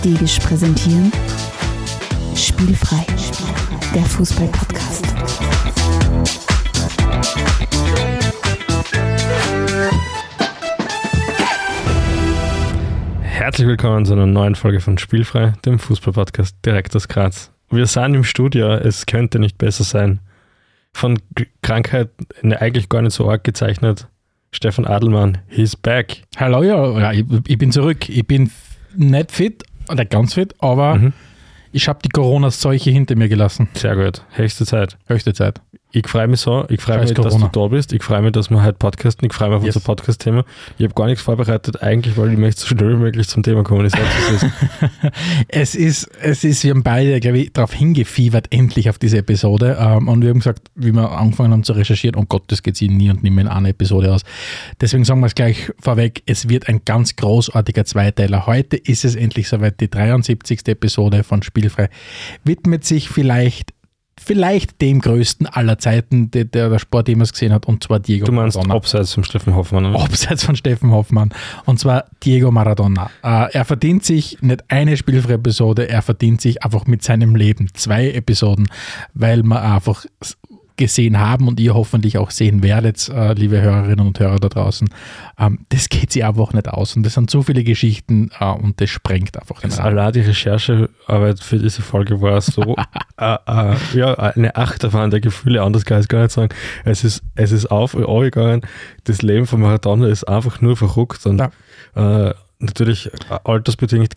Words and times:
Stegisch 0.00 0.38
präsentieren 0.38 1.12
Spielfrei, 2.34 3.04
der 3.94 4.02
Fußball-Podcast. 4.02 5.04
Herzlich 13.20 13.68
willkommen 13.68 14.06
zu 14.06 14.14
einer 14.14 14.24
neuen 14.24 14.54
Folge 14.54 14.80
von 14.80 14.96
Spielfrei, 14.96 15.52
dem 15.66 15.78
Fußball-Podcast 15.78 16.56
direkt 16.64 16.96
aus 16.96 17.06
Graz. 17.06 17.52
Wir 17.68 17.86
sind 17.86 18.14
im 18.14 18.24
Studio, 18.24 18.72
es 18.76 19.04
könnte 19.04 19.38
nicht 19.38 19.58
besser 19.58 19.84
sein. 19.84 20.20
Von 20.94 21.18
Krankheit 21.60 22.08
eigentlich 22.42 22.88
gar 22.88 23.02
nicht 23.02 23.12
so 23.12 23.30
arg 23.30 23.44
gezeichnet. 23.44 24.08
Stefan 24.50 24.86
Adelmann, 24.86 25.36
he's 25.48 25.76
back. 25.76 26.22
Hallo, 26.38 26.62
ja, 26.62 26.98
ja 26.98 27.12
ich, 27.12 27.26
ich 27.46 27.58
bin 27.58 27.70
zurück. 27.70 28.08
Ich 28.08 28.26
bin 28.26 28.50
nicht 28.96 29.30
fit, 29.30 29.62
nicht 29.94 30.10
ganz 30.10 30.34
fit, 30.34 30.54
aber 30.60 30.96
Mhm. 30.96 31.12
ich 31.72 31.88
habe 31.88 32.00
die 32.04 32.08
Corona-Seuche 32.08 32.90
hinter 32.90 33.16
mir 33.16 33.28
gelassen. 33.28 33.68
Sehr 33.74 33.96
gut, 33.96 34.22
höchste 34.32 34.66
Zeit. 34.66 34.96
Höchste 35.06 35.32
Zeit. 35.34 35.60
Ich 35.92 36.06
freue 36.06 36.28
mich 36.28 36.38
so, 36.40 36.66
ich 36.68 36.80
freue 36.80 37.00
mich, 37.00 37.12
dass 37.14 37.36
du 37.36 37.48
da 37.48 37.66
bist. 37.66 37.92
Ich 37.92 38.02
freue 38.04 38.22
mich, 38.22 38.30
dass 38.30 38.48
wir 38.48 38.62
heute 38.62 38.74
podcasten. 38.78 39.26
Ich 39.26 39.32
freue 39.34 39.48
mich 39.48 39.56
auf 39.58 39.64
Yes. 39.64 39.74
unser 39.74 39.86
Podcast-Thema. 39.86 40.44
Ich 40.78 40.84
habe 40.84 40.94
gar 40.94 41.06
nichts 41.06 41.22
vorbereitet, 41.22 41.82
eigentlich, 41.82 42.16
weil 42.16 42.32
ich 42.32 42.38
möchte 42.38 42.60
so 42.60 42.68
schnell 42.68 42.90
wie 42.90 42.96
möglich 43.02 43.26
zum 43.26 43.42
Thema 43.42 43.64
kommen. 43.64 43.84
Ich 43.86 43.92
sag's, 43.92 44.04
wie 44.30 44.34
es 44.36 44.42
ist. 44.44 44.52
Es 45.48 45.74
ist, 45.74 46.08
es 46.22 46.44
ist, 46.44 46.62
wir 46.62 46.70
haben 46.70 46.84
beide, 46.84 47.18
glaube 47.18 47.38
ich, 47.38 47.52
darauf 47.52 47.72
hingefiebert, 47.72 48.46
endlich 48.52 48.88
auf 48.88 48.98
diese 48.98 49.18
Episode. 49.18 49.76
Ähm, 49.80 50.06
und 50.06 50.22
wir 50.22 50.30
haben 50.30 50.38
gesagt, 50.38 50.68
wie 50.76 50.92
wir 50.92 51.10
angefangen 51.10 51.52
haben 51.52 51.64
zu 51.64 51.72
recherchieren, 51.72 52.14
oh 52.14 52.24
Gott, 52.28 52.44
das 52.48 52.62
geht 52.62 52.76
sich 52.76 52.88
nie 52.88 53.10
und 53.10 53.24
nimmer 53.24 53.40
in 53.40 53.48
einer 53.48 53.70
Episode 53.70 54.12
aus. 54.14 54.22
Deswegen 54.80 55.04
sagen 55.04 55.18
wir 55.20 55.26
es 55.26 55.34
gleich 55.34 55.72
vorweg, 55.80 56.22
es 56.26 56.48
wird 56.48 56.68
ein 56.68 56.82
ganz 56.84 57.16
großartiger 57.16 57.84
Zweiteiler. 57.84 58.46
Heute 58.46 58.76
ist 58.76 59.04
es 59.04 59.16
endlich 59.16 59.48
soweit, 59.48 59.80
die 59.80 59.90
73. 59.90 60.60
Episode 60.68 61.24
von 61.24 61.42
Spielfrei 61.42 61.88
widmet 62.44 62.84
sich 62.84 63.08
vielleicht 63.08 63.72
Vielleicht 64.22 64.80
dem 64.80 65.00
größten 65.00 65.46
aller 65.46 65.78
Zeiten, 65.78 66.30
der 66.30 66.44
der, 66.44 66.68
der 66.68 66.78
Sport 66.78 67.08
jemals 67.08 67.32
gesehen 67.32 67.52
hat, 67.52 67.66
und 67.66 67.82
zwar 67.82 68.00
Diego 68.00 68.26
Du 68.26 68.32
meinst 68.32 68.56
Maradona. 68.56 68.76
abseits 68.76 69.14
vom 69.14 69.24
Steffen 69.24 69.54
Hoffmann. 69.54 69.86
oder? 69.86 70.04
Abseits 70.04 70.44
von 70.44 70.54
Steffen 70.56 70.90
Hoffmann. 70.90 71.30
Und 71.64 71.80
zwar 71.80 72.04
Diego 72.22 72.50
Maradona. 72.50 73.10
Äh, 73.22 73.52
er 73.52 73.64
verdient 73.64 74.04
sich 74.04 74.38
nicht 74.42 74.62
eine 74.68 74.96
spielfreie 74.96 75.34
Episode, 75.36 75.88
er 75.88 76.02
verdient 76.02 76.40
sich 76.40 76.62
einfach 76.62 76.86
mit 76.86 77.02
seinem 77.02 77.34
Leben 77.34 77.68
zwei 77.74 78.10
Episoden, 78.10 78.68
weil 79.14 79.42
wir 79.42 79.62
einfach 79.62 80.04
gesehen 80.80 81.20
haben 81.20 81.46
und 81.46 81.60
ihr 81.60 81.74
hoffentlich 81.74 82.18
auch 82.18 82.30
sehen 82.30 82.62
werdet, 82.64 83.08
äh, 83.08 83.34
liebe 83.34 83.60
Hörerinnen 83.60 84.04
und 84.04 84.18
Hörer 84.18 84.40
da 84.40 84.48
draußen. 84.48 84.88
Ähm, 85.38 85.60
das 85.68 85.88
geht 85.88 86.10
sich 86.10 86.24
einfach 86.24 86.52
nicht 86.52 86.68
aus. 86.68 86.96
Und 86.96 87.04
das 87.04 87.14
sind 87.14 87.30
so 87.30 87.42
viele 87.42 87.62
Geschichten 87.62 88.30
äh, 88.40 88.46
und 88.46 88.80
das 88.80 88.90
sprengt 88.90 89.38
einfach 89.38 89.60
den 89.60 89.70
Rahmen. 89.70 89.98
allein 89.98 90.12
die 90.12 90.20
Recherchearbeit 90.20 91.40
für 91.40 91.58
diese 91.58 91.82
Folge 91.82 92.20
war 92.20 92.40
so 92.40 92.74
äh, 93.18 93.36
äh, 93.46 93.76
ja, 93.94 94.14
eine 94.14 94.56
Achterbahn 94.56 95.10
der 95.10 95.20
Gefühle, 95.20 95.62
anders 95.62 95.84
kann 95.84 95.98
ich 95.98 96.04
es 96.04 96.08
gar 96.08 96.22
nicht 96.22 96.32
sagen. 96.32 96.52
Es 96.84 97.04
ist, 97.04 97.22
es 97.36 97.52
ist 97.52 97.70
auf 97.70 97.94
und 97.94 98.22
gegangen. 98.22 98.62
Das 99.04 99.22
Leben 99.22 99.46
von 99.46 99.60
Maradona 99.60 100.08
ist 100.08 100.24
einfach 100.24 100.60
nur 100.60 100.76
verrückt 100.76 101.24
und 101.26 101.40
äh, 101.94 102.34
natürlich 102.60 103.06
äh, 103.06 103.38
altersbedingt 103.44 104.14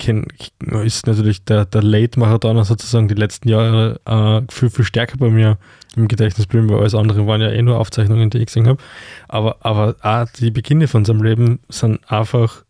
ist 0.83 1.07
natürlich 1.07 1.43
der, 1.45 1.65
der 1.65 1.81
Late 1.81 2.19
Maradona 2.19 2.63
sozusagen 2.63 3.07
die 3.07 3.15
letzten 3.15 3.49
Jahre 3.49 3.99
äh, 4.05 4.53
viel, 4.53 4.69
viel 4.69 4.85
stärker 4.85 5.17
bei 5.17 5.29
mir 5.29 5.57
im 5.95 6.07
Gedächtnis 6.07 6.47
geblieben, 6.47 6.69
weil 6.69 6.79
alles 6.79 6.95
andere 6.95 7.25
waren 7.27 7.41
ja 7.41 7.49
eh 7.49 7.61
nur 7.61 7.79
Aufzeichnungen, 7.79 8.29
die 8.29 8.39
ich 8.39 8.47
gesehen 8.47 8.67
habe. 8.67 8.81
Aber, 9.27 9.57
aber 9.61 9.95
auch 10.01 10.27
die 10.31 10.51
Beginne 10.51 10.87
von 10.87 11.05
seinem 11.05 11.23
Leben 11.23 11.59
sind 11.69 11.99
einfach 12.11 12.63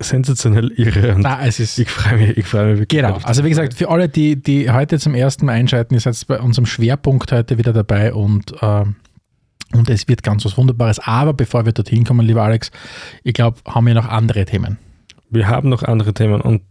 sensationell 0.00 0.70
irre 0.76 1.16
und 1.16 1.22
Na, 1.22 1.44
es 1.44 1.58
ist 1.58 1.78
ich 1.78 1.90
freue 1.90 2.18
mich, 2.18 2.36
ich 2.36 2.46
freue 2.46 2.70
mich 2.70 2.80
wirklich. 2.80 3.00
Genau, 3.00 3.18
also 3.24 3.44
wie 3.44 3.48
gesagt, 3.48 3.74
für 3.74 3.88
alle, 3.90 4.08
die, 4.08 4.40
die 4.40 4.70
heute 4.70 4.98
zum 4.98 5.14
ersten 5.14 5.46
Mal 5.46 5.52
einschalten, 5.52 5.94
ihr 5.94 6.00
seid 6.00 6.24
bei 6.28 6.38
unserem 6.38 6.66
Schwerpunkt 6.66 7.32
heute 7.32 7.58
wieder 7.58 7.72
dabei 7.72 8.12
und, 8.12 8.54
ähm, 8.62 8.96
und 9.72 9.90
es 9.90 10.06
wird 10.06 10.22
ganz 10.22 10.44
was 10.44 10.56
Wunderbares. 10.56 11.00
Aber 11.00 11.34
bevor 11.34 11.64
wir 11.66 11.72
dorthin 11.72 12.04
kommen, 12.04 12.24
lieber 12.24 12.42
Alex, 12.42 12.70
ich 13.24 13.34
glaube, 13.34 13.58
haben 13.66 13.86
wir 13.86 13.94
noch 13.94 14.08
andere 14.08 14.44
Themen. 14.44 14.78
Wir 15.30 15.48
haben 15.48 15.68
noch 15.68 15.82
andere 15.82 16.14
Themen 16.14 16.40
und 16.40 16.62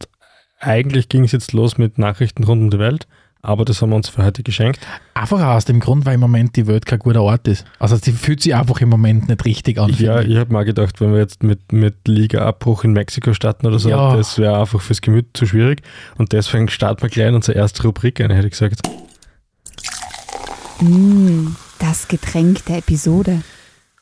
eigentlich 0.59 1.09
ging 1.09 1.23
es 1.23 1.31
jetzt 1.31 1.53
los 1.53 1.77
mit 1.77 1.97
Nachrichten 1.97 2.43
rund 2.43 2.61
um 2.63 2.69
die 2.71 2.79
Welt, 2.79 3.07
aber 3.43 3.63
das 3.65 3.81
haben 3.81 3.91
wir 3.91 3.95
uns 3.95 4.09
für 4.09 4.23
heute 4.25 4.41
geschenkt. 4.41 4.79
Einfach 5.13 5.39
aus 5.45 5.65
dem 5.65 5.79
Grund, 5.79 6.05
weil 6.07 6.15
im 6.15 6.19
Moment 6.19 6.55
die 6.55 6.65
Welt 6.65 6.87
kein 6.87 6.97
guter 6.99 7.21
Ort 7.21 7.47
ist. 7.47 7.65
Also 7.77 7.95
sie 7.95 8.11
fühlt 8.11 8.41
sich 8.41 8.55
einfach 8.55 8.81
im 8.81 8.89
Moment 8.89 9.27
nicht 9.29 9.45
richtig 9.45 9.77
an. 9.79 9.93
Ja, 9.99 10.21
ich 10.21 10.35
habe 10.37 10.51
mal 10.51 10.65
gedacht, 10.65 10.99
wenn 10.99 11.11
wir 11.13 11.19
jetzt 11.19 11.43
mit, 11.43 11.71
mit 11.71 12.07
Liga-Abbruch 12.07 12.83
in 12.83 12.93
Mexiko 12.93 13.33
starten 13.33 13.67
oder 13.67 13.77
so, 13.77 13.89
Ja. 13.89 14.15
das 14.15 14.39
wäre 14.39 14.59
einfach 14.59 14.81
fürs 14.81 15.01
Gemüt 15.01 15.27
zu 15.35 15.45
schwierig. 15.45 15.83
Und 16.17 16.31
deswegen 16.33 16.67
starten 16.67 17.03
wir 17.03 17.09
gleich 17.09 17.27
in 17.29 17.35
unsere 17.35 17.57
erste 17.57 17.83
Rubrik 17.83 18.19
ein, 18.21 18.31
hätte 18.31 18.47
ich 18.47 18.51
gesagt. 18.51 18.81
Mm, 20.81 21.49
das 21.79 22.07
Getränk 22.07 22.65
der 22.65 22.79
Episode. 22.79 23.41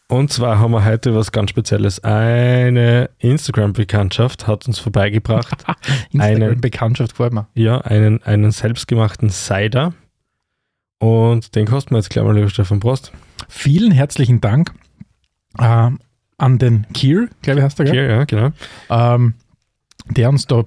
Und 0.07 0.31
zwar 0.31 0.59
haben 0.59 0.71
wir 0.71 0.85
heute 0.85 1.15
was 1.15 1.31
ganz 1.31 1.49
Spezielles. 1.49 2.03
Eine 2.03 3.09
Instagram-Bekanntschaft 3.19 4.45
hat 4.45 4.67
uns 4.67 4.77
vorbeigebracht. 4.79 5.65
eine- 5.67 5.75
Instagram-Bekanntschaft 6.35 7.11
gefällt 7.11 7.33
mir. 7.33 7.47
ja, 7.55 7.79
einen, 7.81 8.21
einen 8.23 8.51
selbstgemachten 8.51 9.29
Cider. 9.31 9.93
Und 10.99 11.55
den 11.55 11.65
kosten 11.65 11.91
wir 11.91 11.97
jetzt 11.97 12.09
gleich 12.09 12.23
mal, 12.23 12.35
lieber 12.35 12.49
Stefan 12.49 12.79
Prost. 12.79 13.11
Vielen 13.49 13.91
herzlichen 13.91 14.41
Dank 14.41 14.71
äh, 15.57 15.89
an 16.37 16.57
den 16.59 16.85
Kier, 16.93 17.29
glaube 17.41 17.59
ich, 17.59 17.65
heißt 17.65 17.79
der, 17.79 17.85
gell? 17.85 17.95
Ja, 17.95 18.03
ja, 18.17 18.23
genau. 18.25 18.51
ähm, 18.89 19.33
der 20.09 20.29
uns 20.29 20.45
da 20.45 20.61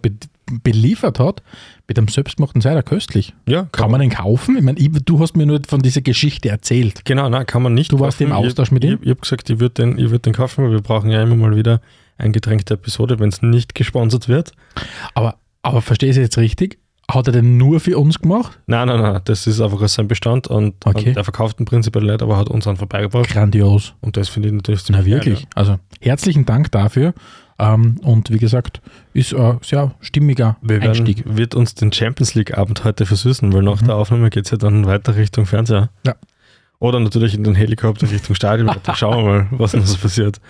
beliefert 0.63 1.19
hat 1.19 1.43
mit 1.87 1.99
einem 1.99 2.09
selbstgemachten 2.09 2.61
Cider 2.61 2.83
köstlich. 2.83 3.35
Ja, 3.49 3.65
Kann 3.73 3.91
man 3.91 4.01
den 4.01 4.11
kaufen? 4.11 4.57
Ich 4.57 4.63
meine, 4.63 4.79
ich, 4.79 4.91
du 5.05 5.21
hast 5.21 5.37
mir 5.37 5.47
nur 5.47 5.61
von 5.67 5.81
dieser 5.81 6.01
Geschichte 6.03 6.49
erzählt. 6.49 7.05
Genau, 7.05 7.29
nein, 7.29 7.47
kann 7.47 7.63
man 7.63 7.75
nicht. 7.75 7.93
Du 7.93 8.01
warst 8.01 8.21
im 8.21 8.33
Austausch 8.33 8.69
ich, 8.69 8.73
mit 8.73 8.85
ihm? 8.85 8.95
Ich, 8.95 9.03
ich 9.05 9.11
habe 9.11 9.21
gesagt, 9.21 9.49
ich 9.51 9.61
würde 9.61 9.75
den, 9.83 9.99
ich 9.99 10.11
würd 10.11 10.27
den 10.27 10.33
kaufen, 10.35 10.65
weil 10.65 10.73
wir 10.73 10.81
brauchen 10.83 11.11
ja 11.11 11.23
immer 11.23 11.37
mal 11.37 11.57
wieder 11.57 11.81
ein 12.19 12.33
Getränk 12.33 12.67
der 12.67 12.75
Episode, 12.77 13.19
wenn 13.21 13.29
es 13.29 13.43
nicht 13.43 13.75
gesponsert 13.75 14.29
wird. 14.29 14.53
Aber, 15.15 15.37
aber 15.63 15.81
verstehe 15.83 16.11
ich 16.11 16.17
jetzt 16.17 16.37
richtig? 16.39 16.79
Hat 17.11 17.27
er 17.27 17.33
den 17.33 17.57
nur 17.57 17.81
für 17.81 17.99
uns 17.99 18.19
gemacht? 18.19 18.59
Nein, 18.67 18.89
nein, 18.89 19.01
nein, 19.01 19.21
das 19.25 19.47
ist 19.47 19.63
einfach 19.63 19.81
aus 19.81 19.95
seinem 19.95 20.09
Bestand 20.09 20.47
und, 20.47 20.75
Okay. 20.85 21.09
und 21.09 21.17
er 21.17 21.25
verkauft 21.25 21.59
ihn 21.59 21.65
prinzipiell 21.65 22.05
nicht, 22.05 22.21
aber 22.21 22.37
hat 22.37 22.51
uns 22.51 22.67
einen 22.67 22.77
vorbeigebracht. 22.77 23.31
Grandios. 23.31 23.95
Und 24.03 24.19
das 24.19 24.29
finde 24.29 24.49
ich 24.49 24.55
natürlich 24.55 24.83
Na 24.91 25.07
wirklich. 25.07 25.41
geil, 25.41 25.49
Also 25.55 25.77
herzlichen 26.03 26.45
Dank 26.45 26.71
dafür. 26.71 27.15
Ähm, 27.59 27.97
und 28.03 28.31
wie 28.31 28.39
gesagt, 28.39 28.81
ist 29.15 29.35
ein 29.35 29.59
sehr 29.63 29.95
stimmiger. 30.01 30.57
Wir 30.63 30.81
werden, 30.81 30.91
Einstieg. 30.91 31.25
wird 31.27 31.55
uns 31.55 31.75
den 31.75 31.93
Champions 31.93 32.35
League-Abend 32.35 32.85
heute 32.85 33.05
versüßen, 33.07 33.53
weil 33.53 33.63
nach 33.63 33.83
Mhm. 33.83 33.87
der 33.87 33.97
Aufnahme 33.97 34.31
geht 34.31 34.45
es 34.45 34.51
ja 34.53 34.57
dann 34.59 34.87
weiter 34.87 35.17
Richtung 35.17 35.45
Fernseher. 35.47 35.91
Ja. 36.07 36.15
Oder 36.81 37.01
natürlich 37.01 37.35
in 37.35 37.43
den 37.43 37.57
Helikopter 37.57 38.09
Richtung 38.09 38.37
Stadion. 38.37 38.71
Da 38.85 38.95
schauen 38.95 39.25
wir 39.25 39.33
mal, 39.33 39.47
was 39.51 39.73
so 39.73 39.97
passiert. 39.99 40.41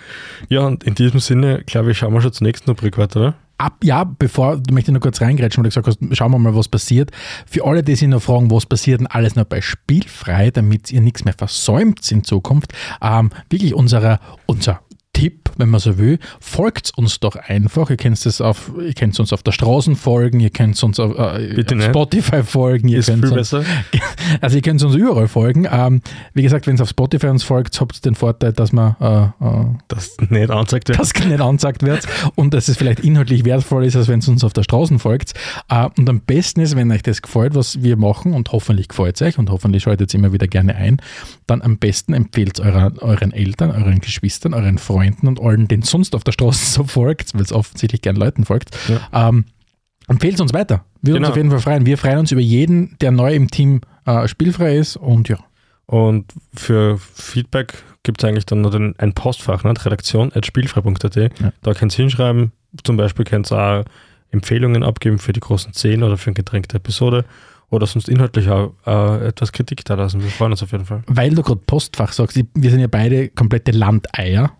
Ja, 0.49 0.61
und 0.67 0.83
in 0.83 0.93
diesem 0.93 1.19
Sinne, 1.19 1.63
glaube 1.65 1.91
ich, 1.91 1.97
schauen 1.97 2.13
wir 2.13 2.21
schon 2.21 2.31
zur 2.33 2.45
nächsten 2.45 2.69
Rubrik 2.69 2.99
weiter, 2.99 3.19
oder? 3.19 3.33
Ab, 3.57 3.77
ja, 3.83 4.03
bevor, 4.05 4.57
du 4.57 4.73
möchte 4.73 4.91
noch 4.91 5.01
kurz 5.01 5.19
reingrätschen, 5.19 5.61
weil 5.63 5.69
du 5.71 5.81
gesagt 5.81 5.87
hast, 5.87 6.15
schauen 6.17 6.31
wir 6.31 6.37
mal, 6.39 6.55
was 6.55 6.69
passiert. 6.69 7.11
Für 7.45 7.65
alle, 7.65 7.83
die 7.83 7.95
sich 7.95 8.07
noch 8.07 8.21
fragen, 8.21 8.49
was 8.51 8.65
passiert 8.67 8.99
denn 9.01 9.07
alles 9.07 9.35
noch 9.35 9.43
bei 9.45 9.59
Spielfrei, 9.59 10.51
damit 10.51 10.91
ihr 10.91 11.01
nichts 11.01 11.25
mehr 11.25 11.33
versäumt 11.33 12.09
in 12.11 12.23
Zukunft, 12.23 12.71
ähm, 13.01 13.31
wirklich 13.49 13.73
unserer, 13.73 14.19
unser 14.45 14.79
Tipp, 15.13 15.49
wenn 15.57 15.69
man 15.69 15.79
so 15.81 15.97
will, 15.97 16.17
folgt 16.39 16.91
uns 16.97 17.19
doch 17.19 17.35
einfach. 17.35 17.89
Ihr 17.89 17.97
könnt 17.97 18.23
es 18.25 18.39
auf, 18.41 18.71
ihr 18.79 18.93
könnt 18.93 19.19
uns 19.19 19.33
auf 19.33 19.43
der 19.43 19.51
Straße 19.51 19.95
folgen, 19.95 20.39
ihr 20.39 20.51
könnt 20.51 20.81
uns 20.81 20.97
auf, 20.99 21.17
äh, 21.17 21.73
auf. 21.73 21.83
Spotify 21.83 22.43
folgen, 22.43 22.87
ihr 22.87 22.99
Ist 22.99 23.07
könnt 23.07 23.23
viel 23.25 23.29
uns, 23.37 23.49
besser. 23.51 23.63
also 24.41 24.55
ihr 24.55 24.61
könnt 24.61 24.81
uns 24.83 24.95
überall 24.95 25.27
folgen. 25.27 25.67
Ähm, 25.69 26.01
wie 26.33 26.43
gesagt, 26.43 26.67
wenn 26.67 26.75
es 26.75 26.81
auf 26.81 26.89
Spotify 26.89 27.27
uns 27.27 27.43
folgt, 27.43 27.81
habt 27.81 27.97
ihr 27.97 28.01
den 28.01 28.15
Vorteil, 28.15 28.53
dass 28.53 28.71
man 28.71 28.95
äh, 29.01 29.23
äh, 29.45 29.65
Das 29.89 30.15
nicht 30.29 30.51
anzeigt 30.51 30.87
wird. 30.87 30.99
das 30.99 31.11
nicht 31.13 31.41
angezeigt 31.41 31.81
wird 31.83 32.07
und 32.35 32.53
dass 32.53 32.67
es 32.69 32.77
vielleicht 32.77 32.99
inhaltlich 33.01 33.43
wertvoll 33.43 33.83
ist, 33.85 33.95
als 33.97 34.07
wenn 34.07 34.19
es 34.19 34.27
uns 34.27 34.43
auf 34.43 34.53
der 34.53 34.63
Straße 34.63 34.99
folgt. 34.99 35.33
Äh, 35.69 35.89
Und 35.97 36.07
am 36.07 36.21
besten 36.21 36.61
ist, 36.61 36.75
wenn 36.77 36.91
euch 36.91 37.01
das 37.03 37.21
gefällt, 37.21 37.55
was 37.55 37.81
wir 37.81 37.97
machen 37.97 38.33
und 38.33 38.51
hoffentlich 38.53 38.87
gefällt 38.87 39.15
es 39.19 39.21
euch 39.23 39.37
und 39.39 39.49
hoffentlich 39.49 39.83
schaltet 39.83 40.09
es 40.09 40.13
immer 40.13 40.31
wieder 40.31 40.47
gerne 40.47 40.75
ein, 40.75 41.01
dann 41.47 41.61
am 41.61 41.77
besten 41.77 42.13
empfehlt 42.13 42.59
es 42.59 42.65
eurer, 42.65 42.93
euren 42.99 43.33
Eltern, 43.33 43.71
euren 43.71 43.99
Geschwistern, 43.99 44.53
euren 44.53 44.77
Freunden 44.77 44.98
und 45.27 45.39
allen, 45.41 45.67
denen 45.67 45.83
sonst 45.83 46.15
auf 46.15 46.23
der 46.23 46.31
Straße 46.31 46.65
so 46.71 46.83
folgt, 46.83 47.33
weil 47.33 47.41
es 47.41 47.51
offensichtlich 47.53 48.01
gern 48.01 48.15
Leuten 48.15 48.45
folgt. 48.45 48.69
Ähm, 49.13 49.45
empfehlt 50.07 50.35
es 50.35 50.41
uns 50.41 50.53
weiter. 50.53 50.83
Wir 51.01 51.13
uns 51.13 51.19
Genau. 51.19 51.29
auf 51.29 51.35
jeden 51.37 51.49
Fall 51.51 51.59
freuen. 51.59 51.85
Wir 51.85 51.97
freuen 51.97 52.19
uns 52.19 52.31
über 52.31 52.41
jeden, 52.41 52.95
der 53.01 53.11
neu 53.11 53.33
im 53.33 53.49
Team 53.49 53.81
äh, 54.05 54.27
spielfrei 54.27 54.75
ist 54.77 54.95
und 54.97 55.29
ja. 55.29 55.37
Und 55.85 56.25
für 56.53 56.97
Feedback 56.99 57.81
gibt 58.03 58.21
es 58.23 58.27
eigentlich 58.29 58.45
dann 58.45 58.61
noch 58.61 58.71
den, 58.71 58.93
ein 58.99 59.13
Postfach, 59.13 59.63
ne? 59.63 59.73
redaktion.spielfrei.at. 59.83 61.31
Da 61.61 61.73
könnt 61.73 61.93
ihr 61.97 62.03
hinschreiben. 62.03 62.51
Zum 62.83 62.97
Beispiel 62.97 63.25
könnt 63.25 63.51
ihr 63.51 63.57
auch 63.57 63.83
Empfehlungen 64.31 64.83
abgeben 64.83 65.17
für 65.17 65.33
die 65.33 65.39
großen 65.39 65.73
10 65.73 66.03
oder 66.03 66.17
für 66.17 66.31
ein 66.31 66.35
Getränk 66.35 66.67
der 66.69 66.77
Episode. 66.77 67.25
Oder 67.71 67.85
sonst 67.85 68.09
inhaltlich 68.09 68.49
auch 68.49 68.73
äh, 68.87 69.27
etwas 69.27 69.51
Kritik 69.51 69.85
da 69.85 69.93
lassen. 69.93 70.21
Wir 70.23 70.29
freuen 70.31 70.51
uns 70.51 70.63
auf 70.63 70.71
jeden 70.71 70.85
Fall. 70.85 71.03
Weil 71.07 71.29
du 71.35 71.43
gerade 71.43 71.61
Postfach 71.67 72.11
sagst, 72.13 72.39
wir 72.53 72.71
sind 72.71 72.79
ja 72.79 72.87
beide 72.87 73.29
komplette 73.29 73.71
Landeier. 73.71 74.51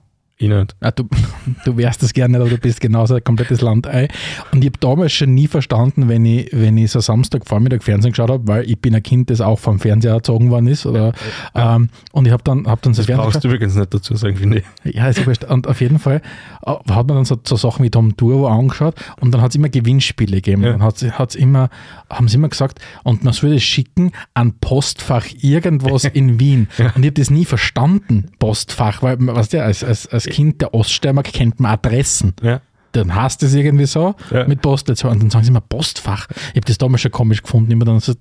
Ich 0.41 0.47
nicht. 0.47 0.73
Ah, 0.79 0.91
du, 0.91 1.03
du 1.65 1.75
wärst 1.75 2.01
das 2.01 2.13
gerne, 2.13 2.37
aber 2.37 2.47
du 2.47 2.57
bist 2.57 2.79
genauso 2.79 3.15
ein 3.15 3.23
komplettes 3.23 3.59
Landei. 3.59 4.07
Und 4.53 4.63
ich 4.63 4.69
habe 4.69 4.79
damals 4.79 5.11
schon 5.11 5.33
nie 5.33 5.47
verstanden, 5.47 6.07
wenn 6.07 6.23
ich, 6.23 6.47
wenn 6.53 6.77
ich 6.77 6.91
so 6.91 7.01
Samstagvormittag 7.01 7.83
Fernsehen 7.83 8.13
geschaut 8.13 8.29
habe, 8.29 8.47
weil 8.47 8.63
ich 8.63 8.79
bin 8.79 8.95
ein 8.95 9.03
Kind, 9.03 9.29
das 9.29 9.41
auch 9.41 9.59
vom 9.59 9.79
Fernseher 9.79 10.13
erzogen 10.13 10.49
worden 10.49 10.67
ist. 10.67 10.85
Oder, 10.85 11.11
ähm, 11.55 11.89
und 12.13 12.25
ich 12.25 12.31
habe 12.31 12.41
dann, 12.43 12.67
hab 12.67 12.81
dann 12.81 12.93
so 12.93 13.01
Das 13.01 13.07
Fernsehen 13.07 13.29
brauchst 13.29 13.43
du 13.43 13.49
übrigens 13.49 13.75
nicht 13.75 13.93
dazu 13.93 14.15
sagen, 14.15 14.37
finde 14.37 14.63
ich. 14.85 14.95
Ja, 14.95 15.09
ist 15.09 15.19
ja 15.19 15.25
wurscht. 15.25 15.43
Und 15.43 15.67
auf 15.67 15.81
jeden 15.81 15.99
Fall 15.99 16.21
äh, 16.65 16.71
hat 16.71 16.87
man 16.87 17.07
dann 17.07 17.25
so, 17.25 17.37
so 17.45 17.57
Sachen 17.57 17.83
wie 17.83 17.89
Tom 17.89 18.15
Turbo 18.15 18.47
angeschaut 18.47 18.95
und 19.19 19.33
dann 19.33 19.41
hat 19.41 19.49
es 19.49 19.55
immer 19.57 19.67
Gewinnspiele 19.67 20.37
gegeben. 20.37 20.63
Ja. 20.63 20.71
Dann 20.71 20.83
hat's, 20.83 21.03
hat's 21.03 21.35
immer, 21.35 21.69
haben 22.09 22.29
sie 22.29 22.37
immer 22.37 22.47
gesagt, 22.47 22.79
und 23.03 23.25
man 23.25 23.33
soll 23.33 23.55
das 23.55 23.63
schicken 23.63 24.13
an 24.35 24.53
Postfach 24.61 25.25
irgendwas 25.41 26.05
in 26.13 26.39
Wien. 26.39 26.69
Und 26.77 27.03
ich 27.03 27.07
habe 27.07 27.11
das 27.11 27.29
nie 27.29 27.43
verstanden, 27.43 28.31
Postfach, 28.39 29.03
weil, 29.03 29.17
weißt 29.19 29.51
du, 29.51 29.61
als, 29.61 29.83
als, 29.83 30.07
als 30.07 30.28
Kind 30.29 30.61
der 30.61 30.73
Oststeiermark 30.73 31.25
kennt 31.31 31.59
man 31.59 31.71
Adressen. 31.73 32.33
Ja. 32.41 32.61
Dann 32.93 33.13
heißt 33.13 33.43
es 33.43 33.53
irgendwie 33.53 33.85
so 33.85 34.15
Ja. 34.31 34.47
mit 34.47 34.63
Postleitzahl 34.63 35.11
und 35.11 35.21
dann 35.21 35.29
sagen 35.29 35.43
sie 35.45 35.51
immer 35.51 35.61
Postfach. 35.61 36.25
Ich 36.31 36.55
habe 36.55 36.61
das 36.65 36.79
damals 36.79 37.01
schon 37.01 37.11
komisch 37.11 37.43
gefunden. 37.43 37.69
Ich 37.69 37.75
habe 37.75 37.85
mir 37.85 37.91
dann 37.91 37.99
so 37.99 38.13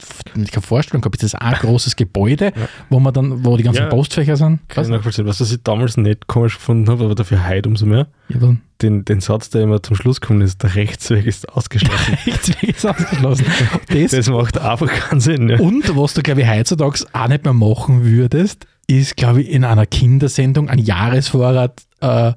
ich 0.45 0.51
kann 0.51 0.63
vorstellen 0.63 1.01
gehabt, 1.01 1.23
ist 1.23 1.33
das 1.33 1.41
ein 1.41 1.55
großes 1.55 1.97
Gebäude, 1.97 2.53
wo 2.91 3.01
man 3.01 3.15
dann, 3.15 3.47
wo 3.47 3.57
die 3.57 3.63
ganzen 3.63 3.85
Ja. 3.85 3.89
Postfächer 3.89 4.37
sind? 4.37 4.61
Kann 4.69 4.85
ich 4.85 4.91
nachvollziehen. 4.91 5.25
Was, 5.27 5.41
was 5.41 5.51
ich 5.53 5.63
damals 5.63 5.97
nicht 5.97 6.27
komisch 6.27 6.57
gefunden 6.57 6.87
habe, 6.91 7.05
aber 7.07 7.15
dafür 7.15 7.49
heute 7.49 7.67
umso 7.67 7.87
mehr, 7.87 8.09
Ja, 8.29 8.41
den, 8.83 9.07
den 9.07 9.21
Satz, 9.21 9.49
der 9.49 9.63
immer 9.63 9.83
zum 9.83 9.97
Schluss 9.97 10.21
kommt, 10.21 10.43
ist, 10.43 10.63
der 10.63 10.75
Rechtsweg 10.75 11.25
ist 11.25 11.49
ausgeschlossen. 11.49 12.19
Rechtsweg 12.27 12.65
ist 12.77 12.85
ausgeschlossen. 12.85 13.47
Das, 13.89 14.11
das 14.11 14.29
macht 14.29 14.59
einfach 14.59 14.89
keinen 14.89 15.21
Sinn. 15.21 15.49
Ja. 15.49 15.59
und 15.61 15.97
was 15.97 16.13
du, 16.13 16.21
glaube 16.21 16.43
ich, 16.43 16.47
heutzutage 16.49 17.07
auch 17.15 17.29
nicht 17.29 17.45
mehr 17.45 17.55
machen 17.55 18.05
würdest, 18.05 18.67
ist, 18.87 19.17
glaube 19.17 19.41
ich, 19.43 19.49
in 19.49 19.65
einer 19.65 19.87
Kindersendung 19.87 20.69
ein 20.69 20.79
Jahresvorrat 20.79 21.83
äh, 22.01 22.33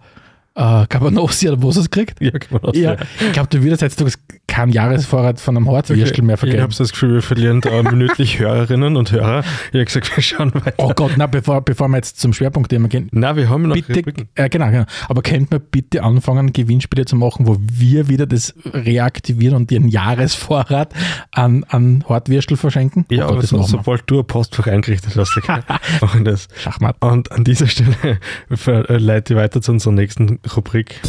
äh, 0.55 0.85
Cabanossi 0.87 1.49
oder 1.49 1.61
was 1.63 1.77
es 1.77 1.89
kriegt. 1.89 2.21
Ja, 2.21 2.31
auch 2.61 2.73
Ja, 2.73 2.97
ich 3.19 3.31
glaube, 3.31 3.49
du 3.49 3.63
würdest 3.63 3.81
heutzutage 3.81 4.13
keinen 4.51 4.73
Jahresvorrat 4.73 5.39
von 5.39 5.55
einem 5.55 5.71
Hartwürstel 5.71 6.25
mehr 6.25 6.35
Ich 6.35 6.41
habe 6.41 6.51
vergeben. 6.51 6.73
das 6.77 6.91
Gefühl, 6.91 7.13
wir 7.13 7.21
verlieren 7.21 7.61
da 7.61 7.83
minütlich 7.83 8.37
Hörerinnen 8.39 8.97
und 8.97 9.09
Hörer. 9.13 9.45
Ich 9.71 9.75
habe 9.75 9.85
gesagt, 9.85 10.13
wir 10.13 10.21
schauen 10.21 10.53
weiter. 10.53 10.73
Oh 10.75 10.91
Gott, 10.93 11.13
na, 11.15 11.25
bevor, 11.25 11.61
bevor 11.61 11.87
wir 11.87 11.95
jetzt 11.95 12.19
zum 12.19 12.33
Schwerpunktthema 12.33 12.89
gehen, 12.89 13.07
Nein, 13.13 13.37
wir 13.37 13.49
haben 13.49 13.63
noch 13.69 13.75
bitte, 13.75 14.03
äh, 14.35 14.49
genau, 14.49 14.69
genau. 14.69 14.83
Aber 15.07 15.21
könnten 15.21 15.51
wir 15.51 15.59
bitte 15.59 16.03
anfangen, 16.03 16.51
Gewinnspiele 16.51 17.05
zu 17.05 17.15
machen, 17.15 17.47
wo 17.47 17.57
wir 17.61 18.09
wieder 18.09 18.25
das 18.25 18.53
reaktivieren 18.65 19.55
und 19.55 19.71
ihren 19.71 19.87
Jahresvorrat 19.87 20.93
an, 21.31 21.63
an 21.69 22.03
Hartwürstel 22.09 22.57
verschenken? 22.57 23.05
Ja, 23.09 23.19
oh 23.23 23.27
Gott, 23.27 23.31
aber 23.31 23.41
das 23.41 23.49
so, 23.51 23.63
sobald 23.63 24.03
du 24.07 24.19
ein 24.19 24.27
Postfach 24.27 24.67
eingerichtet 24.67 25.15
hast, 25.15 25.37
okay, 25.37 25.61
machen 26.01 26.25
das. 26.25 26.49
Schachmatt. 26.57 26.97
Und 26.99 27.31
an 27.31 27.45
dieser 27.45 27.67
Stelle 27.67 28.19
verleite 28.51 29.33
ich 29.33 29.39
weiter 29.39 29.61
zu 29.61 29.71
unserer 29.71 29.93
nächsten 29.93 30.39
Rubrik. 30.57 30.99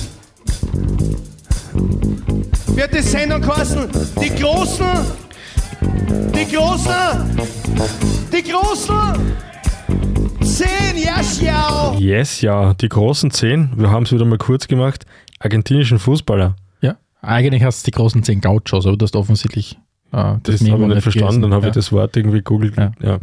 Wird 1.75 2.95
die 2.95 3.03
Sendung 3.03 3.41
kosten. 3.41 3.89
Die 4.21 4.31
Großen, 4.31 4.87
die 6.35 6.55
Großen, 6.55 7.39
die 8.33 8.43
Großen. 8.43 9.37
Zehn, 10.43 11.03
ja, 11.03 11.21
schau. 11.23 11.99
Yes, 11.99 12.41
ja, 12.41 12.75
die 12.75 12.89
großen 12.89 13.31
zehn, 13.31 13.71
wir 13.77 13.91
haben 13.91 14.05
es 14.05 14.13
wieder 14.13 14.25
mal 14.25 14.39
kurz 14.39 14.69
gemacht, 14.69 15.07
argentinischen 15.39 15.99
Fußballer. 15.99 16.57
Ja, 16.81 16.97
eigentlich 17.21 17.63
hast 17.63 17.87
du 17.87 17.91
die 17.91 17.97
großen 17.97 18.23
zehn 18.23 18.41
Gauchos, 18.41 18.87
aber 18.87 18.97
du 18.97 19.05
hast 19.05 19.17
offensichtlich 19.17 19.79
äh, 20.13 20.35
Das 20.43 20.61
Memo 20.61 20.75
habe 20.75 20.85
ich 20.85 20.95
nicht 20.95 21.03
verstanden, 21.03 21.29
gelesen. 21.29 21.43
dann 21.43 21.53
habe 21.55 21.65
ja. 21.65 21.69
ich 21.71 21.75
das 21.75 21.93
Wort 21.93 22.17
irgendwie 22.17 22.43
googelt. 22.43 22.77
Ja. 22.77 22.93
Ja. 23.03 23.15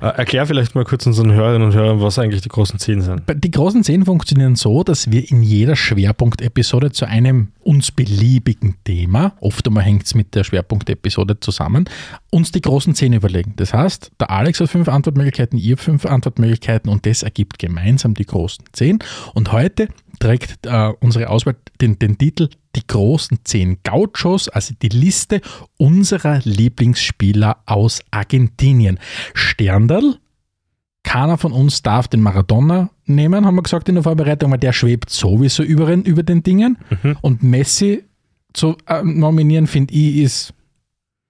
Äh, 0.00 0.18
erklär 0.18 0.46
vielleicht 0.46 0.74
mal 0.74 0.84
kurz 0.84 1.06
unseren 1.06 1.32
Hörerinnen 1.32 1.68
und 1.68 1.74
Hörern, 1.74 2.00
was 2.00 2.18
eigentlich 2.18 2.42
die 2.42 2.48
großen 2.48 2.78
zehn 2.78 3.02
sind. 3.02 3.22
Die 3.32 3.50
großen 3.50 3.84
zehn 3.84 4.04
funktionieren 4.04 4.56
so, 4.56 4.82
dass 4.82 5.10
wir 5.10 5.30
in 5.30 5.42
jeder 5.42 5.76
Schwerpunktepisode 5.76 6.92
zu 6.92 7.06
einem 7.06 7.48
uns 7.62 7.90
beliebigen 7.92 8.76
Thema, 8.84 9.34
oft 9.40 9.66
einmal 9.66 9.84
hängt 9.84 10.06
es 10.06 10.14
mit 10.14 10.34
der 10.34 10.42
Schwerpunktepisode 10.42 11.38
zusammen, 11.40 11.84
uns 12.30 12.50
die 12.50 12.62
großen 12.62 12.94
zehn 12.94 13.12
überlegen. 13.12 13.52
Das 13.56 13.74
heißt, 13.74 14.12
der 14.18 14.30
Alex 14.30 14.60
hat 14.60 14.70
fünf 14.70 14.88
Antwortmöglichkeiten, 14.88 15.58
ihr 15.58 15.76
fünf 15.76 16.06
Antwortmöglichkeiten 16.06 16.90
und 16.90 17.04
das 17.04 17.22
ergibt 17.22 17.58
gemeinsam 17.58 18.14
die 18.14 18.24
großen 18.24 18.64
zehn. 18.72 18.98
Und 19.34 19.52
heute 19.52 19.88
trägt 20.18 20.66
äh, 20.66 20.92
unsere 21.00 21.28
Auswahl 21.28 21.56
den, 21.80 21.98
den 21.98 22.18
Titel 22.18 22.48
Die 22.78 22.86
großen 22.86 23.38
zehn 23.42 23.78
Gauchos, 23.82 24.48
also 24.48 24.72
die 24.80 24.88
Liste 24.88 25.40
unserer 25.78 26.40
Lieblingsspieler 26.44 27.56
aus 27.66 28.00
Argentinien. 28.12 29.00
Sterndal, 29.34 30.14
keiner 31.02 31.38
von 31.38 31.52
uns 31.52 31.82
darf 31.82 32.06
den 32.06 32.20
Maradona 32.20 32.90
nehmen, 33.04 33.44
haben 33.46 33.56
wir 33.56 33.62
gesagt 33.62 33.88
in 33.88 33.96
der 33.96 34.04
Vorbereitung, 34.04 34.52
weil 34.52 34.58
der 34.58 34.72
schwebt 34.72 35.10
sowieso 35.10 35.62
über, 35.64 35.86
den- 35.86 36.02
über 36.04 36.22
den 36.22 36.42
Dingen. 36.44 36.78
Mhm. 37.02 37.16
Und 37.20 37.42
Messi 37.42 38.04
zu 38.52 38.76
äh, 38.86 39.02
nominieren, 39.02 39.66
finde 39.66 39.92
ich, 39.94 40.16
ist 40.18 40.54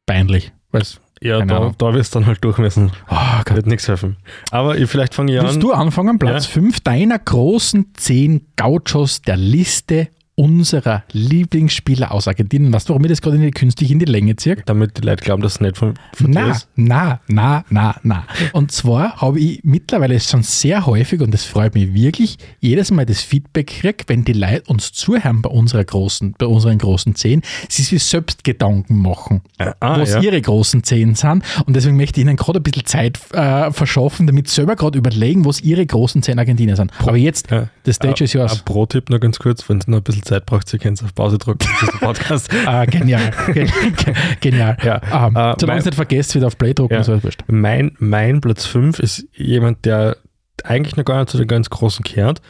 peinlich. 0.07 0.53
Weil's, 0.71 1.01
Ja, 1.23 1.45
da, 1.45 1.73
da 1.79 1.95
wirst 1.95 2.15
du 2.15 2.19
dann 2.19 2.27
halt 2.27 2.45
durch 2.45 2.59
müssen. 2.59 2.91
oh 3.09 3.17
Gott. 3.45 3.57
Wird 3.57 3.67
nichts 3.67 3.89
helfen. 3.89 4.17
Aber 4.51 4.77
ich, 4.77 4.91
vielleicht 4.91 5.15
fange 5.15 5.35
ich 5.35 5.41
Willst 5.41 5.55
an. 5.55 5.61
du 5.61 5.73
anfangen? 5.73 6.19
Platz 6.19 6.45
Ja. 6.47 6.53
5 6.53 6.81
deiner 6.81 7.19
großen 7.19 7.87
10 7.95 8.47
Gauchos 8.57 9.23
der 9.23 9.37
Liste 9.37 10.09
unserer 10.39 11.03
Lieblingsspieler 11.13 12.13
aus 12.13 12.29
Argentinien. 12.29 12.73
Weißt 12.73 12.89
du, 12.89 12.93
warum 12.93 13.05
ich 13.05 13.11
das 13.11 13.21
gerade 13.21 13.37
in 13.37 13.43
die, 13.43 13.51
künstlich 13.51 13.91
in 13.91 13.99
die 13.99 14.05
Länge 14.05 14.37
ziehe? 14.37 14.57
Damit 14.67 14.97
die 14.97 15.01
Leute 15.03 15.25
glauben, 15.25 15.43
dass 15.43 15.55
es 15.57 15.61
nicht 15.61 15.77
von, 15.77 15.95
von 16.15 16.31
Na, 16.31 16.53
ist. 16.53 16.69
na, 16.77 17.21
na, 17.27 17.65
na, 17.71 17.97
na. 18.05 18.25
Und 18.53 18.71
zwar 18.71 19.21
habe 19.21 19.41
ich 19.41 19.61
mittlerweile 19.65 20.19
schon 20.21 20.43
sehr 20.45 20.87
häufig, 20.87 21.21
und 21.21 21.33
das 21.35 21.45
freut 21.45 21.75
mich 21.75 21.93
wirklich, 21.93 22.39
jedes 22.61 22.91
Mal 22.93 23.05
das 23.05 23.21
Feedback 23.21 23.67
gekriegt, 23.67 24.09
wenn 24.09 24.25
die 24.25 24.33
Leute 24.33 24.63
uns 24.69 24.93
zuhören 24.93 25.43
bei 25.43 25.51
unserer 25.51 25.85
großen, 25.85 26.35
bei 26.39 26.47
unseren 26.47 26.79
großen 26.79 27.17
Zehn, 27.17 27.43
sie 27.69 27.83
sich 27.83 28.03
selbst 28.05 28.45
Gedanken 28.45 29.03
machen, 29.03 29.43
ah, 29.59 29.75
was 29.81 30.15
ja. 30.15 30.21
ihre 30.21 30.41
großen 30.41 30.85
Zehn 30.85 31.17
sind. 31.17 31.43
Und 31.67 31.75
deswegen 31.75 31.97
möchte 31.97 32.21
ich 32.21 32.27
ihnen 32.27 32.37
gerade 32.37 32.61
ein 32.61 32.63
bisschen 32.63 32.87
Zeit 32.87 33.19
äh, 33.33 33.73
verschaffen, 33.73 34.27
damit 34.29 34.49
sie 34.49 34.55
selber 34.55 34.77
gerade 34.77 34.97
überlegen, 34.99 35.45
was 35.45 35.61
ihre 35.61 35.85
großen 35.85 36.23
Zehn 36.23 36.39
Argentinier 36.39 36.77
sind. 36.77 36.93
Aber 37.01 37.17
jetzt, 37.17 37.51
Ja. 37.51 37.69
the 37.85 37.93
stage 37.93 38.23
is 38.25 38.35
Ein 38.37 38.43
yours. 38.43 38.63
Pro-Tipp 38.63 39.11
noch 39.11 39.19
ganz 39.21 39.39
kurz, 39.41 39.69
wenn 39.69 39.79
es 39.79 39.89
noch 39.89 39.99
ein 39.99 40.03
bisschen 40.05 40.23
Zeit 40.35 40.47
braucht, 40.47 40.69
Sie 40.69 40.79
können 40.79 40.95
es 40.95 41.03
auf 41.03 41.15
Pause 41.15 41.39
drücken. 41.39 41.67
Der 41.83 41.99
Podcast. 42.07 42.49
Ah, 42.67 42.85
genial. 42.85 43.31
Gen- 43.53 43.71
genial. 44.41 44.77
Ja, 44.83 45.01
Ähm, 45.27 45.37
äh, 45.37 45.55
solange 45.59 45.79
ihr 45.79 45.81
es 45.81 45.85
nicht 45.87 45.95
vergesst, 45.95 46.35
wieder 46.35 46.47
auf 46.49 46.59
Play 46.59 46.75
drucken, 46.75 46.95
Ja. 46.95 47.03
so. 47.05 47.19
Mein, 47.47 47.93
mein 47.99 48.41
Platz 48.41 48.67
5 48.67 48.99
ist 48.99 49.27
jemand, 49.35 49.85
der 49.85 50.17
eigentlich 50.65 50.97
noch 50.97 51.05
gar 51.05 51.19
nicht 51.21 51.31
zu 51.31 51.39
den 51.39 51.47
ganz 51.47 51.71
Großen 51.71 52.05
kehrt, 52.05 52.41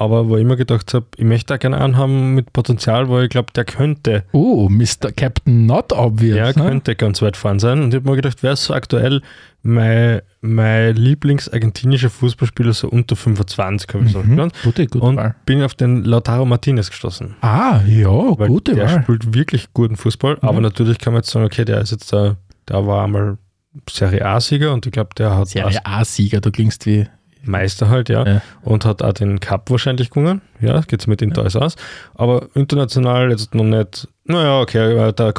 aber 0.00 0.28
wo 0.28 0.36
ich 0.36 0.42
immer 0.42 0.56
gedacht 0.56 0.94
habe, 0.94 1.06
ich 1.16 1.24
möchte 1.24 1.46
da 1.52 1.56
gerne 1.58 1.78
einen 1.78 1.96
haben 1.96 2.34
mit 2.34 2.52
Potenzial, 2.52 3.08
wo 3.08 3.20
ich 3.20 3.28
glaube, 3.28 3.52
der 3.54 3.64
könnte, 3.64 4.24
Oh, 4.32 4.68
Mr. 4.70 5.12
Captain 5.14 5.66
Not 5.66 5.92
Obvious. 5.92 6.36
ja, 6.36 6.46
ne? 6.46 6.52
könnte 6.70 6.96
ganz 6.96 7.20
weit 7.22 7.36
vorn 7.36 7.58
sein. 7.58 7.82
Und 7.82 7.90
ich 7.94 8.00
habe 8.00 8.08
mir 8.10 8.16
gedacht, 8.16 8.38
wer 8.42 8.52
ist 8.52 8.64
so 8.64 8.74
aktuell 8.74 9.20
mein, 9.62 10.22
mein 10.40 10.96
Lieblings-argentinischer 10.96 12.08
Fußballspieler 12.10 12.72
so 12.72 12.88
unter 12.88 13.14
25, 13.14 13.92
habe 13.94 14.04
ich 14.06 14.14
Mhm. 14.16 14.22
genannt. 14.30 14.54
Gute, 14.64 14.86
gute 14.86 15.04
Und 15.04 15.16
Wahl. 15.18 15.34
bin 15.44 15.62
auf 15.62 15.74
den 15.74 16.02
Lautaro 16.04 16.46
Martinez 16.46 16.88
gestoßen. 16.90 17.36
Ah, 17.42 17.80
ja, 17.86 18.08
Weil 18.08 18.48
gute 18.48 18.74
der 18.74 18.86
Wahl. 18.88 19.02
spielt 19.02 19.34
wirklich 19.34 19.68
guten 19.74 19.96
Fußball, 19.96 20.38
aber 20.40 20.60
natürlich 20.62 20.98
kann 20.98 21.12
man 21.12 21.20
jetzt 21.20 21.30
sagen, 21.30 21.44
okay, 21.44 21.64
der 21.66 21.82
ist 21.82 21.90
jetzt 21.92 22.10
da, 22.12 22.36
der 22.68 22.86
war 22.86 23.04
einmal 23.04 23.36
Serie 23.88 24.24
A-Sieger 24.24 24.72
und 24.72 24.86
ich 24.86 24.92
glaube, 24.92 25.10
der 25.16 25.36
hat 25.36 25.48
Serie 25.48 25.84
A-Sieger, 25.84 26.40
du 26.40 26.50
klingst 26.50 26.86
wie. 26.86 27.06
Meister 27.42 27.88
halt, 27.88 28.08
ja. 28.08 28.26
Ja. 28.26 28.42
Und 28.62 28.84
hat 28.84 29.02
auch 29.02 29.12
den 29.12 29.40
Cup 29.40 29.70
wahrscheinlich 29.70 30.10
gewonnen. 30.10 30.40
Ja, 30.60 30.80
geht's 30.80 31.06
mit 31.06 31.22
ihm 31.22 31.32
da 31.32 31.42
alles 31.42 31.56
aus. 31.56 31.76
Aber 32.14 32.48
international 32.54 33.30
jetzt 33.30 33.54
noch 33.54 33.64
nicht, 33.64 34.08
naja, 34.24 34.60
okay, 34.60 34.96
er 34.96 35.06
hat 35.06 35.20
da 35.20 35.32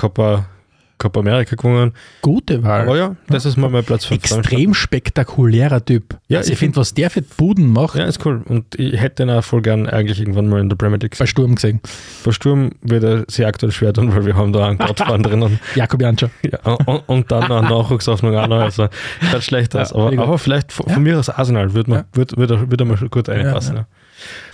Copa 1.01 1.19
America 1.19 1.55
gewonnen. 1.55 1.93
Gute 2.21 2.63
Wahl. 2.63 2.81
Aber 2.83 2.97
ja, 2.97 3.15
das 3.27 3.45
ist 3.45 3.57
mal 3.57 3.69
mein 3.69 3.83
Platz 3.83 4.05
5. 4.05 4.23
Extrem 4.23 4.73
spektakulärer 4.73 5.83
Typ. 5.83 6.17
Ja, 6.27 6.37
also 6.39 6.53
ich 6.53 6.59
finde, 6.59 6.77
was 6.77 6.93
der 6.93 7.09
für 7.09 7.21
Buden 7.21 7.67
macht, 7.73 7.95
Ja, 7.97 8.05
ist 8.05 8.25
cool. 8.25 8.41
Und 8.47 8.75
ich 8.79 8.99
hätte 8.99 9.23
ihn 9.23 9.29
auch 9.29 9.43
voll 9.43 9.61
gern 9.61 9.87
eigentlich 9.87 10.19
irgendwann 10.19 10.47
mal 10.47 10.59
in 10.61 10.69
der 10.69 10.75
Premier 10.75 10.97
League. 10.99 11.17
bei 11.17 11.25
Sturm 11.25 11.55
gesehen. 11.55 11.81
Bei 12.23 12.31
Sturm 12.31 12.71
wird 12.81 13.03
er 13.03 13.25
sehr 13.27 13.47
aktuell 13.47 13.71
schwer 13.71 13.93
tun, 13.93 14.13
weil 14.15 14.25
wir 14.25 14.35
haben 14.35 14.53
da 14.53 14.67
einen 14.67 14.77
Gottfahren 14.77 15.23
drinnen. 15.23 15.59
Jakob 15.75 16.01
Janscher. 16.01 16.29
Ja, 16.43 16.59
und, 16.85 17.03
und 17.09 17.31
dann 17.31 17.51
eine 17.51 17.67
Nachwuchshoffnung 17.67 18.35
auch 18.35 18.47
noch. 18.47 18.59
Also, 18.61 18.87
schaut 19.31 19.43
schlecht 19.43 19.75
aus. 19.75 19.89
Ja, 19.91 19.95
aber, 19.97 20.17
aber 20.21 20.37
vielleicht 20.37 20.71
von, 20.71 20.85
Ja. 20.87 20.99
mir 20.99 21.17
aus 21.19 21.29
Arsenal 21.29 21.73
würde 21.73 21.91
Ja. 21.91 22.03
würd, 22.13 22.37
würd, 22.37 22.51
er- 22.51 22.69
würd 22.71 22.85
mal 22.85 22.97
schon 22.97 23.09
gut 23.09 23.27
reinpassen. 23.27 23.75
Ja, 23.77 23.87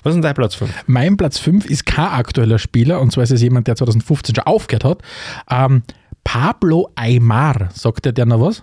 Was 0.03 0.15
ist 0.15 0.23
dein 0.23 0.33
Platz 0.33 0.55
5? 0.55 0.71
Mein 0.87 1.17
Platz 1.17 1.37
5 1.39 1.65
ist 1.65 1.85
kein 1.85 2.07
aktueller 2.07 2.57
Spieler, 2.59 3.01
und 3.01 3.11
zwar 3.11 3.23
ist 3.23 3.31
es 3.31 3.41
jemand, 3.41 3.67
der 3.67 3.75
2015 3.75 4.35
schon 4.35 4.45
aufgehört 4.45 4.85
hat. 4.85 5.01
Ähm, 5.49 5.83
Pablo 6.27 6.89
Aymar, 6.95 7.69
sagt 7.73 8.03
der 8.03 8.11
dir 8.11 8.25
noch 8.25 8.41
was? 8.41 8.61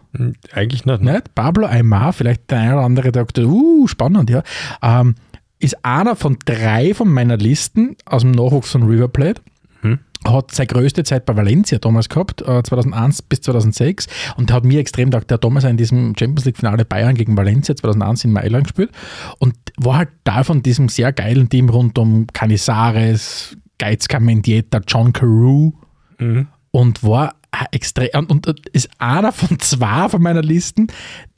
Eigentlich 0.53 0.85
nicht. 0.85 1.01
Ne? 1.01 1.13
Nicht? 1.15 1.35
Pablo 1.35 1.67
Aymar, 1.67 2.13
vielleicht 2.13 2.51
der 2.51 2.59
eine 2.59 2.75
oder 2.75 2.85
andere, 2.85 3.11
der 3.11 3.23
sagt, 3.23 3.39
uh, 3.39 3.87
spannend, 3.87 4.29
ja. 4.29 4.43
Ähm, 4.83 5.15
ist 5.61 5.83
einer 5.83 6.15
von 6.15 6.37
drei 6.45 6.93
von 6.93 7.09
meiner 7.09 7.39
Listen 7.39 7.97
aus 8.05 8.21
dem 8.21 8.33
Nachwuchs 8.33 8.71
von 8.73 8.83
River 8.83 9.09
Plate. 9.09 9.41
Hm. 9.81 9.99
hat 10.27 10.51
seine 10.51 10.67
größte 10.67 11.05
Zeit 11.05 11.25
bei 11.25 11.37
Valencia 11.37 11.79
damals 11.79 12.11
gehabt, 12.11 12.43
äh, 12.43 12.63
2001 12.63 13.23
bis 13.23 13.41
2006 13.41 14.09
und 14.37 14.53
hat 14.53 14.65
mir 14.65 14.79
extrem 14.79 15.11
gedacht, 15.11 15.31
der 15.31 15.37
hat 15.37 15.45
damals 15.45 15.65
in 15.65 15.79
diesem 15.79 16.15
Champions 16.19 16.45
League 16.45 16.59
Finale 16.59 16.85
Bayern 16.85 17.15
gegen 17.15 17.35
Valencia 17.35 17.75
2001 17.75 18.25
in 18.25 18.33
Mailand 18.33 18.65
gespielt 18.65 18.91
und 19.39 19.55
war 19.79 19.97
halt 19.99 20.11
da 20.25 20.45
von 20.45 20.63
diesem 20.63 20.91
sehr 20.91 21.15
geilen 21.15 21.49
Team 21.49 21.71
rund 21.71 21.99
um 21.99 22.27
Canizares, 22.33 23.57
Geizka 23.79 24.21
Mendieta, 24.21 24.81
John 24.87 25.15
Carew 25.15 25.73
Mhm. 26.19 26.47
und 26.71 27.03
war 27.03 27.35
extrem 27.73 28.27
und, 28.27 28.47
und 28.47 28.69
ist 28.69 28.89
einer 28.99 29.33
von 29.33 29.59
zwei 29.59 30.09
von 30.09 30.23
meiner 30.23 30.43
Listen, 30.43 30.89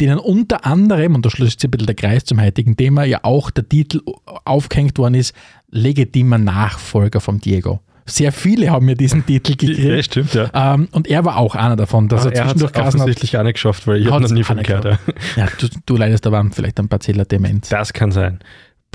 denen 0.00 0.18
unter 0.18 0.64
anderem, 0.66 1.14
und 1.14 1.24
da 1.24 1.30
schließt 1.30 1.60
sich 1.60 1.68
ein 1.68 1.70
bisschen 1.70 1.86
der 1.86 1.96
Kreis 1.96 2.24
zum 2.24 2.40
heutigen 2.40 2.76
Thema, 2.76 3.04
ja 3.04 3.20
auch 3.22 3.50
der 3.50 3.68
Titel 3.68 4.00
aufgehängt 4.44 4.98
worden 4.98 5.14
ist, 5.14 5.34
legitimer 5.70 6.38
Nachfolger 6.38 7.20
von 7.20 7.38
Diego. 7.38 7.80
Sehr 8.08 8.30
viele 8.30 8.70
haben 8.70 8.86
mir 8.86 8.94
diesen 8.94 9.26
Titel 9.26 9.56
Ja, 9.60 9.66
gekriegt. 9.66 10.04
stimmt, 10.04 10.34
ja. 10.34 10.48
Ähm, 10.74 10.86
und 10.92 11.08
er 11.08 11.24
war 11.24 11.36
auch 11.38 11.56
einer 11.56 11.74
davon, 11.74 12.06
dass 12.08 12.22
Aber 12.22 12.30
er 12.32 12.36
er 12.42 12.44
hat 12.44 12.54
es 12.56 12.60
zwischendurch 12.60 12.86
hat, 12.86 12.94
offensichtlich 12.94 13.36
auch 13.36 13.42
nicht 13.42 13.54
geschafft, 13.54 13.86
weil 13.88 14.00
ich 14.00 14.08
habe 14.08 14.22
noch 14.22 14.30
nie 14.30 14.44
von 14.44 14.62
gehört. 14.62 14.84
Ja. 14.84 14.98
ja, 15.36 15.48
du, 15.58 15.66
du 15.84 15.96
leidest 15.96 16.24
aber 16.26 16.46
vielleicht 16.52 16.78
an 16.78 16.88
Parzeller 16.88 17.24
Demenz. 17.24 17.68
Das 17.68 17.92
kann 17.92 18.12
sein. 18.12 18.38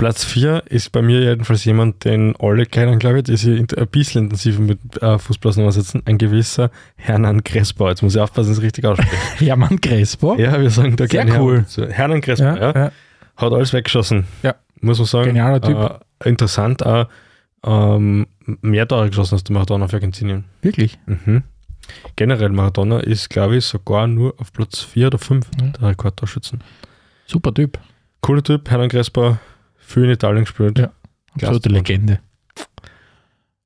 Platz 0.02 0.24
4 0.24 0.64
ist 0.66 0.90
bei 0.92 1.00
mir 1.02 1.20
jedenfalls 1.20 1.64
jemand, 1.64 2.04
den 2.04 2.34
alle 2.38 2.66
kennen, 2.66 2.98
glaube 2.98 3.18
ich, 3.18 3.24
die 3.24 3.36
sich 3.36 3.58
ein 3.58 3.86
bisschen 3.88 4.24
intensiver 4.24 4.60
mit 4.60 4.78
äh, 5.02 5.18
Fußball 5.18 5.50
auseinandersetzen. 5.50 6.02
Ein 6.06 6.18
gewisser 6.18 6.70
Hernan 6.96 7.44
Crespo. 7.44 7.88
Jetzt 7.88 8.02
muss 8.02 8.14
ich 8.14 8.20
aufpassen, 8.20 8.48
dass 8.50 8.58
ich 8.58 8.58
es 8.58 8.64
richtig 8.64 8.84
ausspreche. 8.84 9.16
Hermann 9.44 9.80
Crespo. 9.80 10.34
ja, 10.36 10.60
wir 10.60 10.70
sagen 10.70 10.96
da 10.96 11.06
Sehr 11.06 11.24
gerne 11.24 11.40
cool. 11.40 11.52
Hernan, 11.52 11.64
dazu. 11.64 11.86
Hernan 11.88 12.20
Crespo, 12.20 12.44
ja, 12.44 12.56
ja, 12.56 12.72
ja. 12.74 12.92
Hat 13.36 13.52
alles 13.52 13.72
weggeschossen. 13.72 14.26
Ja. 14.42 14.54
Muss 14.80 14.98
man 14.98 15.06
sagen. 15.06 15.26
Genialer 15.28 15.60
Typ. 15.60 15.76
Äh, 16.24 16.28
interessant 16.28 16.84
auch. 16.84 17.06
Ähm, 17.64 18.26
mehr 18.60 18.88
Tore 18.88 19.08
geschossen 19.08 19.34
als 19.36 19.44
der 19.44 19.54
Maradona 19.54 19.86
für 19.86 19.96
Argentinien. 19.96 20.44
Wirklich. 20.62 20.98
Mhm. 21.06 21.44
Generell 22.16 22.48
Maradona 22.48 22.98
ist, 23.00 23.30
glaube 23.30 23.56
ich, 23.56 23.64
sogar 23.64 24.06
nur 24.08 24.34
auf 24.38 24.52
Platz 24.52 24.80
4 24.80 25.06
oder 25.08 25.18
5 25.18 25.46
Ja. 25.60 25.68
der 25.68 25.88
Rekordtorschützen. 25.90 26.60
Super 27.26 27.54
Typ. 27.54 27.78
Cooler 28.20 28.42
Typ, 28.42 28.68
Hernan 28.70 28.88
Crespo, 28.88 29.36
viel 29.82 30.04
in 30.04 30.10
Italien 30.10 30.44
gespielt. 30.44 30.78
Ja. 30.78 30.90
Absolute. 31.34 31.68
Legende. 31.68 32.18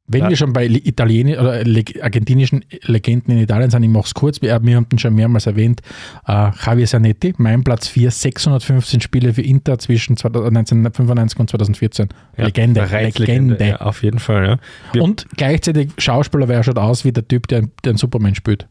Wenn 0.09 0.23
Ja. 0.23 0.29
wir 0.29 0.37
schon 0.37 0.53
bei 0.53 0.67
Italien 0.67 1.37
oder 1.37 1.65
argentinischen 2.01 2.65
Legenden 2.83 3.33
in 3.33 3.39
Italien 3.43 3.71
sind, 3.71 3.83
ich 3.83 3.89
mache 3.89 4.07
es 4.07 4.15
kurz, 4.15 4.41
wir, 4.41 4.55
haben 4.55 4.89
den 4.89 5.01
schon 5.01 5.15
mehrmals 5.17 5.47
erwähnt, 5.47 5.81
äh, 6.29 6.51
Javier 6.65 6.87
Zanetti, 6.87 7.35
mein 7.39 7.65
Platz 7.65 7.89
4, 7.89 8.13
615 8.13 9.01
Spiele 9.01 9.35
für 9.35 9.43
Inter 9.43 9.81
zwischen 9.81 10.17
2000 10.17 10.57
1995 10.59 11.41
und 11.41 11.51
2014. 11.51 12.09
Ja, 12.37 12.45
Legende, 12.45 12.83
bereits 12.83 13.19
Legende. 13.19 13.67
Ja, 13.67 13.77
auf 13.79 14.05
jeden 14.05 14.21
Fall, 14.21 14.61
ja. 14.95 15.03
Und 15.03 15.27
gleichzeitig 15.37 15.91
Schauspieler, 15.99 16.47
wer 16.47 16.63
schaut 16.63 16.79
aus 16.79 17.05
wie 17.05 17.11
der 17.11 17.27
Typ, 17.27 17.49
der, 17.49 17.63
der 17.85 17.91
einen 17.91 17.99
Superman 17.99 18.37
spielt. 18.37 18.69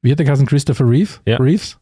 Wie 0.00 0.12
hat 0.12 0.20
der 0.20 0.26
geheißen? 0.26 0.46
Christopher 0.46 0.88
Reeve? 0.88 1.10
Reeves? 1.26 1.76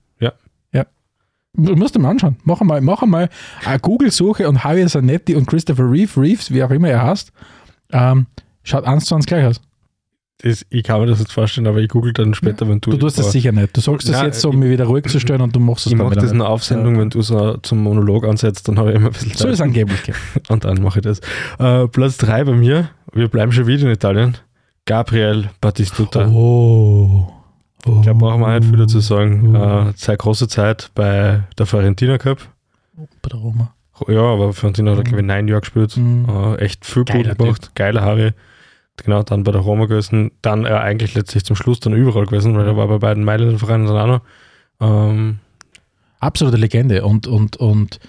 Du 1.57 1.75
musst 1.77 1.95
dir 1.95 2.01
mal 2.01 2.11
anschauen. 2.11 2.37
Mach 2.45 2.61
einmal, 2.61 2.81
mach 2.81 3.03
einmal 3.03 3.29
eine 3.65 3.79
Google-Suche 3.81 4.49
und 4.49 4.63
Javier 4.63 4.87
Zanetti 4.89 5.35
und 5.35 5.47
Christopher 5.47 5.91
Reeve, 5.91 6.21
Reeves, 6.21 6.53
wie 6.53 6.63
auch 6.63 6.71
immer 6.71 6.89
er 6.89 7.03
heißt, 7.03 7.33
ähm, 7.93 8.27
schaut 8.63 8.85
eins 8.85 9.07
zu 9.07 9.15
eins 9.15 9.27
gleich 9.27 9.45
aus. 9.47 9.61
Das, 10.43 10.67
ich 10.69 10.83
kann 10.85 11.01
mir 11.01 11.07
das 11.07 11.19
jetzt 11.19 11.33
vorstellen, 11.33 11.67
aber 11.67 11.79
ich 11.79 11.89
google 11.89 12.13
dann 12.13 12.35
später, 12.35 12.69
wenn 12.69 12.79
du. 12.83 12.91
Du 12.91 12.99
tust 12.99 13.19
das 13.19 13.33
sicher 13.33 13.53
nicht. 13.53 13.75
Du 13.75 13.81
sagst 13.81 14.07
das 14.07 14.17
Nein, 14.17 14.27
jetzt, 14.27 14.45
um 14.45 14.53
ich- 14.53 14.59
mich 14.59 14.71
wieder 14.71 14.85
ruhig 14.85 15.05
zu 15.07 15.19
stellen 15.19 15.41
und 15.41 15.57
du 15.57 15.61
machst 15.61 15.87
es 15.87 15.93
Ich 15.93 15.99
mache 15.99 16.15
das 16.15 16.25
nicht. 16.25 16.35
nur 16.35 16.49
auf 16.51 16.63
Sendung, 16.63 16.99
wenn 16.99 17.09
du 17.09 17.23
so 17.23 17.57
zum 17.63 17.83
Monolog 17.83 18.27
ansetzt, 18.27 18.69
dann 18.69 18.79
habe 18.79 18.91
ich 18.91 18.97
immer 18.97 19.07
ein 19.07 19.13
bisschen 19.13 19.33
So 19.35 19.49
ist 19.49 19.59
Zeit. 19.59 19.67
angeblich. 19.69 20.03
gell. 20.03 20.15
Und 20.49 20.65
dann 20.67 20.83
mache 20.83 20.99
ich 20.99 21.05
das. 21.05 21.21
Äh, 21.59 21.89
Platz 21.89 22.19
3 22.19 22.45
bei 22.45 22.53
mir, 22.53 22.91
wir 23.15 23.29
bleiben 23.29 23.51
schon 23.53 23.67
wieder 23.67 23.87
in 23.87 23.93
Italien. 23.93 24.37
Gabriel 24.85 25.49
Battistuta. 25.63 26.29
Oh. 26.29 27.33
Ich 27.87 28.03
glaube, 28.03 28.19
brauchen 28.19 28.41
wir 28.41 28.59
nicht 28.59 28.69
viel 28.69 28.79
dazu 28.79 29.01
sagen. 29.01 29.55
Oh. 29.57 29.89
Äh, 29.89 29.93
seine 29.97 30.19
große 30.19 30.49
Zeit 30.49 30.91
bei 30.95 31.43
der 31.59 31.67
Fiorentina 31.67 32.17
gehabt. 32.17 32.49
Bei 33.23 33.29
der 33.31 33.39
Roma. 33.39 33.73
Ja, 34.09 34.21
aber 34.21 34.53
Fiorentina 34.53 34.91
hat, 34.91 34.99
er, 34.99 35.01
Mhm. 35.03 35.05
glaube 35.09 35.21
ich, 35.21 35.27
neun 35.27 35.49
Jahre 35.49 35.61
gespielt. 35.61 35.97
Mhm. 35.97 36.27
Äh, 36.29 36.57
echt 36.57 36.85
viel 36.85 37.05
Geiler 37.05 37.23
Punkte 37.35 37.45
gemacht. 37.45 37.71
Geiler 37.75 38.03
Harry. 38.03 38.33
Genau, 38.97 39.23
dann 39.23 39.45
bei 39.45 39.53
der 39.53 39.61
Roma 39.61 39.87
gewesen. 39.87 40.33
Dann 40.43 40.65
äh, 40.65 40.69
eigentlich 40.71 41.15
letztlich 41.15 41.45
zum 41.45 41.55
Schluss 41.57 41.81
dann 41.81 41.93
überall 41.93 42.27
gewesen, 42.27 42.57
weil 42.57 42.67
er 42.67 42.77
war 42.77 42.89
bei 42.89 42.99
beiden 42.99 43.25
Mailand-Vereinen 43.25 43.87
dann 43.87 43.97
auch 43.97 44.07
noch. 44.07 44.21
Ähm, 44.81 45.39
Absolute 46.21 46.57
Legende 46.57 47.05
und, 47.05 47.27
und, 47.27 47.57
und 47.59 48.01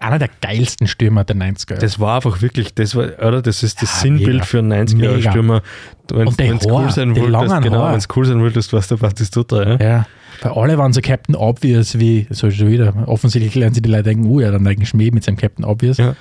einer 0.00 0.18
der 0.18 0.28
geilsten 0.40 0.86
Stürmer 0.86 1.24
der 1.24 1.36
90er. 1.36 1.76
Das 1.76 1.98
war 1.98 2.16
einfach 2.16 2.40
wirklich, 2.42 2.74
das 2.74 2.94
war, 2.94 3.06
oder? 3.18 3.42
Das 3.42 3.62
ist 3.62 3.82
das 3.82 3.94
Ja, 3.96 4.00
Sinnbild 4.02 4.32
mega. 4.34 4.44
für 4.44 4.58
einen 4.58 4.88
90er-Stürmer. 4.88 5.62
Wenn 6.10 6.28
Und 6.28 6.40
die 6.40 6.44
es 6.44 6.66
Haare, 6.66 6.84
cool 6.84 6.90
sein 6.90 7.16
wolltest, 7.16 7.62
genau, 7.62 7.88
wenn 7.88 7.94
es 7.96 8.08
cool 8.16 8.24
sein 8.24 8.40
wolltest, 8.40 8.72
warst 8.72 8.90
du 8.90 8.96
Batistuta, 8.98 9.62
ja? 9.62 9.76
Ja, 9.78 10.06
weil 10.42 10.52
alle 10.52 10.78
waren 10.78 10.92
so 10.92 11.00
Captain 11.00 11.34
Obvious 11.34 11.98
wie, 11.98 12.26
so 12.30 12.50
schon 12.50 12.68
wieder, 12.68 12.94
offensichtlich 13.06 13.54
lernen 13.54 13.74
sie 13.74 13.82
die 13.82 13.90
Leute 13.90 14.04
denken, 14.04 14.26
oh 14.26 14.40
ja, 14.40 14.50
dann 14.50 14.66
eigentlich 14.66 14.88
Schmäh 14.88 15.10
mit 15.10 15.24
seinem 15.24 15.36
Captain 15.36 15.64
Obvious. 15.64 15.98
Ja. 15.98 16.14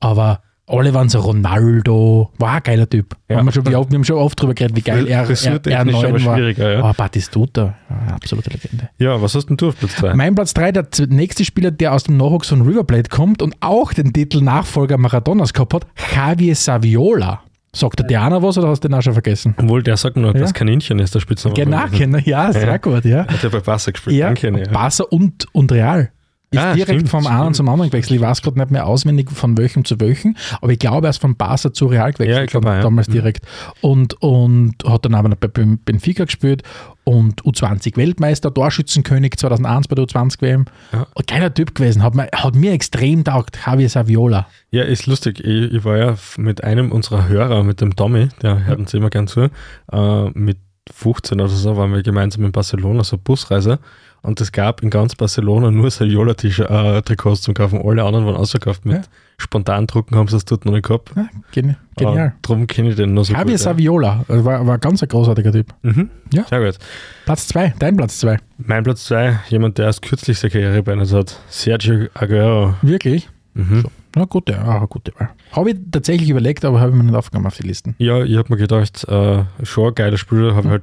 Aber 0.00 0.40
alle 0.68 0.94
waren 0.94 1.08
so 1.08 1.20
Ronaldo, 1.20 2.30
war 2.38 2.54
ein 2.56 2.62
geiler 2.62 2.88
Typ. 2.88 3.16
Ja. 3.28 3.36
Haben 3.38 3.46
wir, 3.46 3.52
schon, 3.52 3.66
wir 3.66 3.76
haben 3.76 4.04
schon 4.04 4.16
oft 4.16 4.40
drüber 4.40 4.54
geredet, 4.54 4.76
wie 4.76 4.82
geil 4.82 5.06
er, 5.06 5.20
er, 5.20 5.26
Frisurtechnisch 5.26 5.94
aber 5.94 6.08
R9 6.16 6.24
war. 6.24 6.36
schwieriger, 6.36 6.72
ja. 6.72 6.78
Aber 6.80 6.94
Batistuta, 6.94 7.74
ja, 7.90 8.14
absolute 8.14 8.50
Legende. 8.50 8.88
Ja, 8.98 9.20
was 9.20 9.34
hast 9.34 9.46
denn 9.48 9.56
du 9.56 9.68
auf 9.68 9.78
Platz 9.78 9.96
2? 9.96 10.14
Mein 10.14 10.34
Platz 10.34 10.54
3, 10.54 10.72
der 10.72 10.86
nächste 11.08 11.44
Spieler, 11.44 11.70
der 11.70 11.92
aus 11.94 12.04
dem 12.04 12.16
Nachwuchs 12.16 12.48
von 12.48 12.62
River 12.62 12.84
Plate 12.84 13.08
kommt 13.10 13.42
und 13.42 13.56
auch 13.60 13.92
den 13.92 14.12
Titel 14.12 14.40
Nachfolger 14.42 14.98
Maradonas 14.98 15.52
gehabt 15.52 15.74
hat, 15.74 15.86
Javier 16.14 16.54
Saviola. 16.54 17.40
Sagt 17.74 17.98
der 17.98 18.06
Diana 18.06 18.42
was 18.42 18.56
oder 18.56 18.68
hast 18.68 18.82
du 18.82 18.88
den 18.88 18.94
auch 18.96 19.02
schon 19.02 19.12
vergessen? 19.12 19.54
Obwohl, 19.58 19.82
der 19.82 19.96
sagt 19.98 20.16
nur, 20.16 20.34
Ja. 20.34 20.40
das 20.40 20.54
Kaninchen 20.54 20.98
ist 21.00 21.14
der 21.14 21.20
Spitzname. 21.20 21.54
Genau, 21.54 21.84
ja, 22.24 22.50
sehr 22.50 22.66
Ja. 22.66 22.76
gut, 22.78 23.04
ja. 23.04 23.26
Hat 23.26 23.42
ja 23.42 23.48
bei 23.50 23.60
Barca 23.60 23.90
gespielt, 23.90 24.16
Ja, 24.16 24.26
danke. 24.32 24.48
Ja. 24.48 24.72
Barca 24.72 25.04
und, 25.04 25.46
und 25.52 25.70
Real. 25.70 26.10
Ist 26.50 26.58
Ah, 26.58 26.72
direkt 26.72 26.92
stimmt, 27.00 27.08
vom 27.10 27.26
einen 27.26 27.40
stimmt. 27.40 27.56
zum 27.56 27.68
anderen 27.68 27.90
gewechselt. 27.90 28.16
Ich 28.20 28.26
weiß 28.26 28.40
gerade 28.40 28.58
nicht 28.58 28.70
mehr 28.70 28.86
auswendig 28.86 29.30
von 29.30 29.58
welchem 29.58 29.84
zu 29.84 30.00
welchem, 30.00 30.34
aber 30.62 30.72
ich 30.72 30.78
glaube, 30.78 31.06
er 31.06 31.10
ist 31.10 31.20
von 31.20 31.36
Barca 31.36 31.74
zu 31.74 31.86
Real 31.86 32.10
gewechselt, 32.12 32.36
Ja, 32.38 32.42
ich 32.42 32.50
glaube 32.50 32.70
auch, 32.70 32.74
ja. 32.74 32.80
damals 32.80 33.08
Mhm. 33.08 33.12
direkt. 33.12 33.44
Und, 33.82 34.14
und 34.22 34.74
hat 34.86 35.04
dann 35.04 35.14
aber 35.14 35.28
noch 35.28 35.36
bei 35.36 35.48
Ben- 35.48 35.78
Benfica 35.84 36.24
gespielt 36.24 36.62
und 37.04 37.42
U20 37.42 37.96
Weltmeister, 37.98 38.52
Torschützenkönig 38.54 39.36
2001 39.36 39.88
bei 39.88 39.94
der 39.94 40.04
U20 40.06 40.40
WM. 40.40 40.64
Ja. 40.92 41.06
Geiler 41.26 41.52
Typ 41.52 41.74
gewesen, 41.74 42.02
hat 42.02 42.14
mir, 42.14 42.28
hat 42.34 42.54
mir 42.54 42.72
extrem 42.72 43.24
taugt, 43.24 43.58
Javier 43.66 43.90
Saviola. 43.90 44.46
Ja, 44.70 44.84
ist 44.84 45.06
lustig. 45.06 45.40
Ich, 45.40 45.72
ich 45.74 45.84
war 45.84 45.98
ja 45.98 46.14
mit 46.38 46.64
einem 46.64 46.92
unserer 46.92 47.28
Hörer, 47.28 47.62
mit 47.62 47.82
dem 47.82 47.94
Tommy, 47.94 48.28
der 48.40 48.64
hört 48.64 48.78
uns 48.78 48.94
immer 48.94 49.10
gern 49.10 49.26
zu, 49.26 49.50
äh, 49.92 50.30
mit 50.30 50.56
15 50.90 51.38
oder 51.38 51.50
so 51.50 51.76
waren 51.76 51.92
wir 51.92 52.02
gemeinsam 52.02 52.44
in 52.46 52.52
Barcelona, 52.52 53.04
so 53.04 53.18
Busreise. 53.18 53.78
Und 54.22 54.40
es 54.40 54.50
gab 54.52 54.82
in 54.82 54.90
ganz 54.90 55.14
Barcelona 55.14 55.70
nur 55.70 55.90
Saviola-Trikots 55.90 57.42
zum 57.42 57.54
Kaufen. 57.54 57.80
Alle 57.82 58.02
anderen 58.04 58.26
waren 58.26 58.36
ausverkauft. 58.36 58.84
Mit 58.84 58.96
Ja. 58.96 59.02
Spontandrucken 59.40 60.16
haben 60.16 60.26
sie 60.28 60.34
das 60.36 60.44
dort 60.44 60.64
noch 60.64 60.72
nicht 60.72 60.86
gehabt. 60.86 61.12
Ja, 61.16 61.28
gen 61.52 61.76
genial. 61.96 62.26
Äh, 62.28 62.30
Darum 62.42 62.66
kenne 62.66 62.90
ich 62.90 62.96
den 62.96 63.14
noch 63.14 63.24
so 63.24 63.32
Javier 63.32 63.44
gut. 63.44 63.52
Ja. 63.52 63.58
Saviola, 63.58 64.24
also 64.28 64.44
war, 64.44 64.66
war 64.66 64.78
ganz 64.78 65.02
ein 65.02 65.08
großartiger 65.08 65.52
Typ. 65.52 65.72
Mhm. 65.82 66.10
Ja. 66.32 66.44
Sehr 66.44 66.64
gut. 66.64 66.78
Platz 67.24 67.46
2, 67.48 67.74
dein 67.78 67.96
Platz 67.96 68.18
2. 68.18 68.38
Mein 68.58 68.82
Platz 68.82 69.04
2, 69.04 69.38
jemand, 69.48 69.78
der 69.78 69.86
erst 69.86 70.02
kürzlich 70.02 70.38
seine 70.38 70.50
Karriere 70.50 70.82
beendet 70.82 71.12
hat. 71.12 71.40
Sergio 71.48 72.08
Aguero. 72.14 72.74
Wirklich? 72.82 73.28
Mhm. 73.54 73.84
Na 74.16 74.24
gute, 74.24 74.60
auch 74.60 74.68
eine 74.78 74.88
gute 74.88 75.12
Wahl. 75.18 75.28
Habe 75.52 75.70
ich 75.70 75.76
tatsächlich 75.92 76.28
überlegt, 76.30 76.64
aber 76.64 76.80
habe 76.80 76.90
ich 76.90 76.96
mir 76.96 77.04
nicht 77.04 77.14
aufgenommen 77.14 77.46
auf 77.46 77.56
die 77.56 77.66
Listen. 77.66 77.94
Ja, 77.98 78.24
ich 78.24 78.36
habe 78.36 78.52
mir 78.52 78.58
gedacht, 78.58 79.04
äh, 79.08 79.44
schon 79.62 79.88
ein 79.88 79.94
geiler 79.94 80.16
Spieler, 80.18 80.56
habe 80.56 80.66
Mhm. 80.66 80.72
halt 80.72 80.82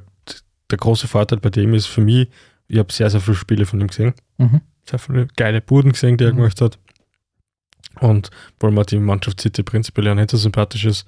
der 0.71 0.77
große 0.77 1.07
Vorteil 1.07 1.39
bei 1.39 1.49
dem 1.49 1.73
ist 1.73 1.85
für 1.87 2.01
mich, 2.01 2.29
ich 2.67 2.77
habe 2.79 2.91
sehr, 2.91 3.09
sehr 3.09 3.21
viele 3.21 3.35
Spiele 3.37 3.65
von 3.65 3.79
ihm 3.81 3.87
gesehen. 3.87 4.13
Mhm. 4.37 4.61
Sehr 4.89 4.99
viele 4.99 5.27
geile 5.35 5.61
Buden 5.61 5.91
gesehen, 5.93 6.17
die 6.17 6.23
er 6.25 6.33
Mhm. 6.33 6.37
gemacht 6.37 6.61
hat. 6.61 6.77
Und 8.01 8.29
weil 8.59 8.71
mir 8.71 8.83
die 8.85 8.99
Mannschaft 8.99 9.39
City 9.41 9.63
prinzipiell 9.63 10.07
ja 10.07 10.15
nicht 10.15 10.31
so 10.31 10.37
sympathisch 10.37 10.85
ist, 10.85 11.07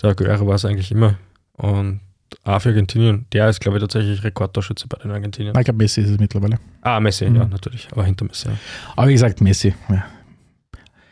der 0.00 0.10
Aguero 0.10 0.46
war 0.46 0.54
es 0.54 0.64
eigentlich 0.64 0.90
immer. 0.90 1.16
Und 1.54 2.00
auch 2.44 2.60
für 2.62 2.70
Argentinien, 2.70 3.26
der 3.32 3.48
ist, 3.50 3.60
glaube 3.60 3.76
ich, 3.76 3.82
tatsächlich 3.82 4.24
Rekordtorschütze 4.24 4.88
bei 4.88 4.96
den 4.98 5.10
Argentiniern. 5.10 5.54
Ich 5.58 5.64
glaube, 5.64 5.76
Messi 5.78 6.00
ist 6.00 6.08
es 6.10 6.18
mittlerweile. 6.18 6.58
Ah, 6.80 6.98
Messi, 7.00 7.28
Mhm. 7.28 7.36
ja, 7.36 7.44
natürlich, 7.44 7.88
aber 7.92 8.04
hinter 8.04 8.24
Messi. 8.24 8.48
Ja. 8.48 8.54
Aber 8.96 9.08
wie 9.08 9.12
gesagt, 9.12 9.40
Messi. 9.42 9.74
Ja. 9.90 10.04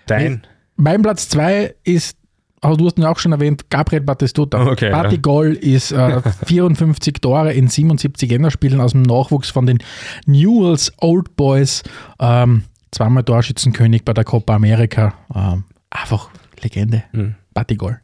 Dein? 0.07 0.47
Mein 0.77 1.03
Platz 1.03 1.29
2 1.29 1.75
ist, 1.85 2.17
aber 2.61 2.77
du 2.77 2.87
hast 2.87 2.99
ihn 2.99 3.05
auch 3.05 3.19
schon 3.19 3.33
erwähnt, 3.33 3.71
Gabriel 3.71 4.03
Batistuta. 4.03 4.67
Okay, 4.67 4.91
ja. 4.91 5.03
Batigol 5.03 5.53
ist 5.55 5.93
äh, 5.93 6.21
54 6.47 7.15
Tore 7.21 7.53
in 7.53 7.69
77 7.69 8.31
Länderspielen 8.31 8.81
aus 8.81 8.93
dem 8.93 9.03
Nachwuchs 9.03 9.51
von 9.51 9.67
den 9.67 9.79
Newells 10.27 10.93
Old 10.99 11.37
Boys. 11.37 11.83
Ähm, 12.19 12.65
zweimal 12.91 13.25
Torschützenkönig 13.25 14.05
bei 14.05 14.13
der 14.13 14.25
Copa 14.25 14.57
America. 14.57 15.15
Ähm, 15.35 15.65
einfach 15.89 16.29
Legende. 16.63 17.05
Mhm. 17.13 17.35
Batigol. 17.55 18.01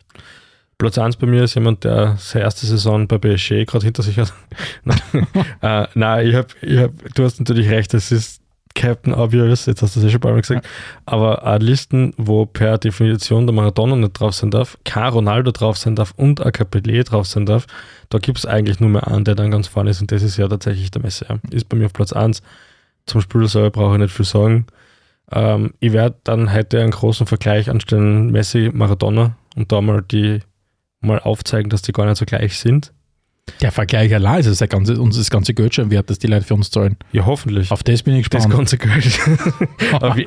Platz 0.79 0.99
1 0.99 1.17
bei 1.17 1.27
mir 1.27 1.45
ist 1.45 1.55
jemand, 1.55 1.85
der 1.85 2.17
seine 2.19 2.45
erste 2.45 2.67
Saison 2.67 3.09
bei 3.09 3.19
PSG 3.19 3.65
gerade 3.67 3.85
hinter 3.85 4.03
sich 4.03 4.19
hat. 4.19 4.33
nein, 4.85 5.01
äh, 5.63 5.87
nein 5.95 6.27
ich 6.27 6.35
hab, 6.35 6.63
ich 6.63 6.79
hab, 6.79 6.93
du 7.15 7.25
hast 7.25 7.39
natürlich 7.39 7.71
recht, 7.71 7.95
es 7.95 8.13
ist 8.13 8.43
Captain 8.76 9.14
Obvious, 9.14 9.66
jetzt 9.66 9.83
hast 9.83 9.97
du 9.97 10.00
es 10.00 10.04
ja 10.04 10.11
schon 10.11 10.18
ein 10.18 10.21
paar 10.21 10.33
Mal 10.33 10.42
gesagt, 10.42 10.68
aber 11.06 11.45
auch 11.45 11.59
Listen, 11.59 12.12
wo 12.18 12.47
per 12.47 12.78
Definition 12.78 13.47
der 13.47 13.54
Maradona 13.54 13.97
nicht 13.97 14.12
drauf 14.12 14.35
sein 14.35 14.50
darf, 14.50 14.78
kein 14.85 15.12
Ronaldo 15.12 15.50
drauf 15.50 15.78
sein 15.78 15.97
darf 15.97 16.12
und 16.16 16.40
ein 16.40 16.52
Capelé 16.52 17.02
drauf 17.02 17.26
sein 17.26 17.47
darf, 17.47 17.66
da 18.11 18.18
gibt 18.18 18.38
es 18.38 18.47
eigentlich 18.47 18.78
nur 18.78 18.90
mehr 18.90 19.09
einen, 19.09 19.25
der 19.25 19.35
dann 19.35 19.50
ganz 19.50 19.66
vorne 19.66 19.90
ist 19.90 20.00
und 20.02 20.12
das 20.12 20.23
ist 20.23 20.37
ja 20.37 20.47
tatsächlich 20.47 20.90
der 20.90 21.02
Messi. 21.02 21.25
Ja. 21.28 21.38
Ist 21.50 21.68
bei 21.68 21.76
mir 21.76 21.87
auf 21.87 21.95
Platz 21.95 22.12
1. 22.12 22.42
Zum 23.06 23.21
Spiel 23.23 23.49
selber 23.49 23.71
brauche 23.71 23.95
ich 23.95 24.00
nicht 24.00 24.14
viel 24.14 24.26
sagen. 24.26 24.66
Ähm, 25.33 25.73
ich 25.80 25.92
werde 25.92 26.16
dann 26.23 26.52
heute 26.52 26.80
einen 26.80 26.92
großen 26.92 27.26
Vergleich 27.26 27.71
anstellen, 27.71 28.30
Messi, 28.30 28.71
Maradona 28.73 29.37
und 29.56 29.73
da 29.73 29.80
mal 29.80 30.02
die 30.02 30.40
mal 31.00 31.18
aufzeigen, 31.18 31.71
dass 31.71 31.83
die 31.83 31.92
gar 31.92 32.04
nicht 32.06 32.18
so 32.18 32.26
gleich 32.26 32.59
sind. 32.59 32.92
Der 33.61 33.73
Vergleich 33.73 34.12
allein 34.15 34.41
ist 34.41 34.47
es 34.47 34.59
der 34.59 34.69
ganze, 34.69 35.00
uns 35.00 35.17
das 35.17 35.31
ganze 35.31 35.55
Geld 35.55 35.75
schon 35.75 35.91
wert, 35.91 36.11
dass 36.11 36.19
die 36.19 36.26
Leute 36.26 36.45
für 36.45 36.55
uns 36.55 36.71
zahlen. 36.71 36.97
Ja, 37.12 37.25
hoffentlich. 37.26 37.71
Auf 37.71 37.83
das 37.83 38.03
bin 38.03 38.17
ich 38.17 38.29
das 38.29 38.45
gespannt. 38.45 38.71
ganze 38.71 38.79
Geld. 38.79 39.19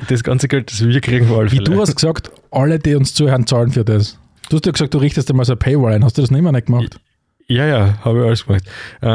Das 0.08 0.24
ganze 0.24 0.48
Geld, 0.48 0.70
das 0.72 0.84
wir 0.84 1.00
kriegen, 1.00 1.26
vor 1.28 1.38
allem. 1.40 1.52
Wie 1.52 1.58
du 1.58 1.80
hast 1.80 1.94
gesagt, 1.94 2.30
alle, 2.50 2.78
die 2.78 2.94
uns 2.94 3.14
zuhören, 3.14 3.46
zahlen 3.46 3.70
für 3.70 3.84
das. 3.84 4.18
Du 4.48 4.56
hast 4.56 4.66
ja 4.66 4.72
gesagt, 4.72 4.94
du 4.94 4.98
richtest 4.98 5.30
einmal 5.30 5.44
so 5.46 5.52
eine 5.52 5.58
Paywall 5.58 5.92
ein. 5.94 6.04
Hast 6.04 6.18
du 6.18 6.22
das 6.22 6.30
nicht 6.30 6.42
mehr 6.42 6.50
nicht 6.52 6.66
gemacht? 6.66 6.98
Ja, 7.46 7.66
ja, 7.66 7.98
habe 8.04 8.20
ich 8.20 8.24
alles 8.26 8.46
gemacht. 8.46 8.64
Äh, 9.00 9.06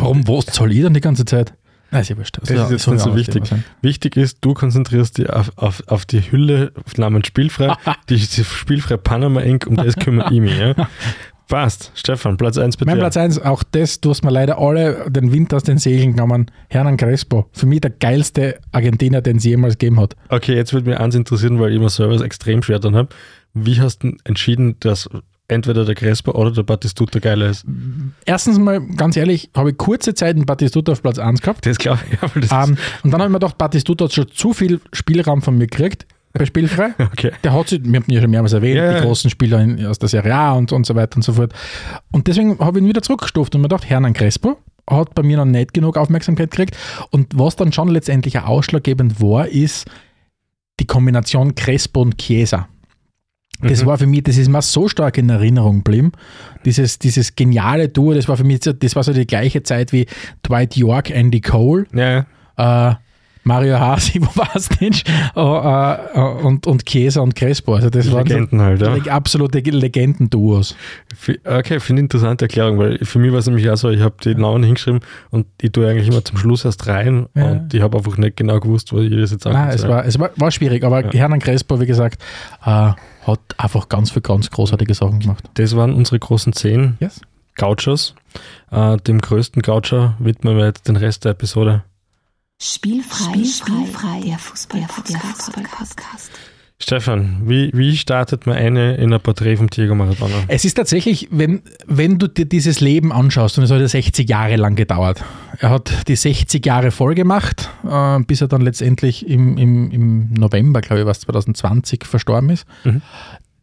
Warum, 0.00 0.26
was 0.28 0.46
zahle 0.46 0.72
ich 0.72 0.82
dann 0.82 0.94
die 0.94 1.00
ganze 1.00 1.24
Zeit? 1.24 1.54
Nein, 1.90 2.02
ist 2.02 2.08
ja 2.08 2.16
wurscht. 2.16 2.38
Das 2.40 2.50
ist 2.50 2.70
jetzt 2.70 2.86
nicht 2.88 3.00
so 3.00 3.14
wichtig. 3.16 3.44
Wichtig 3.80 4.16
ist, 4.16 4.38
du 4.40 4.54
konzentrierst 4.54 5.18
dich 5.18 5.30
auf, 5.30 5.52
auf, 5.56 5.82
auf 5.86 6.04
die 6.04 6.20
Hülle 6.20 6.72
namens 6.96 7.28
Spielfrei, 7.28 7.74
die, 8.08 8.16
die 8.16 8.44
Spielfrei 8.44 8.96
Panama 8.96 9.40
Inc., 9.40 9.66
um 9.66 9.76
das 9.76 9.96
kümmere 9.96 10.32
ich 10.32 10.40
mich. 10.40 10.58
Ja. 10.58 10.74
Passt. 11.48 11.92
Stefan, 11.94 12.36
Platz 12.36 12.58
1 12.58 12.76
bei 12.76 12.86
Mein. 12.86 12.98
Platz 12.98 13.16
1, 13.16 13.40
auch 13.40 13.62
das, 13.62 14.00
du 14.00 14.10
hast 14.10 14.24
mir 14.24 14.32
leider 14.32 14.58
alle 14.58 15.08
den 15.10 15.32
Wind 15.32 15.54
aus 15.54 15.62
den 15.62 15.78
Segeln 15.78 16.12
genommen. 16.12 16.50
Hernan 16.68 16.96
Crespo. 16.96 17.46
Für 17.52 17.66
mich 17.66 17.80
der 17.80 17.90
geilste 17.90 18.58
Argentinier, 18.72 19.20
den 19.20 19.36
es 19.36 19.44
jemals 19.44 19.74
gegeben 19.78 20.00
hat. 20.00 20.16
Okay, 20.28 20.54
jetzt 20.54 20.72
würde 20.72 20.90
mich 20.90 20.98
eins 20.98 21.14
interessieren, 21.14 21.60
weil 21.60 21.72
ich 21.72 21.78
mir 21.78 21.88
selber 21.88 22.20
extrem 22.24 22.62
schwer 22.62 22.80
dann 22.80 22.96
habe. 22.96 23.10
Wie 23.54 23.80
hast 23.80 24.02
du 24.02 24.12
entschieden, 24.24 24.76
dass 24.80 25.08
entweder 25.48 25.84
der 25.84 25.94
Crespo 25.94 26.32
oder 26.32 26.50
der 26.50 26.64
Batistuta 26.64 27.20
geiler 27.20 27.50
ist? 27.50 27.64
Erstens 28.24 28.58
mal, 28.58 28.80
ganz 28.80 29.16
ehrlich, 29.16 29.50
habe 29.56 29.70
ich 29.70 29.76
kurze 29.76 30.14
Zeit 30.14 30.34
einen 30.34 30.46
Batistuta 30.46 30.92
auf 30.92 31.02
Platz 31.02 31.20
1 31.20 31.42
gehabt. 31.42 31.64
Das 31.64 31.78
glaube 31.78 32.00
ich, 32.10 32.20
aber 32.22 32.40
das 32.40 32.50
Ähm, 32.50 32.76
und 33.04 33.12
dann 33.12 33.20
habe 33.20 33.28
ich 33.28 33.32
mir 33.32 33.38
gedacht, 33.38 33.56
Batistuta 33.56 34.06
hat 34.06 34.12
schon 34.12 34.28
zu 34.32 34.52
viel 34.52 34.80
Spielraum 34.92 35.42
von 35.42 35.56
mir 35.56 35.68
gekriegt 35.68 36.06
bei 36.32 36.44
Spielfrei. 36.44 36.90
Okay. 36.98 37.32
Der 37.44 37.52
hat 37.52 37.68
sich, 37.68 37.80
wir 37.82 37.98
haben 38.00 38.04
ihn 38.08 38.14
ja 38.14 38.20
schon 38.20 38.30
mehrmals 38.30 38.52
erwähnt, 38.52 38.76
ja. 38.76 38.94
die 38.94 39.00
großen 39.06 39.30
Spieler 39.30 39.60
in, 39.60 39.84
aus 39.86 39.98
der 39.98 40.08
Serie 40.08 40.34
A 40.34 40.52
und, 40.52 40.72
und 40.72 40.84
so 40.86 40.94
weiter 40.94 41.16
und 41.16 41.22
so 41.22 41.32
fort. 41.34 41.52
Und 42.12 42.26
deswegen 42.26 42.58
habe 42.58 42.78
ich 42.78 42.84
ihn 42.84 42.88
wieder 42.88 43.02
zurückgestuft 43.02 43.54
und 43.54 43.62
mir 43.62 43.68
gedacht, 43.68 43.88
Hernan 43.88 44.12
Crespo 44.12 44.58
hat 44.88 45.14
bei 45.14 45.22
mir 45.22 45.36
noch 45.38 45.44
nicht 45.46 45.72
genug 45.74 45.96
Aufmerksamkeit 45.96 46.50
gekriegt. 46.50 46.76
Und 47.10 47.38
was 47.38 47.56
dann 47.56 47.72
schon 47.72 47.88
letztendlich 47.88 48.38
ausschlaggebend 48.38 49.20
war, 49.20 49.48
ist 49.48 49.86
die 50.78 50.86
Kombination 50.86 51.54
Crespo 51.54 52.02
und 52.02 52.18
Chiesa. 52.18 52.68
Das 53.62 53.82
Mhm. 53.82 53.86
war 53.86 53.96
für 53.96 54.06
mich, 54.06 54.22
das 54.24 54.36
ist 54.36 54.48
mir 54.48 54.60
so 54.60 54.86
stark 54.86 55.16
in 55.16 55.30
Erinnerung 55.30 55.78
geblieben. 55.78 56.12
Dieses, 56.66 56.98
dieses 56.98 57.34
geniale 57.34 57.88
Duo, 57.88 58.12
das 58.12 58.28
war 58.28 58.36
für 58.36 58.44
mich, 58.44 58.62
so- 58.62 58.74
das 58.74 58.94
war 58.94 59.02
so 59.02 59.14
die 59.14 59.26
gleiche 59.26 59.62
Zeit 59.62 59.92
wie 59.92 60.06
Dwight 60.46 60.76
York, 60.76 61.08
Andy 61.08 61.40
Cole 61.40 61.86
Ja, 61.94 62.26
ja. 62.58 62.90
äh, 62.90 62.94
Mario 63.46 63.78
Hasi, 63.78 64.20
wo 64.20 64.26
war 64.34 64.50
es 64.54 64.68
nicht? 64.80 65.08
Oh, 65.36 65.60
äh, 65.62 66.18
und, 66.44 66.66
und 66.66 66.84
Chiesa 66.84 67.20
und 67.20 67.34
Crespo. 67.36 67.74
Also 67.74 67.90
das 67.90 68.10
waren 68.12 68.26
Legenden 68.26 68.60
halt, 68.60 68.80
so 68.80 68.86
ja. 68.86 68.94
leg- 68.94 69.08
absolute 69.10 69.60
Legendenduos. 69.60 70.74
Okay, 71.44 71.78
finde 71.80 72.00
interessante 72.00 72.44
Erklärung, 72.46 72.78
weil 72.78 72.98
für 73.04 73.18
mich 73.20 73.30
war 73.32 73.38
es 73.38 73.46
nämlich 73.46 73.70
auch 73.70 73.76
so, 73.76 73.88
ich 73.90 74.00
habe 74.00 74.16
die 74.24 74.34
Namen 74.34 74.64
hingeschrieben 74.64 75.00
und 75.30 75.46
ich 75.62 75.70
tue 75.72 75.88
eigentlich 75.88 76.08
immer 76.08 76.24
zum 76.24 76.38
Schluss 76.38 76.64
erst 76.64 76.86
rein 76.88 77.26
Ja. 77.34 77.52
und 77.52 77.72
ich 77.72 77.80
habe 77.82 77.96
einfach 77.96 78.16
nicht 78.18 78.36
genau 78.36 78.58
gewusst, 78.60 78.92
wo 78.92 78.98
ich 78.98 79.10
das 79.14 79.30
jetzt 79.30 79.44
Nein, 79.44 79.54
sagen 79.54 79.70
es 79.70 79.80
soll. 79.82 79.90
war, 79.90 80.04
es 80.04 80.18
war, 80.18 80.30
war 80.36 80.50
schwierig, 80.50 80.82
aber 80.84 81.04
Ja. 81.04 81.12
Hernan 81.12 81.38
Crespo, 81.40 81.80
wie 81.80 81.86
gesagt, 81.86 82.20
äh, 82.64 82.66
hat 83.26 83.40
einfach 83.58 83.88
ganz 83.88 84.10
viel 84.10 84.22
ganz 84.22 84.50
großartige 84.50 84.94
Sachen 84.94 85.20
gemacht. 85.20 85.44
Das 85.54 85.74
waren 85.76 85.94
unsere 85.94 86.18
großen 86.18 86.52
zehn 86.52 86.96
Yes. 87.00 87.20
Gauchos. 87.54 88.14
Äh, 88.70 88.96
dem 88.98 89.20
größten 89.20 89.62
Gaucher 89.62 90.14
widmen 90.18 90.56
wir 90.58 90.66
jetzt 90.66 90.88
den 90.88 90.96
Rest 90.96 91.24
der 91.24 91.30
Episode. 91.32 91.84
Spielfrei, 92.58 93.44
spielfrei, 93.44 94.20
der 94.24 94.38
Fußball-Podcast. 94.38 96.30
Stefan, 96.78 97.42
wie, 97.44 97.70
wie 97.74 97.94
startet 97.96 98.46
man 98.46 98.56
eine 98.56 98.96
in 98.96 99.12
ein 99.12 99.20
Porträt 99.20 99.56
vom 99.56 99.68
Diego 99.68 99.94
Maradona? 99.94 100.44
Es 100.48 100.64
ist 100.64 100.74
tatsächlich, 100.74 101.28
wenn, 101.30 101.62
wenn 101.86 102.18
du 102.18 102.28
dir 102.28 102.46
dieses 102.46 102.80
Leben 102.80 103.12
anschaust, 103.12 103.58
und 103.58 103.64
es 103.64 103.70
hat 103.70 103.80
ja 103.80 103.88
60 103.88 104.26
Jahre 104.28 104.56
lang 104.56 104.74
gedauert. 104.74 105.22
Er 105.58 105.68
hat 105.68 106.08
die 106.08 106.16
60 106.16 106.64
Jahre 106.64 106.92
voll 106.92 107.14
gemacht, 107.14 107.68
äh, 107.86 108.20
bis 108.20 108.40
er 108.40 108.48
dann 108.48 108.62
letztendlich 108.62 109.28
im, 109.28 109.58
im, 109.58 109.90
im 109.90 110.32
November, 110.32 110.80
glaube 110.80 111.00
ich, 111.00 111.06
was 111.06 111.20
2020 111.20 112.06
verstorben 112.06 112.48
ist. 112.48 112.66
Mhm. 112.84 113.02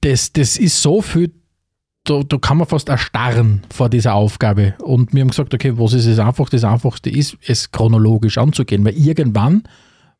Das, 0.01 0.33
das 0.33 0.57
ist 0.57 0.83
so 0.83 1.01
viel, 1.01 1.31
da, 2.05 2.21
da 2.23 2.37
kann 2.37 2.57
man 2.57 2.67
fast 2.67 2.89
erstarren 2.89 3.61
vor 3.73 3.89
dieser 3.89 4.13
Aufgabe. 4.13 4.73
Und 4.81 5.13
wir 5.13 5.21
haben 5.21 5.29
gesagt, 5.29 5.53
okay, 5.53 5.73
was 5.77 5.93
ist 5.93 6.07
das 6.07 6.19
Einfachste? 6.19 6.57
Das 6.57 6.63
Einfachste 6.65 7.09
ist, 7.09 7.37
es 7.45 7.71
chronologisch 7.71 8.37
anzugehen, 8.37 8.83
weil 8.83 8.93
irgendwann 8.97 9.63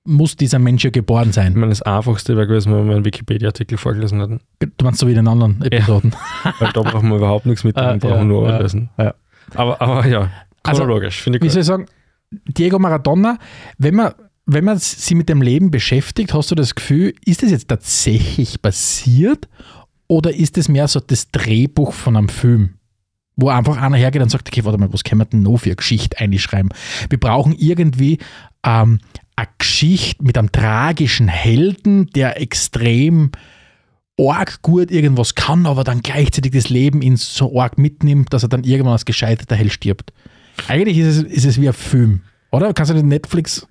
muss 0.06 0.36
dieser 0.36 0.60
Mensch 0.60 0.84
ja 0.84 0.90
geboren 0.90 1.30
Ich 1.30 1.36
sein. 1.36 1.54
meine, 1.54 1.70
das 1.70 1.82
Einfachste 1.82 2.36
wäre 2.36 2.48
gewesen, 2.48 2.74
wenn 2.74 2.88
wir 2.88 2.96
einen 2.96 3.06
Wikipedia-Artikel 3.06 3.78
vorgelesen 3.78 4.20
hätten. 4.20 4.40
Du 4.60 4.84
meinst 4.86 5.00
so 5.00 5.08
wie 5.08 5.12
in 5.12 5.18
den 5.18 5.28
anderen 5.28 5.62
Episoden. 5.62 6.14
Weil 6.60 6.72
da 6.74 6.82
brauchen 6.82 7.10
wir 7.10 7.18
überhaupt 7.18 7.46
nichts 7.46 7.64
mit, 7.64 7.78
Ah, 7.78 7.90
dann 7.92 8.00
brauchen 8.00 8.14
ja, 8.14 8.20
wir 8.20 8.26
nur 8.26 8.50
ja, 8.50 9.06
ja. 9.06 9.14
Aber, 9.56 9.82
aber 9.82 10.06
ja, 10.08 10.30
Also, 10.64 10.82
chronologisch, 10.82 11.22
finde 11.22 11.42
wie 11.42 11.48
ich 11.48 11.54
soll 11.54 11.62
gut. 11.62 11.62
ich 11.62 11.68
sagen, 11.68 11.86
Diego 12.58 12.80
Maradona, 12.80 13.38
wenn 13.78 13.96
man, 13.96 14.14
wenn 14.46 14.66
man 14.66 14.78
sich 14.78 15.16
mit 15.16 15.30
dem 15.30 15.42
Leben 15.42 15.72
beschäftigt, 15.72 16.34
hast 16.34 16.52
du 16.52 16.56
das 16.56 16.76
Gefühl, 16.76 17.14
ist 17.26 17.44
das 17.44 17.52
jetzt 17.52 17.68
tatsächlich 17.70 18.62
passiert 18.62 19.48
oder 20.14 20.34
ist 20.34 20.58
es 20.60 20.70
mehr 20.70 20.88
so 20.88 21.00
das 21.00 21.32
Drehbuch 21.32 21.92
von 21.92 22.16
einem 22.16 22.30
Film? 22.30 22.76
Wo 23.36 23.50
einfach 23.50 23.82
einer 23.82 23.98
hergeht 23.98 24.22
und 24.22 24.30
sagt, 24.30 24.48
okay, 24.48 24.64
warte 24.64 24.78
mal, 24.78 24.94
was 24.94 25.04
können 25.04 25.22
wir 25.22 25.26
denn 25.26 25.42
noch 25.42 25.58
für 25.58 25.70
eine 25.70 25.76
Geschichte 25.76 26.20
einschreiben? 26.20 26.70
Wir 27.10 27.20
brauchen 27.20 27.56
irgendwie 27.58 28.20
ähm, 28.64 29.00
eine 29.36 29.48
Geschichte 29.58 30.24
mit 30.24 30.38
einem 30.38 30.52
tragischen 30.52 31.28
Helden, 31.28 32.12
der 32.12 32.40
extrem 32.40 33.32
arg 34.20 34.62
gut 34.62 34.92
irgendwas 34.92 35.34
kann, 35.34 35.66
aber 35.66 35.84
dann 35.84 36.04
gleichzeitig 36.04 36.52
das 36.52 36.70
Leben 36.70 37.02
ihn 37.02 37.18
so 37.18 37.60
arg 37.60 37.80
mitnimmt, 37.80 38.32
dass 38.32 38.44
er 38.44 38.50
dann 38.50 38.64
irgendwann 38.64 38.94
als 38.94 39.06
gescheiterter 39.06 39.56
Held 39.56 39.74
stirbt. 39.74 40.14
Eigentlich 40.68 41.00
ist 41.00 41.18
es, 41.18 41.24
ist 41.24 41.46
es 41.46 41.60
wie 41.60 41.68
ein 41.68 41.74
Film, 41.74 42.22
oder? 42.52 42.72
Kannst 42.76 42.92
du 42.92 42.96
den 42.96 43.08
Netflix 43.08 43.68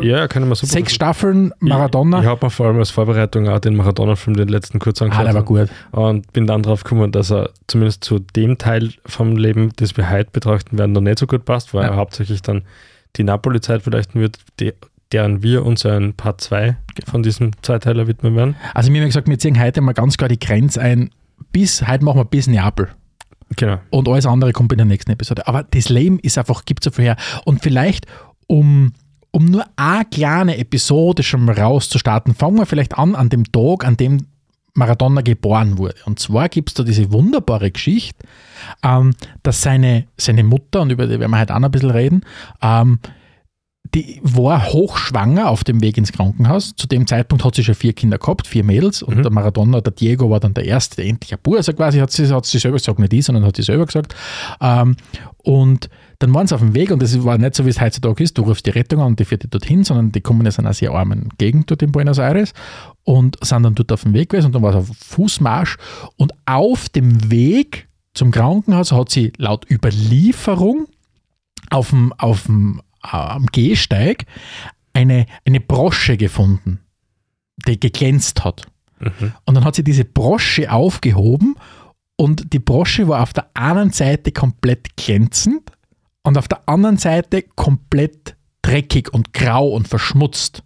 Ja, 0.00 0.28
kann 0.28 0.48
mir 0.48 0.54
super 0.54 0.72
sechs 0.72 0.92
Staffeln 0.94 1.52
Maradona? 1.60 2.18
Ich, 2.18 2.24
ich 2.24 2.28
habe 2.30 2.46
mir 2.46 2.50
vor 2.50 2.66
allem 2.66 2.78
als 2.78 2.90
Vorbereitung 2.90 3.48
auch 3.48 3.58
den 3.58 3.76
Maradona-Film, 3.76 4.36
den 4.36 4.48
letzten 4.48 4.78
kurz 4.78 5.00
ah, 5.00 5.06
angeschaut. 5.06 5.26
der 5.26 5.34
war 5.34 5.42
gut. 5.42 5.68
Und 5.92 6.32
bin 6.32 6.46
dann 6.46 6.62
drauf 6.62 6.84
gekommen, 6.84 7.12
dass 7.12 7.30
er 7.30 7.50
zumindest 7.66 8.04
zu 8.04 8.18
dem 8.18 8.58
Teil 8.58 8.90
vom 9.06 9.36
Leben, 9.36 9.70
das 9.76 9.96
wir 9.96 10.10
heute 10.10 10.30
betrachten 10.30 10.78
werden, 10.78 10.92
noch 10.92 11.00
nicht 11.00 11.18
so 11.18 11.26
gut 11.26 11.44
passt, 11.44 11.74
weil 11.74 11.82
Ja. 11.84 11.90
er 11.90 11.96
hauptsächlich 11.96 12.42
dann 12.42 12.62
die 13.16 13.24
Napoli-Zeit 13.24 13.84
beleuchten 13.84 14.20
wird, 14.20 14.38
die, 14.60 14.72
deren 15.12 15.42
wir 15.42 15.64
uns 15.66 15.84
ein 15.84 16.14
Part 16.14 16.40
2 16.40 16.76
von 17.10 17.22
diesem 17.22 17.50
Zweiteiler 17.62 18.06
widmen 18.06 18.36
werden. 18.36 18.56
Also 18.74 18.90
mir 18.92 19.00
haben 19.00 19.08
gesagt, 19.08 19.28
wir 19.28 19.38
ziehen 19.38 19.60
heute 19.60 19.80
mal 19.80 19.92
ganz 19.92 20.16
klar 20.16 20.28
die 20.28 20.38
Grenze 20.38 20.80
ein, 20.80 21.10
bis, 21.52 21.86
heute 21.88 22.04
machen 22.04 22.18
wir 22.20 22.24
bis 22.24 22.46
Neapel. 22.46 22.88
Genau. 23.56 23.78
Und 23.90 24.08
alles 24.08 24.26
andere 24.26 24.52
kommt 24.52 24.70
in 24.70 24.78
der 24.78 24.86
nächsten 24.86 25.10
Episode. 25.10 25.48
Aber 25.48 25.64
das 25.64 25.88
Leben 25.88 26.20
ist 26.20 26.38
einfach, 26.38 26.64
gibt 26.64 26.84
so 26.84 26.92
viel 26.92 27.06
her. 27.06 27.16
Und 27.44 27.60
vielleicht, 27.62 28.06
um, 28.46 28.92
um 29.32 29.44
nur 29.46 29.64
eine 29.76 30.04
kleine 30.04 30.58
Episode 30.58 31.22
schon 31.22 31.44
mal 31.44 31.58
rauszustarten, 31.58 32.34
fangen 32.34 32.58
wir 32.58 32.66
vielleicht 32.66 32.98
an 32.98 33.14
an 33.14 33.28
dem 33.28 33.44
Tag, 33.50 33.84
an 33.84 33.96
dem 33.96 34.26
Maradona 34.74 35.20
geboren 35.20 35.78
wurde. 35.78 35.96
Und 36.06 36.18
zwar 36.20 36.48
gibt 36.48 36.70
es 36.70 36.74
da 36.74 36.82
diese 36.84 37.12
wunderbare 37.12 37.70
Geschichte, 37.70 38.24
ähm, 38.84 39.14
dass 39.42 39.62
seine, 39.62 40.06
seine 40.16 40.44
Mutter, 40.44 40.80
und 40.82 40.90
über 40.90 41.06
die 41.06 41.18
werden 41.18 41.30
wir 41.32 41.40
heute 41.40 41.54
auch 41.54 41.58
noch 41.58 41.68
ein 41.68 41.72
bisschen 41.72 41.90
reden, 41.90 42.20
ähm, 42.62 42.98
die 43.94 44.20
war 44.22 44.66
hochschwanger 44.72 45.48
auf 45.48 45.64
dem 45.64 45.82
Weg 45.82 45.96
ins 45.98 46.12
Krankenhaus. 46.12 46.74
Zu 46.76 46.86
dem 46.86 47.08
Zeitpunkt 47.08 47.44
hat 47.44 47.56
sie 47.56 47.64
schon 47.64 47.74
vier 47.74 47.92
Kinder 47.92 48.18
gehabt, 48.18 48.46
vier 48.46 48.62
Mädels. 48.62 49.02
Und 49.02 49.16
Mhm. 49.16 49.22
der 49.22 49.32
Maradona, 49.32 49.80
der 49.80 49.92
Diego, 49.92 50.30
war 50.30 50.38
dann 50.38 50.54
der 50.54 50.64
Erste, 50.64 50.96
der 50.96 51.06
endlich 51.06 51.32
ein 51.32 51.40
Bub, 51.42 51.56
also 51.56 51.72
quasi 51.72 51.98
hat 51.98 52.12
sie, 52.12 52.28
hat 52.28 52.46
sie 52.46 52.58
selber 52.60 52.78
gesagt, 52.78 53.00
nicht 53.00 53.12
ich, 53.12 53.24
sondern 53.24 53.44
hat 53.44 53.56
sie 53.56 53.62
selber 53.64 53.86
gesagt. 53.86 54.14
Ähm, 54.60 54.94
und 55.38 55.88
dann 56.20 56.34
waren 56.34 56.46
sie 56.46 56.54
auf 56.54 56.60
dem 56.60 56.74
Weg 56.74 56.90
und 56.90 57.02
das 57.02 57.24
war 57.24 57.38
nicht 57.38 57.54
so, 57.54 57.64
wie 57.64 57.70
es 57.70 57.80
heutzutage 57.80 58.22
ist. 58.22 58.36
Du 58.36 58.42
rufst 58.42 58.66
die 58.66 58.70
Rettung 58.70 59.00
an 59.00 59.06
und 59.08 59.20
die 59.20 59.24
fährt 59.24 59.42
dich 59.42 59.50
dorthin, 59.50 59.84
sondern 59.84 60.12
die 60.12 60.20
kommen 60.20 60.46
aus 60.46 60.58
einer 60.58 60.74
sehr 60.74 60.92
armen 60.92 61.30
Gegend 61.38 61.70
dort 61.70 61.82
in 61.82 61.92
Buenos 61.92 62.18
Aires 62.18 62.52
und 63.04 63.38
sind 63.42 63.62
dann 63.62 63.74
dort 63.74 63.90
auf 63.90 64.02
dem 64.02 64.12
Weg 64.12 64.28
gewesen 64.28 64.46
und 64.46 64.54
dann 64.54 64.62
war 64.62 64.74
es 64.74 64.76
auf 64.76 64.96
Fußmarsch 64.98 65.78
und 66.16 66.34
auf 66.44 66.90
dem 66.90 67.30
Weg 67.30 67.88
zum 68.12 68.32
Krankenhaus 68.32 68.92
hat 68.92 69.10
sie 69.10 69.32
laut 69.38 69.68
Überlieferung 69.70 70.88
auf 71.70 71.88
dem, 71.88 72.12
auf 72.18 72.44
dem 72.44 72.82
äh, 73.02 73.16
am 73.16 73.46
Gehsteig 73.46 74.26
eine, 74.92 75.24
eine 75.46 75.60
Brosche 75.60 76.18
gefunden, 76.18 76.80
die 77.66 77.80
geglänzt 77.80 78.44
hat. 78.44 78.66
Mhm. 78.98 79.32
Und 79.46 79.54
dann 79.54 79.64
hat 79.64 79.74
sie 79.74 79.84
diese 79.84 80.04
Brosche 80.04 80.70
aufgehoben 80.70 81.54
und 82.16 82.52
die 82.52 82.58
Brosche 82.58 83.08
war 83.08 83.22
auf 83.22 83.32
der 83.32 83.48
einen 83.54 83.90
Seite 83.90 84.32
komplett 84.32 84.96
glänzend 84.96 85.70
und 86.22 86.38
auf 86.38 86.48
der 86.48 86.68
anderen 86.68 86.98
Seite 86.98 87.42
komplett 87.42 88.36
dreckig 88.62 89.12
und 89.12 89.32
grau 89.32 89.68
und 89.68 89.88
verschmutzt. 89.88 90.62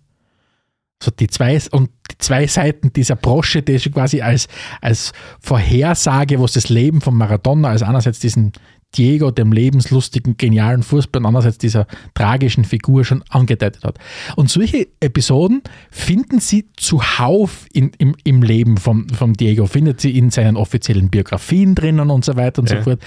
So 1.03 1.11
die 1.11 1.27
zwei, 1.27 1.61
und 1.71 1.91
die 2.11 2.19
zwei 2.19 2.47
Seiten 2.47 2.93
dieser 2.93 3.17
Brosche, 3.17 3.63
die 3.63 3.73
ist 3.73 3.93
quasi 3.93 4.21
als, 4.23 4.49
als 4.81 5.13
Vorhersage, 5.41 6.41
was 6.41 6.53
das 6.53 6.69
Leben 6.69 7.01
von 7.01 7.17
Maradona, 7.17 7.69
also 7.69 7.85
einerseits 7.85 8.21
diesen 8.21 8.53
Diego, 8.97 9.31
dem 9.33 9.53
lebenslustigen, 9.53 10.37
genialen 10.37 10.83
Fußball, 10.83 11.21
und 11.21 11.27
andererseits 11.27 11.59
dieser 11.59 11.87
tragischen 12.15 12.65
Figur 12.65 13.05
schon 13.05 13.25
angedeutet 13.29 13.83
hat. 13.83 13.99
Und 14.37 14.51
solche 14.51 14.87
Episoden 15.01 15.63
finden 15.91 16.39
Sie 16.39 16.69
zuhauf 16.77 17.67
in, 17.73 17.91
im, 17.99 18.15
im 18.23 18.43
Leben 18.43 18.77
vom, 18.77 19.09
vom 19.09 19.35
Diego, 19.35 19.67
findet 19.67 20.01
Sie 20.01 20.17
in 20.17 20.31
seinen 20.31 20.57
offiziellen 20.57 21.11
Biografien 21.11 21.75
drinnen 21.75 22.11
und 22.11 22.25
so 22.25 22.37
weiter 22.37 22.63
und 22.63 22.71
Ja. 22.71 22.77
so 22.79 22.83
fort. 22.83 23.03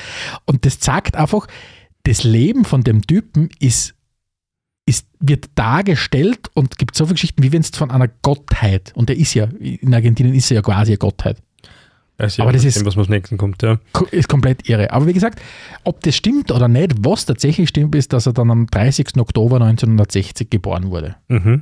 Und 0.46 0.66
das 0.66 0.80
zeigt 0.80 1.16
einfach, 1.16 1.48
das 2.08 2.24
Leben 2.24 2.66
von 2.66 2.84
dem 2.84 3.02
Typen 3.06 3.50
ist, 3.60 3.94
ist, 4.86 5.06
wird 5.20 5.50
dargestellt 5.56 6.50
und 6.54 6.78
gibt 6.78 6.96
so 6.96 7.06
viele 7.06 7.16
Geschichten, 7.16 7.44
wie 7.44 7.52
wenn 7.52 7.62
es 7.62 7.70
von 7.70 7.92
einer 7.92 8.08
Gottheit, 8.08 8.94
und 8.96 9.10
er 9.10 9.18
ist 9.18 9.34
ja, 9.34 9.46
in 9.60 9.94
Argentinien 9.94 10.34
ist 10.36 10.50
er 10.52 10.56
ja 10.56 10.62
quasi 10.62 10.92
eine 10.92 10.98
Gottheit, 10.98 11.38
Also, 12.20 12.42
Aber 12.42 12.52
das 12.52 12.64
ist- 12.64 12.84
was 12.86 12.98
als 12.98 13.10
nächsten 13.10 13.38
kommt, 13.38 13.62
ja. 13.62 13.78
Ist 14.12 14.28
komplett 14.28 14.68
irre. 14.68 14.92
Aber 14.92 15.06
wie 15.06 15.14
gesagt, 15.14 15.40
ob 15.84 16.02
das 16.02 16.16
stimmt 16.16 16.52
oder 16.52 16.68
nicht, 16.68 16.94
was 17.06 17.26
tatsächlich 17.26 17.70
stimmt, 17.70 17.94
ist, 17.94 18.12
dass 18.12 18.26
er 18.26 18.34
dann 18.34 18.50
am 18.50 18.66
30. 18.68 19.18
Oktober 19.20 19.58
1960 19.62 20.50
geboren 20.50 20.90
wurde. 20.90 21.16
Mhm. 21.28 21.62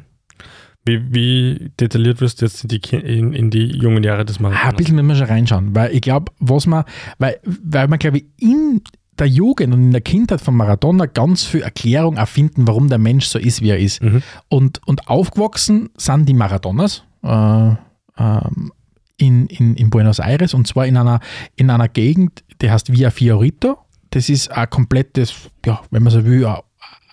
Wie, 0.85 1.01
wie 1.13 1.71
detailliert 1.79 2.21
wirst 2.21 2.39
du 2.41 2.45
jetzt 2.45 2.63
in 2.63 2.67
die, 2.69 2.79
in, 2.95 3.33
in 3.33 3.49
die 3.49 3.65
jungen 3.65 4.03
Jahre 4.03 4.23
des 4.23 4.37
Ah, 4.37 4.43
Maradona? 4.43 4.69
ein 4.69 4.75
bisschen 4.77 4.95
müssen 4.97 5.07
wir 5.09 5.15
schon 5.15 5.25
reinschauen, 5.27 5.75
weil 5.75 5.93
ich 5.95 6.01
glaube, 6.01 6.31
was 6.39 6.67
man, 6.67 6.85
weil, 7.17 7.37
weil 7.43 7.87
man, 7.87 7.97
glaube 7.99 8.19
ich, 8.19 8.25
in 8.37 8.81
der 9.19 9.27
Jugend 9.27 9.73
und 9.73 9.81
in 9.81 9.91
der 9.91 10.01
Kindheit 10.01 10.41
von 10.41 10.55
Maradona 10.55 11.05
ganz 11.05 11.43
viel 11.43 11.61
Erklärung 11.61 12.17
erfinden, 12.17 12.67
warum 12.67 12.89
der 12.89 12.97
Mensch 12.97 13.27
so 13.27 13.39
ist, 13.39 13.61
wie 13.61 13.69
er 13.69 13.79
ist. 13.79 14.01
Mhm. 14.01 14.21
Und, 14.49 14.85
und 14.87 15.07
aufgewachsen 15.07 15.89
sind 15.97 16.27
die 16.27 16.33
Maradonas 16.33 17.03
äh, 17.23 17.69
ähm, 18.17 18.71
in, 19.17 19.47
in, 19.47 19.75
in 19.75 19.89
Buenos 19.89 20.19
Aires 20.19 20.53
und 20.53 20.67
zwar 20.67 20.85
in 20.85 20.97
einer, 20.97 21.19
in 21.55 21.69
einer 21.69 21.87
Gegend, 21.87 22.43
die 22.61 22.69
heißt 22.69 22.91
Villa 22.91 23.11
Fiorito. 23.11 23.77
Das 24.11 24.29
ist 24.29 24.51
ein 24.51 24.69
komplettes, 24.69 25.33
ja, 25.65 25.81
wenn 25.91 26.03
man 26.03 26.11
so 26.11 26.25
will, 26.25 26.45
ein 26.45 26.57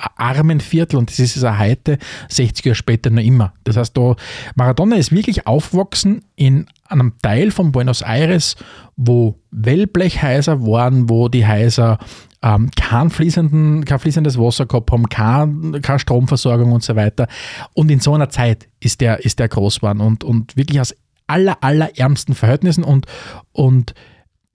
ein 0.03 0.11
Armenviertel 0.17 0.99
und 0.99 1.11
das 1.11 1.19
ist 1.19 1.37
es 1.37 1.45
auch 1.45 1.59
heute, 1.59 1.99
60 2.29 2.65
Jahre 2.65 2.75
später 2.75 3.11
noch 3.11 3.23
immer. 3.23 3.53
Das 3.65 3.77
heißt, 3.77 3.97
da, 3.97 4.17
Maradona 4.55 4.97
ist 4.97 5.13
wirklich 5.13 5.47
aufgewachsen 5.47 6.25
in 6.35 6.67
einem 6.93 7.15
Teil 7.23 7.51
von 7.51 7.73
Buenos 7.73 8.03
Aires, 8.03 8.57
wo 8.97 9.41
Wellblechhäuser 9.51 10.63
waren, 10.67 11.09
wo 11.09 11.29
die 11.29 11.47
Häuser 11.47 11.99
ähm, 12.43 12.71
kein, 12.77 13.11
fließenden, 13.11 13.85
kein 13.85 13.99
fließendes 13.99 14.39
Wasser 14.39 14.67
gehabt 14.67 14.91
haben, 14.91 15.09
kein, 15.09 15.81
keine 15.83 15.99
Stromversorgung 15.99 16.73
und 16.73 16.83
so 16.83 16.97
weiter. 16.97 17.29
Und 17.75 17.91
in 17.91 18.01
so 18.01 18.15
einer 18.15 18.29
Zeit 18.29 18.69
ist 18.81 19.01
der, 19.01 19.25
ist 19.25 19.39
der 19.39 19.49
groß 19.49 19.81
geworden 19.81 20.01
und, 20.01 20.25
und 20.25 20.57
wirklich 20.57 20.81
aus 20.81 20.95
aller, 21.27 21.63
allerärmsten 21.63 22.35
Verhältnissen 22.35 22.85
und, 22.85 23.07
und 23.53 23.95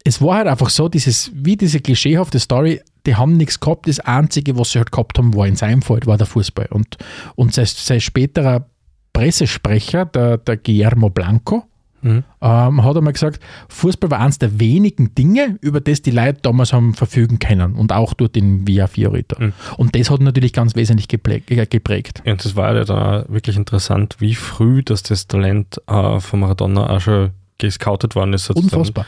es 0.04 0.21
war 0.21 0.38
halt 0.38 0.47
einfach 0.47 0.69
so, 0.69 0.88
dieses, 0.88 1.32
wie 1.34 1.58
diese 1.58 1.82
klischeehafte 1.82 2.39
Story, 2.39 2.82
die 3.06 3.15
haben 3.15 3.36
nichts 3.36 3.60
gehabt. 3.60 3.88
Das 3.88 4.00
Einzige, 4.00 4.58
was 4.58 4.71
sie 4.71 4.80
halt 4.80 4.91
gehabt 4.91 5.17
haben, 5.17 5.36
war 5.36 5.47
in 5.47 5.58
seinem 5.58 5.82
Fall, 5.82 6.00
war 6.06 6.17
der 6.17 6.28
Fußball. 6.28 6.67
Und, 6.69 6.97
und 7.36 7.54
sein, 7.54 7.65
sein 7.65 8.00
späterer 8.00 8.69
Pressesprecher, 9.12 10.06
der, 10.06 10.38
der 10.38 10.58
Guillermo 10.58 11.10
Blanco, 11.10 11.65
Mhm. 12.01 12.23
ähm, 12.41 12.83
hat 12.83 12.97
einmal 12.97 13.13
gesagt, 13.13 13.39
Fußball 13.69 14.12
war 14.12 14.19
eines 14.19 14.39
der 14.39 14.60
wenigen 14.60 15.15
Dinge, 15.15 15.57
über 15.62 15.81
das 15.81 16.01
die 16.01 16.12
Leute 16.12 16.39
damals 16.41 16.73
haben 16.73 16.93
verfügen 16.93 17.39
können. 17.39 17.75
Und 17.75 17.91
auch 17.91 18.13
dort 18.13 18.38
in 18.38 18.67
Via 18.67 18.88
Fiorito. 18.88 19.41
Mhm. 19.41 19.53
Und 19.77 19.95
das 19.95 20.10
hat 20.10 20.21
natürlich 20.21 20.53
ganz 20.53 20.75
wesentlich 20.75 21.07
geprägt. 21.07 21.49
äh, 21.51 21.65
geprägt. 21.65 22.21
Ja, 22.25 22.33
und 22.33 22.45
das 22.45 22.55
war 22.55 22.75
ja 22.75 22.83
dann 22.83 22.97
auch 22.97 23.29
wirklich 23.29 23.55
interessant, 23.55 24.17
wie 24.19 24.36
früh 24.36 24.83
dass 24.83 25.03
das 25.03 25.27
Talent 25.27 25.81
äh, 25.88 26.19
von 26.19 26.39
Maradona 26.39 26.89
auch 26.89 27.01
schon 27.01 27.31
gescoutet 27.57 28.15
worden 28.15 28.33
ist. 28.33 28.45
sozusagen. 28.45 28.81
Unfassbar. 28.81 29.05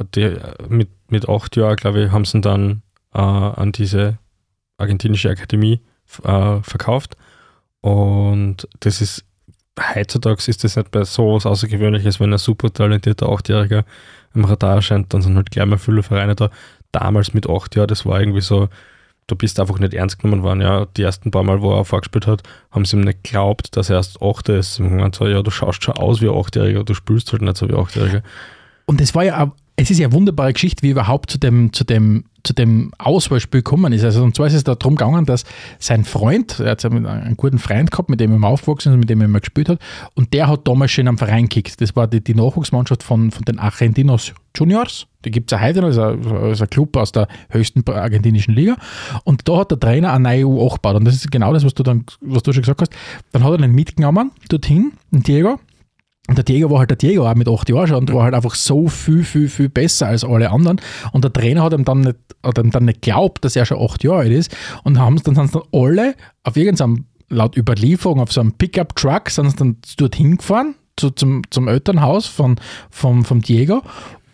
Äh, 0.00 0.04
die, 0.14 0.36
mit, 0.68 0.88
mit 1.08 1.28
acht 1.28 1.56
Jahren, 1.56 1.76
glaube 1.76 2.04
ich, 2.04 2.10
haben 2.10 2.24
sie 2.24 2.38
ihn 2.38 2.42
dann 2.42 2.82
äh, 3.14 3.18
an 3.18 3.72
diese 3.72 4.18
argentinische 4.78 5.30
Akademie 5.30 5.80
äh, 6.24 6.62
verkauft. 6.62 7.16
Und 7.80 8.68
das 8.80 9.00
ist, 9.00 9.24
heutzutage 9.94 10.42
ist 10.46 10.64
das 10.64 10.76
nicht 10.76 10.90
bei 10.90 11.04
so 11.04 11.34
was 11.34 11.46
Außergewöhnliches, 11.46 12.20
wenn 12.20 12.32
ein 12.32 12.38
super 12.38 12.72
talentierter 12.72 13.28
Achtjähriger 13.28 13.84
im 14.34 14.44
Radar 14.44 14.76
erscheint, 14.76 15.12
dann 15.14 15.22
sind 15.22 15.36
halt 15.36 15.50
gleich 15.50 15.66
mal 15.66 15.78
viele 15.78 16.02
Vereine 16.02 16.34
da. 16.34 16.50
Damals 16.92 17.34
mit 17.34 17.48
acht 17.48 17.74
Jahren, 17.76 17.88
das 17.88 18.06
war 18.06 18.20
irgendwie 18.20 18.40
so, 18.40 18.68
du 19.26 19.36
bist 19.36 19.60
einfach 19.60 19.78
nicht 19.78 19.94
ernst 19.94 20.18
genommen 20.18 20.42
worden. 20.42 20.60
Ja, 20.62 20.86
die 20.96 21.02
ersten 21.02 21.30
paar 21.30 21.42
Mal, 21.42 21.60
wo 21.60 21.72
er 21.74 21.84
vorgespielt 21.84 22.26
hat, 22.26 22.42
haben 22.70 22.84
sie 22.84 22.96
ihm 22.96 23.02
nicht 23.02 23.24
geglaubt, 23.24 23.76
dass 23.76 23.90
er 23.90 23.96
erst 23.96 24.22
acht 24.22 24.48
ist. 24.48 24.78
Gemeint, 24.78 25.14
so, 25.14 25.26
ja, 25.26 25.42
du 25.42 25.50
schaust 25.50 25.82
schon 25.84 25.94
aus 25.96 26.20
wie 26.20 26.28
ein 26.28 26.34
Achtjähriger, 26.36 26.84
du 26.84 26.94
spielst 26.94 27.30
halt 27.32 27.42
nicht 27.42 27.56
so 27.56 27.68
wie 27.68 27.74
ein 27.74 27.80
Achtjähriger. 27.80 28.22
Und 28.86 29.00
es 29.00 29.14
war 29.14 29.24
ja, 29.24 29.44
auch- 29.44 29.52
es 29.80 29.92
ist 29.92 29.98
ja 29.98 30.08
eine 30.08 30.14
wunderbare 30.14 30.52
Geschichte, 30.52 30.82
wie 30.82 30.90
überhaupt 30.90 31.30
zu 31.30 31.38
dem, 31.38 31.72
zu 31.72 31.84
dem, 31.84 32.24
zu 32.42 32.52
dem 32.52 32.90
Auswahlspiel 32.98 33.60
gekommen 33.60 33.92
ist. 33.92 34.02
Also, 34.02 34.24
und 34.24 34.34
zwar 34.34 34.48
ist 34.48 34.54
es 34.54 34.64
darum 34.64 34.96
gegangen, 34.96 35.24
dass 35.24 35.44
sein 35.78 36.04
Freund, 36.04 36.58
er 36.58 36.72
hat 36.72 36.84
einen 36.84 37.06
einen 37.06 37.36
guten 37.36 37.60
Freund 37.60 37.92
gehabt, 37.92 38.10
mit 38.10 38.18
dem 38.18 38.42
er 38.42 38.48
aufgewachsen 38.48 38.92
ist, 38.92 38.98
mit 38.98 39.08
dem 39.08 39.20
er 39.20 39.26
immer 39.26 39.38
gespielt 39.38 39.68
hat, 39.68 39.78
und 40.14 40.34
der 40.34 40.48
hat 40.48 40.66
damals 40.66 40.90
schon 40.90 41.06
am 41.06 41.16
Verein 41.16 41.44
gekickt. 41.44 41.80
Das 41.80 41.94
war 41.94 42.08
die, 42.08 42.20
die 42.20 42.34
Nachwuchsmannschaft 42.34 43.04
von, 43.04 43.30
von 43.30 43.44
den 43.44 43.60
Argentinos 43.60 44.34
Juniors. 44.56 45.06
Die 45.24 45.30
gibt 45.30 45.52
es 45.52 45.56
ja 45.56 45.64
heute 45.64 45.80
noch, 45.80 45.94
das 45.94 46.54
ist 46.54 46.62
ein, 46.62 46.70
Club 46.70 46.96
aus 46.96 47.12
der 47.12 47.28
höchsten 47.50 47.88
argentinischen 47.88 48.54
Liga. 48.54 48.76
Und 49.22 49.48
da 49.48 49.58
hat 49.58 49.70
der 49.70 49.78
Trainer 49.78 50.12
eine 50.12 50.24
neue 50.24 50.44
U8 50.44 50.74
gebaut. 50.74 50.96
Und 50.96 51.04
das 51.04 51.14
ist 51.14 51.30
genau 51.30 51.52
das, 51.52 51.64
was 51.64 51.74
du, 51.74 51.84
dann, 51.84 52.04
was 52.20 52.42
du 52.42 52.52
schon 52.52 52.62
gesagt 52.62 52.80
hast. 52.80 52.92
Dann 53.30 53.44
hat 53.44 53.52
er 53.52 53.58
den 53.58 53.72
mitgenommen 53.72 54.32
dorthin, 54.48 54.92
den 55.12 55.22
Diego. 55.22 55.60
Und 56.28 56.36
der 56.36 56.44
Diego 56.44 56.70
war 56.70 56.80
halt 56.80 56.90
der 56.90 56.98
Diego 56.98 57.26
auch 57.26 57.34
mit 57.34 57.48
acht 57.48 57.68
Jahren 57.70 57.88
schon 57.88 57.96
und 57.96 58.12
war 58.12 58.24
halt 58.24 58.34
einfach 58.34 58.54
so 58.54 58.86
viel, 58.86 59.24
viel, 59.24 59.48
viel 59.48 59.70
besser 59.70 60.08
als 60.08 60.24
alle 60.24 60.50
anderen. 60.50 60.78
Und 61.12 61.24
der 61.24 61.32
Trainer 61.32 61.62
hat 61.62 61.72
ihm 61.72 61.84
dann 61.84 62.02
nicht, 62.02 62.18
hat 62.44 62.58
ihm 62.58 62.70
dann 62.70 62.84
nicht 62.84 63.00
geglaubt, 63.00 63.44
dass 63.44 63.56
er 63.56 63.64
schon 63.64 63.80
acht 63.80 64.04
Jahre 64.04 64.18
alt 64.18 64.32
ist. 64.32 64.54
Und 64.84 64.98
haben 64.98 65.20
dann 65.22 65.34
sind 65.34 65.54
dann 65.54 65.62
alle 65.72 66.14
auf 66.44 66.56
irgendeinem, 66.56 67.06
laut 67.30 67.56
Überlieferung, 67.56 68.20
auf 68.20 68.30
so 68.30 68.42
einem 68.42 68.52
Pickup-Truck, 68.52 69.30
sind 69.30 69.50
sie 69.50 69.56
dann 69.56 69.76
dorthin 69.96 70.36
gefahren, 70.36 70.74
zu, 70.96 71.10
zum, 71.10 71.42
zum 71.50 71.66
Elternhaus 71.66 72.26
von, 72.26 72.56
vom, 72.90 73.24
vom 73.24 73.40
Diego. 73.40 73.82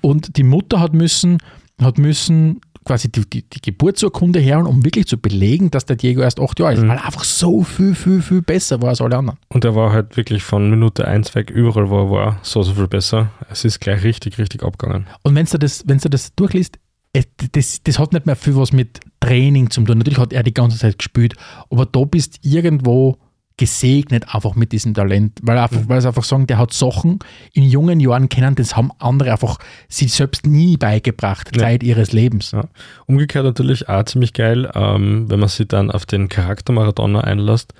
Und 0.00 0.36
die 0.36 0.42
Mutter 0.42 0.80
hat 0.80 0.94
müssen, 0.94 1.38
hat 1.80 1.98
müssen 1.98 2.60
quasi 2.84 3.10
die, 3.10 3.22
die, 3.28 3.42
die 3.48 3.60
Geburtsurkunde 3.62 4.40
herholen, 4.40 4.66
um 4.66 4.84
wirklich 4.84 5.06
zu 5.06 5.18
belegen, 5.18 5.70
dass 5.70 5.84
der 5.86 5.96
Diego 5.96 6.20
erst 6.22 6.38
acht 6.40 6.58
Jahre 6.60 6.74
ist, 6.74 6.82
Mhm. 6.82 6.88
weil 6.88 6.96
er 6.98 7.06
einfach 7.06 7.24
so 7.24 7.62
viel, 7.62 7.94
viel, 7.94 8.20
viel 8.22 8.42
besser 8.42 8.80
war 8.82 8.90
als 8.90 9.00
alle 9.00 9.16
anderen. 9.16 9.38
Und 9.48 9.64
er 9.64 9.74
war 9.74 9.92
halt 9.92 10.16
wirklich 10.16 10.42
von 10.42 10.68
Minute 10.70 11.06
1 11.08 11.34
weg, 11.34 11.50
überall 11.50 11.88
wo 11.90 11.98
er 11.98 12.10
war, 12.10 12.38
so, 12.42 12.62
so 12.62 12.74
viel 12.74 12.88
besser. 12.88 13.30
Es 13.50 13.64
ist 13.64 13.80
gleich 13.80 14.04
richtig, 14.04 14.38
richtig 14.38 14.62
abgegangen. 14.62 15.06
Und 15.22 15.34
wenn 15.34 15.46
du 15.46 15.58
das, 15.58 15.82
wenn 15.86 15.98
du 15.98 16.08
das 16.08 16.34
durchliest, 16.34 16.78
es- 17.12 17.28
das, 17.52 17.82
das 17.84 17.98
hat 17.98 18.12
nicht 18.12 18.26
mehr 18.26 18.36
viel 18.36 18.56
was 18.56 18.72
mit 18.72 19.00
Training 19.20 19.70
zu 19.70 19.82
tun. 19.82 19.98
Natürlich 19.98 20.18
hat 20.18 20.32
er 20.32 20.42
die 20.42 20.52
ganze 20.52 20.78
Zeit 20.78 20.98
gespielt, 20.98 21.34
aber 21.70 21.86
da 21.86 22.04
bist 22.04 22.38
irgendwo 22.42 23.16
gesegnet 23.56 24.34
einfach 24.34 24.56
mit 24.56 24.72
diesem 24.72 24.94
Talent, 24.94 25.38
weil, 25.42 25.58
einfach, 25.58 25.82
weil 25.86 26.00
sie 26.00 26.08
einfach 26.08 26.24
sagen, 26.24 26.46
der 26.46 26.58
hat 26.58 26.72
Sachen 26.72 27.20
in 27.52 27.62
jungen 27.62 28.00
Jahren 28.00 28.28
kennen, 28.28 28.56
das 28.56 28.76
haben 28.76 28.90
andere 28.98 29.30
einfach 29.32 29.58
sich 29.88 30.12
selbst 30.12 30.46
nie 30.46 30.76
beigebracht, 30.76 31.54
Ja. 31.54 31.62
Zeit 31.62 31.82
ihres 31.84 32.12
Lebens. 32.12 32.50
Ja. 32.50 32.64
Umgekehrt 33.06 33.44
natürlich 33.44 33.88
auch 33.88 34.04
ziemlich 34.04 34.32
geil, 34.32 34.70
ähm, 34.74 35.30
wenn 35.30 35.38
man 35.38 35.48
sich 35.48 35.68
dann 35.68 35.90
auf 35.92 36.04
den 36.04 36.28
Charakter 36.28 36.72
Maradona 36.72 37.20
einlässt, 37.20 37.74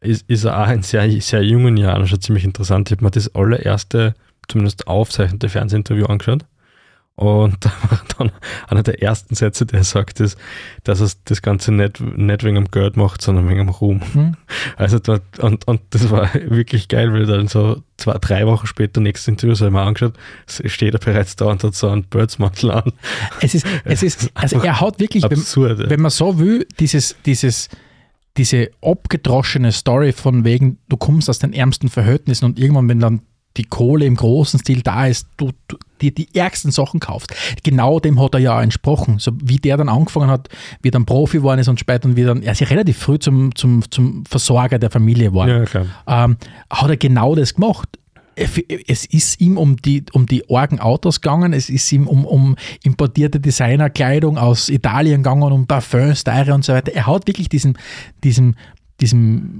ist, 0.00 0.28
ist 0.30 0.44
er 0.44 0.62
auch 0.62 0.70
in 0.70 0.82
sehr, 0.82 1.10
sehr 1.20 1.42
jungen 1.42 1.76
Jahren 1.76 2.06
schon 2.06 2.20
ziemlich 2.20 2.44
interessant. 2.44 2.88
Ich 2.88 2.96
habe 2.96 3.04
mir 3.04 3.10
das 3.10 3.34
allererste, 3.34 4.14
zumindest 4.48 4.86
aufzeichnete 4.86 5.48
Fernsehinterview 5.48 6.06
angeschaut. 6.06 6.44
Und 7.18 7.56
da 7.64 7.72
war 7.90 8.00
dann 8.16 8.30
einer 8.68 8.84
der 8.84 9.02
ersten 9.02 9.34
Sätze, 9.34 9.66
der 9.66 9.80
er 9.80 9.84
sagt, 9.84 10.20
ist, 10.20 10.38
dass 10.84 11.00
er 11.00 11.10
das 11.24 11.42
Ganze 11.42 11.72
nicht, 11.72 12.00
nicht 12.00 12.44
wegen 12.44 12.54
dem 12.54 12.70
Geld 12.70 12.96
macht, 12.96 13.22
sondern 13.22 13.48
wegen 13.48 13.58
dem 13.58 13.70
Ruhm. 13.70 14.00
Hm? 14.12 14.36
Also 14.76 15.00
da, 15.00 15.18
und, 15.40 15.66
und 15.66 15.80
das 15.90 16.10
war 16.12 16.32
wirklich 16.34 16.86
geil, 16.86 17.12
weil 17.12 17.26
dann 17.26 17.48
so 17.48 17.82
zwei, 17.96 18.16
drei 18.18 18.46
Wochen 18.46 18.68
später, 18.68 19.00
nächstes 19.00 19.26
Interview, 19.26 19.56
so 19.56 19.68
mir 19.68 19.80
angeschaut, 19.80 20.14
steht 20.46 20.94
er 20.94 21.00
bereits 21.00 21.34
da 21.34 21.46
und 21.46 21.64
hat 21.64 21.74
so 21.74 21.88
einen 21.88 22.04
Birdsmantel 22.04 22.70
an. 22.70 22.92
Es 23.40 23.56
ist, 23.56 23.66
es 23.84 24.04
ist, 24.04 24.30
also 24.34 24.62
er 24.62 24.80
hat 24.80 25.00
wirklich, 25.00 25.24
wenn, 25.24 25.40
Absurd. 25.40 25.80
ja. 25.80 25.90
wenn 25.90 26.00
man 26.00 26.12
so 26.12 26.38
will, 26.38 26.68
dieses, 26.78 27.16
dieses, 27.26 27.68
diese 28.36 28.70
abgedroschene 28.80 29.72
Story 29.72 30.12
von 30.12 30.44
wegen, 30.44 30.78
du 30.88 30.96
kommst 30.96 31.28
aus 31.28 31.40
den 31.40 31.52
ärmsten 31.52 31.88
Verhältnissen 31.88 32.44
und 32.44 32.60
irgendwann, 32.60 32.88
wenn 32.88 33.00
dann 33.00 33.22
die 33.58 33.64
Kohle 33.64 34.06
im 34.06 34.14
großen 34.14 34.60
Stil 34.60 34.82
da 34.82 35.06
ist, 35.06 35.26
du, 35.36 35.50
du 35.66 35.76
die, 36.00 36.14
die 36.14 36.28
ärgsten 36.34 36.70
Sachen 36.70 37.00
kaufst. 37.00 37.34
Genau 37.64 37.98
dem 38.00 38.20
hat 38.20 38.34
er 38.34 38.40
ja 38.40 38.62
entsprochen. 38.62 39.18
So 39.18 39.32
wie 39.42 39.56
der 39.56 39.76
dann 39.76 39.88
angefangen 39.88 40.30
hat, 40.30 40.48
wie 40.80 40.88
er 40.88 40.92
dann 40.92 41.06
Profi 41.06 41.38
geworden 41.38 41.58
ist 41.58 41.68
und 41.68 41.80
später 41.80 42.00
dann 42.00 42.16
wieder, 42.16 42.40
er 42.40 42.52
ist 42.52 42.60
ja 42.60 42.68
relativ 42.68 42.98
früh 42.98 43.18
zum, 43.18 43.54
zum, 43.54 43.82
zum 43.90 44.24
Versorger 44.24 44.78
der 44.78 44.90
Familie 44.90 45.30
geworden 45.30 45.66
Ja, 46.06 46.24
ähm, 46.24 46.36
hat 46.70 46.90
er 46.90 46.96
genau 46.96 47.34
das 47.34 47.54
gemacht. 47.54 47.88
Es 48.36 49.04
ist 49.04 49.40
ihm 49.40 49.58
um 49.58 49.76
die, 49.78 50.04
um 50.12 50.26
die 50.26 50.48
argen 50.48 50.78
Autos 50.78 51.20
gegangen, 51.20 51.52
es 51.52 51.68
ist 51.68 51.90
ihm 51.90 52.06
um, 52.06 52.24
um 52.24 52.54
importierte 52.84 53.40
Designerkleidung 53.40 54.38
aus 54.38 54.68
Italien 54.68 55.24
gegangen, 55.24 55.50
um 55.52 55.66
Parfums, 55.66 56.22
teure 56.22 56.54
und 56.54 56.64
so 56.64 56.72
weiter. 56.72 56.92
Er 56.92 57.08
hat 57.08 57.26
wirklich 57.26 57.48
diesem, 57.48 57.74
diesem, 58.22 58.54
diesem 59.00 59.50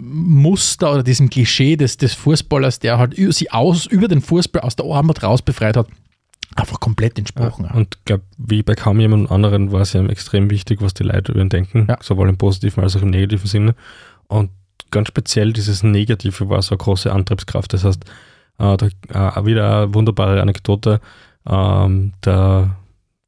Muster 0.42 0.92
oder 0.92 1.02
diesem 1.02 1.30
Klischee 1.30 1.76
des, 1.76 1.96
des 1.96 2.14
Fußballers, 2.14 2.80
der 2.80 2.98
halt 2.98 3.14
sie 3.32 3.50
aus, 3.50 3.86
über 3.86 4.08
den 4.08 4.20
Fußball 4.20 4.62
aus 4.62 4.76
der 4.76 4.86
Armut 4.86 5.22
raus 5.22 5.42
befreit 5.42 5.76
hat, 5.76 5.86
einfach 6.56 6.80
komplett 6.80 7.18
entsprochen. 7.18 7.68
hat. 7.68 7.76
Und 7.76 8.04
glaube, 8.04 8.24
wie 8.36 8.62
bei 8.62 8.74
kaum 8.74 8.98
jemand 8.98 9.30
anderen 9.30 9.70
war 9.70 9.82
es 9.82 9.94
ihm 9.94 10.10
extrem 10.10 10.50
wichtig, 10.50 10.80
was 10.82 10.94
die 10.94 11.04
Leute 11.04 11.32
über 11.32 11.40
ihn 11.40 11.50
denken, 11.50 11.86
Ja. 11.88 11.98
sowohl 12.02 12.28
im 12.28 12.36
positiven 12.36 12.82
als 12.82 12.96
auch 12.96 13.02
im 13.02 13.10
negativen 13.10 13.46
Sinne. 13.46 13.74
Und 14.26 14.50
ganz 14.90 15.08
speziell 15.08 15.52
dieses 15.52 15.82
Negative 15.82 16.48
war 16.48 16.62
so 16.62 16.72
eine 16.74 16.78
große 16.78 17.12
Antriebskraft. 17.12 17.72
Das 17.72 17.84
heißt, 17.84 18.04
äh, 18.58 18.76
da, 18.76 18.86
äh, 18.86 19.46
wieder 19.46 19.82
eine 19.82 19.94
wunderbare 19.94 20.40
Anekdote. 20.42 21.00
Ähm, 21.48 22.12
der 22.24 22.76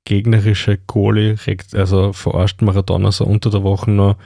gegnerische 0.04 0.78
Goalie 0.88 1.36
also 1.74 2.12
verarscht 2.12 2.62
Maradona 2.62 3.12
so 3.12 3.24
unter 3.24 3.50
der 3.50 3.62
Woche 3.62 3.90
noch 3.92 4.16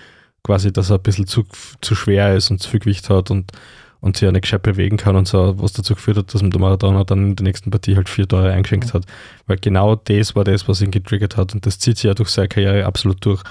quasi, 0.45 0.73
dass 0.73 0.91
er 0.91 0.97
ein 0.97 1.03
bisschen 1.03 1.27
zu, 1.27 1.45
zu 1.81 1.95
schwer 1.95 2.37
ist 2.37 2.51
und 2.51 2.61
zu 2.61 2.71
viel 2.71 2.81
Gewicht 2.81 3.11
hat 3.11 3.31
und, 3.31 3.51
und 4.01 4.17
sich 4.17 4.27
ja 4.27 4.33
nicht 4.33 4.43
gescheit 4.43 4.63
bewegen 4.63 4.97
kann 4.97 5.17
und 5.17 5.27
so, 5.27 5.59
was 5.59 5.73
dazu 5.73 5.95
geführt 5.95 6.19
hat, 6.19 6.35
dass 6.35 6.43
der 6.43 6.61
Maradona 6.61 7.05
dann 7.05 7.31
in 7.31 7.37
der 7.37 7.45
nächsten 7.45 7.71
Partie 7.71 7.97
halt 7.97 8.09
vier 8.09 8.29
Tore 8.29 8.53
eingeschenkt 8.53 8.95
hat. 8.95 9.07
Weil 9.47 9.57
genau 9.57 9.97
das 9.97 10.37
war 10.37 10.45
das, 10.45 10.69
was 10.69 10.83
ihn 10.83 10.91
getriggert 10.91 11.37
hat 11.37 11.55
und 11.55 11.67
das 11.67 11.79
zieht 11.79 11.97
sich 11.97 12.05
ja 12.05 12.15
durch 12.15 12.29
seine 12.29 12.49
Karriere 12.49 12.85
absolut 12.85 13.25
durch. 13.25 13.43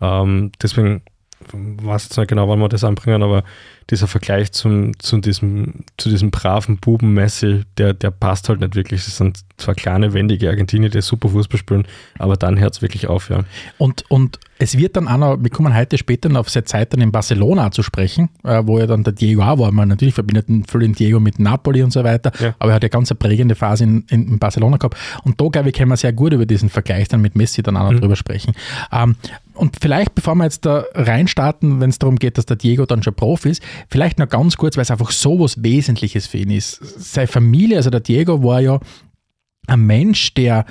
Ähm, 0.00 0.52
deswegen 0.62 1.02
weiß 1.50 2.04
jetzt 2.04 2.18
nicht 2.18 2.28
genau, 2.28 2.48
wann 2.48 2.60
wir 2.60 2.68
das 2.68 2.84
anbringen, 2.84 3.22
aber 3.22 3.42
dieser 3.90 4.06
Vergleich 4.06 4.52
zum, 4.52 4.98
zu, 4.98 5.18
diesem, 5.18 5.84
zu 5.96 6.08
diesem 6.08 6.30
braven 6.30 6.78
Buben 6.78 7.12
Messi, 7.14 7.62
der, 7.78 7.94
der 7.94 8.10
passt 8.10 8.48
halt 8.48 8.60
nicht 8.60 8.74
wirklich. 8.74 9.06
Es 9.06 9.16
sind 9.16 9.40
zwar 9.56 9.74
kleine, 9.74 10.12
wendige 10.14 10.48
Argentinier, 10.48 10.88
die 10.90 11.02
super 11.02 11.28
Fußball 11.28 11.58
spielen, 11.58 11.86
aber 12.18 12.36
dann 12.36 12.58
hört 12.58 12.74
es 12.74 12.82
wirklich 12.82 13.06
auf, 13.08 13.30
ja. 13.30 13.44
Und, 13.78 14.04
und 14.10 14.38
es 14.58 14.78
wird 14.78 14.96
dann 14.96 15.08
auch 15.08 15.16
noch, 15.16 15.36
wir 15.40 15.50
kommen 15.50 15.74
heute 15.76 15.98
später 15.98 16.28
noch 16.28 16.40
auf 16.40 16.50
seine 16.50 16.64
Zeit 16.64 16.92
dann 16.92 17.00
in 17.00 17.12
Barcelona 17.12 17.70
zu 17.70 17.82
sprechen, 17.82 18.30
äh, 18.44 18.62
wo 18.64 18.78
ja 18.78 18.86
dann 18.86 19.04
der 19.04 19.12
Diego 19.12 19.42
auch 19.42 19.58
war. 19.58 19.72
Man 19.72 19.88
natürlich 19.88 20.14
verbindet 20.14 20.48
ihn 20.48 20.64
viel 20.64 20.80
den 20.80 20.92
Diego 20.94 21.20
mit 21.20 21.38
Napoli 21.38 21.82
und 21.82 21.92
so 21.92 22.04
weiter, 22.04 22.32
Ja. 22.40 22.54
aber 22.58 22.72
er 22.72 22.74
hat 22.76 22.82
ja 22.82 22.88
ganz 22.88 23.10
eine 23.10 23.18
prägende 23.18 23.54
Phase 23.54 23.84
in, 23.84 24.04
in, 24.10 24.28
in 24.28 24.38
Barcelona 24.38 24.76
gehabt. 24.76 24.96
Und 25.24 25.40
da, 25.40 25.48
glaube 25.48 25.68
ich, 25.68 25.74
können 25.74 25.90
wir 25.90 25.96
sehr 25.96 26.12
gut 26.12 26.32
über 26.32 26.46
diesen 26.46 26.68
Vergleich 26.70 27.08
dann 27.08 27.20
mit 27.20 27.36
Messi 27.36 27.62
dann 27.62 27.76
auch 27.76 27.90
noch 27.90 27.98
drüber 28.00 28.16
sprechen. 28.16 28.54
Ähm, 28.92 29.16
und 29.54 29.76
vielleicht, 29.80 30.14
bevor 30.16 30.34
wir 30.34 30.44
jetzt 30.44 30.66
da 30.66 30.84
reinstarten, 30.94 31.80
wenn 31.80 31.90
es 31.90 31.98
darum 31.98 32.16
geht, 32.16 32.38
dass 32.38 32.46
der 32.46 32.56
Diego 32.56 32.86
dann 32.86 33.02
schon 33.02 33.14
Profi 33.14 33.50
ist, 33.50 33.62
vielleicht 33.88 34.18
noch 34.18 34.28
ganz 34.28 34.56
kurz, 34.56 34.76
weil 34.76 34.82
es 34.82 34.90
einfach 34.90 35.10
so 35.10 35.38
was 35.40 35.62
Wesentliches 35.62 36.26
für 36.26 36.38
ihn 36.38 36.50
ist. 36.50 36.80
Seine 36.82 37.26
Familie, 37.26 37.76
also 37.76 37.90
der 37.90 38.00
Diego 38.00 38.42
war 38.42 38.60
ja 38.60 38.80
ein 39.66 39.80
Mensch, 39.80 40.34
der 40.34 40.64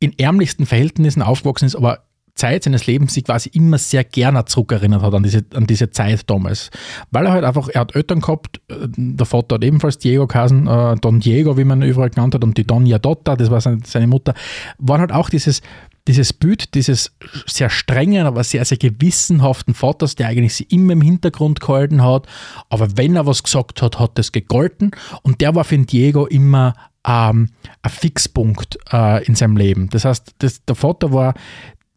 in 0.00 0.18
ärmlichsten 0.18 0.66
Verhältnissen 0.66 1.22
aufgewachsen 1.22 1.66
ist, 1.66 1.76
aber 1.76 2.04
Zeit 2.40 2.64
seines 2.64 2.86
Lebens 2.86 3.14
sich 3.14 3.24
quasi 3.24 3.50
immer 3.52 3.78
sehr 3.78 4.02
gerne 4.02 4.44
zurückerinnert 4.46 5.02
hat 5.02 5.14
an 5.14 5.22
diese, 5.22 5.44
an 5.54 5.66
diese 5.66 5.90
Zeit 5.90 6.28
damals. 6.28 6.70
Weil 7.10 7.26
er 7.26 7.32
halt 7.32 7.44
einfach, 7.44 7.68
er 7.68 7.82
hat 7.82 7.94
Eltern 7.94 8.20
gehabt, 8.20 8.60
äh, 8.68 8.74
der 8.88 9.26
Vater 9.26 9.56
hat 9.56 9.64
ebenfalls 9.64 9.98
Diego 9.98 10.26
geheißen, 10.26 10.66
äh, 10.66 10.96
Don 10.96 11.20
Diego, 11.20 11.56
wie 11.58 11.64
man 11.64 11.82
überall 11.82 12.10
genannt 12.10 12.34
hat, 12.34 12.42
und 12.42 12.56
die 12.56 12.64
Doña 12.64 12.98
Dotta, 12.98 13.36
das 13.36 13.50
war 13.50 13.60
seine, 13.60 13.80
seine 13.84 14.06
Mutter, 14.06 14.34
waren 14.78 15.00
halt 15.00 15.12
auch 15.12 15.28
dieses, 15.28 15.60
dieses 16.08 16.32
Bild 16.32 16.74
dieses 16.74 17.12
sehr 17.46 17.68
strengen, 17.68 18.26
aber 18.26 18.42
sehr, 18.42 18.64
sehr 18.64 18.78
gewissenhaften 18.78 19.74
Vaters, 19.74 20.14
der 20.14 20.28
eigentlich 20.28 20.54
sie 20.54 20.64
immer 20.64 20.94
im 20.94 21.02
Hintergrund 21.02 21.60
gehalten 21.60 22.02
hat, 22.02 22.26
aber 22.70 22.96
wenn 22.96 23.16
er 23.16 23.26
was 23.26 23.42
gesagt 23.42 23.82
hat, 23.82 23.98
hat 23.98 24.16
das 24.16 24.32
gegolten 24.32 24.92
und 25.22 25.40
der 25.40 25.54
war 25.54 25.64
für 25.64 25.76
den 25.76 25.86
Diego 25.86 26.26
immer 26.26 26.74
ähm, 27.06 27.48
ein 27.82 27.90
Fixpunkt 27.90 28.78
äh, 28.92 29.24
in 29.24 29.34
seinem 29.34 29.56
Leben. 29.56 29.88
Das 29.90 30.04
heißt, 30.04 30.34
das, 30.38 30.64
der 30.64 30.74
Vater 30.74 31.12
war 31.12 31.34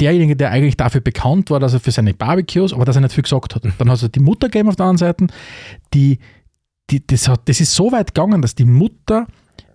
derjenige, 0.03 0.35
der 0.35 0.51
eigentlich 0.51 0.77
dafür 0.77 1.01
bekannt 1.01 1.49
war, 1.49 1.59
dass 1.59 1.73
er 1.73 1.79
für 1.79 1.91
seine 1.91 2.13
Barbecues, 2.13 2.73
aber 2.73 2.85
dass 2.85 2.95
er 2.95 3.01
nicht 3.01 3.13
viel 3.13 3.23
gesagt 3.23 3.55
hat. 3.55 3.63
Dann 3.77 3.89
hat 3.89 4.01
er 4.01 4.09
die 4.09 4.19
Mutter 4.19 4.47
gegeben 4.47 4.69
auf 4.69 4.75
der 4.75 4.85
anderen 4.85 4.97
Seite, 4.97 5.27
die, 5.93 6.19
die, 6.89 7.05
das, 7.05 7.27
hat, 7.27 7.47
das 7.49 7.59
ist 7.59 7.73
so 7.73 7.91
weit 7.91 8.13
gegangen, 8.13 8.41
dass 8.41 8.55
die 8.55 8.65
Mutter 8.65 9.27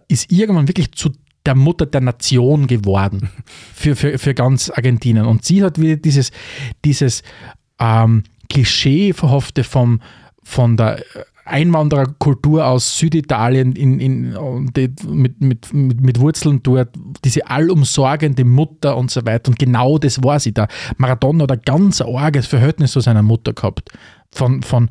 ist 0.09 0.31
irgendwann 0.31 0.69
wirklich 0.69 0.93
zu 0.93 1.11
der 1.47 1.55
Mutter 1.55 1.87
der 1.87 2.03
Nation 2.03 2.67
geworden 2.67 3.31
für, 3.75 3.97
für, 3.97 4.19
für 4.19 4.35
ganz 4.35 4.71
Argentinien. 4.71 5.25
Und 5.25 5.45
sie 5.45 5.63
hat 5.63 5.81
wieder 5.81 5.97
dieses, 5.97 6.31
dieses 6.85 7.23
ähm, 7.79 8.25
Klischee 8.51 9.13
verhoffte 9.13 9.65
vom, 9.65 10.01
von 10.43 10.77
der 10.77 11.03
Einwandererkultur 11.49 12.67
aus 12.67 12.99
Süditalien 12.99 13.73
in, 13.73 14.01
in, 14.01 14.33
mit, 15.07 15.41
mit, 15.41 15.73
mit, 15.73 16.01
mit 16.01 16.21
Wurzeln 16.21 16.63
dort, 16.63 16.91
diese 17.25 17.49
allumsorgende 17.49 18.45
Mutter 18.45 18.97
und 18.97 19.11
so 19.11 19.25
weiter. 19.27 19.51
Und 19.51 19.59
genau 19.59 19.99
das 19.99 20.23
war 20.23 20.41
sie 20.41 20.53
da. 20.53 20.69
Maradona 20.97 21.45
hat 21.45 21.53
ein 21.53 21.61
ganz 21.65 22.01
arges 22.01 22.47
Verhältnis 22.47 22.93
zu 22.93 23.01
seiner 23.01 23.23
Mutter 23.23 23.53
gehabt. 23.53 23.91
Von, 24.31 24.63
von 24.63 24.89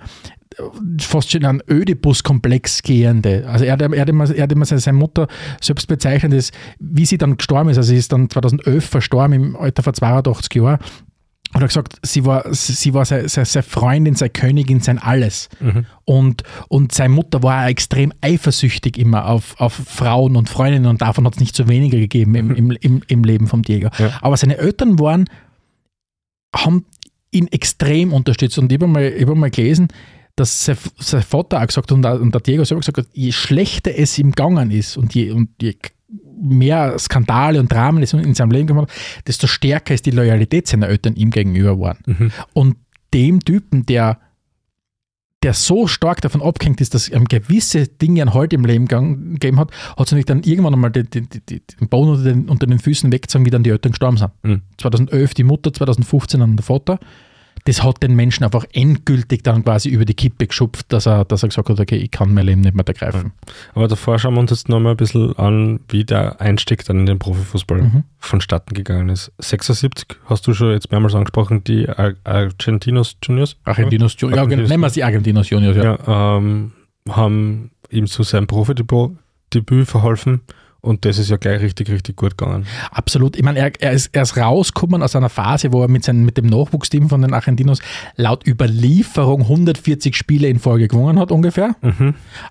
fast 1.00 1.32
schon 1.32 1.46
ein 1.46 1.62
Ödipus-Komplex 1.70 2.82
gehende. 2.82 3.46
Also 3.48 3.66
er 3.66 3.74
hat, 3.74 3.82
er 3.82 3.94
er 3.94 4.02
hat 4.44 4.52
immer 4.52 4.66
seine 4.66 4.98
Mutter 4.98 5.28
selbst 5.62 5.88
bezeichnet, 5.88 6.34
ist, 6.34 6.54
wie 6.80 7.06
sie 7.06 7.18
dann 7.18 7.38
gestorben 7.38 7.70
ist. 7.70 7.78
Also 7.78 7.90
sie 7.90 7.98
ist 7.98 8.12
dann 8.12 8.30
2011 8.30 8.86
verstorben 8.86 9.34
im 9.34 9.56
Alter 9.56 9.84
von 9.84 9.94
82 9.94 10.56
Jahren. 10.56 10.80
Hat 11.54 11.62
er 11.62 11.68
gesagt, 11.68 12.00
sie 12.04 12.26
war, 12.26 12.54
sie 12.54 12.94
war 12.94 13.06
seine, 13.06 13.30
seine, 13.30 13.64
Freundin, 13.64 14.16
seine 14.16 14.30
Königin, 14.30 14.82
sein 14.82 15.00
Alles. 15.00 15.50
Und, 16.04 16.44
und 16.68 16.92
seine 16.92 17.14
Mutter 17.14 17.42
war 17.42 17.68
extrem 17.68 18.12
eifersüchtig 18.22 18.98
immer 18.98 19.28
auf, 19.28 19.60
auf 19.60 19.74
Frauen 19.74 20.36
und 20.36 20.50
Freundinnen 20.50 20.88
und 20.88 21.02
davon 21.02 21.26
hat 21.26 21.36
es 21.36 21.40
nicht 21.40 21.56
so 21.56 21.68
wenige 21.70 22.00
gegeben 22.00 22.36
im, 22.36 22.54
im, 22.54 22.72
im, 22.72 23.02
im 23.08 23.24
Leben 23.24 23.48
vom 23.48 23.62
Diego. 23.62 23.90
Ja. 23.98 24.20
Aber 24.22 24.36
seine 24.36 24.58
Eltern 24.58 25.00
waren, 25.00 25.30
haben 26.54 26.86
ihn 27.32 27.48
extrem 27.48 28.14
unterstützt. 28.14 28.58
Und 28.58 28.72
ich 28.72 28.78
habe 28.80 28.88
mal, 28.88 29.04
ich 29.04 29.26
hab 29.26 29.36
mal 29.36 29.50
gelesen, 29.50 29.88
dass 30.36 30.66
sein, 30.66 30.78
sein 31.00 31.24
Vater 31.24 31.62
auch 31.62 31.68
gesagt 31.68 31.90
hat 31.90 31.96
und, 31.96 32.04
der- 32.04 32.22
und 32.22 32.34
der 32.34 32.42
Diego 32.42 32.64
selber 32.64 32.82
gesagt 32.82 32.98
hat, 32.98 33.08
je 33.14 33.32
schlechter 33.32 33.98
es 33.98 34.18
ihm 34.20 34.32
gegangen 34.32 34.72
ist 34.72 34.98
und 34.98 35.16
je, 35.16 35.32
und 35.32 35.50
je 35.62 35.76
mehr 36.10 36.98
Skandale 37.00 37.60
und 37.60 37.72
Dramen 37.72 38.04
in 38.04 38.34
seinem 38.34 38.52
Leben 38.52 38.68
gemacht 38.68 38.90
hat, 38.90 39.28
desto 39.28 39.48
stärker 39.48 39.94
ist 39.94 40.06
die 40.06 40.12
Loyalität 40.12 40.68
seiner 40.68 40.88
Eltern 40.88 41.16
ihm 41.16 41.32
gegenüber 41.32 41.76
geworden. 41.76 42.00
Und 42.54 42.78
dem 43.14 43.44
Typen, 43.44 43.86
der, 43.86 44.20
der 45.44 45.54
so 45.54 45.88
stark 45.88 46.22
davon 46.22 46.42
abgehängt 46.42 46.82
ist, 46.82 46.94
dass 46.94 47.10
ihm 47.10 47.26
gewisse 47.26 47.88
Dinge 47.88 48.22
an 48.22 48.34
Halt 48.34 48.54
im 48.54 48.66
Leben 48.66 48.88
gegeben 48.88 49.60
hat, 49.60 49.72
hat 49.92 50.00
natürlich 50.00 50.26
dann 50.26 50.44
irgendwann 50.44 50.74
einmal 50.74 50.92
den, 50.92 51.10
den, 51.10 51.28
den, 51.30 51.42
den 51.50 51.90
Boden 51.90 52.12
unter 52.12 52.24
den, 52.24 52.50
unter 52.50 52.68
den 52.68 52.80
Füßen 52.80 53.12
weggezogen, 53.12 53.46
wie 53.46 53.50
dann 53.50 53.64
die 53.64 53.70
Eltern 53.70 53.92
gestorben 53.92 54.18
sind. 54.18 54.32
Mhm. 54.44 54.62
2011 54.78 55.34
die 55.34 55.44
Mutter, 55.44 55.74
2015 55.74 56.40
dann 56.40 56.56
der 56.56 56.64
Vater. 56.64 57.00
Das 57.68 57.84
hat 57.84 58.02
den 58.02 58.16
Menschen 58.16 58.46
einfach 58.46 58.66
endgültig 58.72 59.44
dann 59.44 59.64
quasi 59.64 59.90
über 59.90 60.06
die 60.06 60.14
Kippe 60.14 60.48
geschupft, 60.48 60.86
dass 60.90 61.06
er, 61.06 61.26
dass 61.26 61.44
er 61.44 61.50
gesagt 61.50 61.68
hat, 61.70 61.80
okay, 61.80 61.98
ich 61.98 62.12
kann 62.12 62.34
mein 62.34 62.46
Leben 62.46 62.62
nicht 62.62 62.74
mehr 62.76 62.88
ergreifen. 62.88 63.34
Aber 63.76 63.90
davor 63.90 64.18
schauen 64.18 64.36
wir 64.36 64.40
uns 64.40 64.52
jetzt 64.52 64.70
nochmal 64.70 64.94
ein 64.94 64.98
bisschen 64.98 65.38
an, 65.38 65.82
wie 65.90 66.06
der 66.06 66.40
Einstieg 66.40 66.86
dann 66.86 67.00
in 67.00 67.06
den 67.06 67.20
Profifußball 67.20 67.82
Mhm. 67.82 68.04
vonstatten 68.20 68.74
gegangen 68.74 69.10
ist. 69.10 69.32
76 69.40 70.08
hast 70.26 70.48
du 70.48 70.54
schon 70.54 70.72
jetzt 70.72 70.92
mehrmals 70.92 71.14
angesprochen, 71.14 71.64
die 71.66 71.90
Ar 71.90 72.14
Argentinos 72.24 73.18
Juniors. 73.22 73.58
Argentinos 73.66 74.16
Juniors, 74.18 74.38
ja, 74.38 74.42
Argentinos 74.44 74.70
nennen 74.70 74.82
wir 74.84 74.90
sie 74.90 75.04
Argentinos 75.04 75.50
Juniors, 75.50 75.76
ja. 75.76 75.84
Ja, 76.08 76.38
ähm, 76.38 76.72
haben 77.10 77.72
ihm 77.90 78.08
zu 78.08 78.24
seinem 78.24 78.48
Profidebüt 78.48 79.12
Debüt 79.54 79.88
verholfen 79.88 80.42
und 80.88 81.06
das 81.06 81.18
ist 81.20 81.30
ja 81.30 81.38
gleich 81.38 81.62
richtig, 81.62 81.90
richtig 81.92 82.16
gut 82.16 82.38
gegangen. 82.38 82.66
Absolut. 82.92 83.36
Ich 83.36 83.44
meine, 83.44 83.60
er, 83.60 83.72
er, 83.80 83.92
ist, 83.92 84.10
er 84.14 84.24
ist 84.24 84.38
rausgekommen 84.38 85.04
aus 85.04 85.16
einer 85.16 85.30
Phase, 85.30 85.72
wo 85.74 85.82
er 85.82 85.88
mit, 85.88 86.04
seinem, 86.04 86.26
mit 86.26 86.38
dem 86.38 86.48
Nachwuchsteam 86.48 87.10
von 87.10 87.22
den 87.22 87.34
Argentinos 87.34 87.80
laut 88.16 88.48
Überlieferung 88.48 89.42
140 89.42 90.16
Spiele 90.16 90.48
in 90.48 90.60
Folge 90.60 90.88
gewonnen 90.88 91.20
hat, 91.20 91.32
ungefähr. 91.32 91.76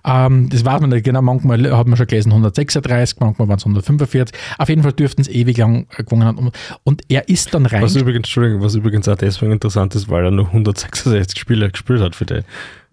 Ähm, 0.05 0.49
das 0.51 0.65
weiß 0.65 0.81
man 0.81 0.91
nicht 0.91 1.05
genau. 1.05 1.23
Manchmal 1.23 1.77
hat 1.77 1.87
man 1.87 1.97
schon 1.97 2.07
gelesen 2.07 2.31
136, 2.33 3.19
manchmal 3.21 3.49
waren 3.49 3.57
es 3.59 3.65
145. 3.65 4.39
Auf 4.59 4.69
jeden 4.69 4.83
Fall 4.83 4.93
dürften 4.93 5.23
es 5.23 5.29
ewig 5.29 5.57
lang 5.57 5.87
äh, 5.97 6.05
gewonnen 6.05 6.25
haben. 6.25 6.51
Und- 6.85 7.03
er 7.09 7.29
ist 7.29 7.55
dann 7.55 7.67
rein. 7.67 7.83
Was 7.83 7.95
übrigens, 7.95 8.17
Entschuldigung, 8.19 8.63
was 8.63 8.75
übrigens 8.75 9.09
auch 9.09 9.17
deswegen 9.17 9.53
interessant 9.53 9.95
ist, 9.95 10.09
weil 10.09 10.25
er 10.25 10.31
nur 10.31 10.47
166 10.47 11.39
Spiele 11.39 11.71
gespielt 11.71 12.01
hat 12.01 12.17
für 12.17 12.27
die. 12.27 12.41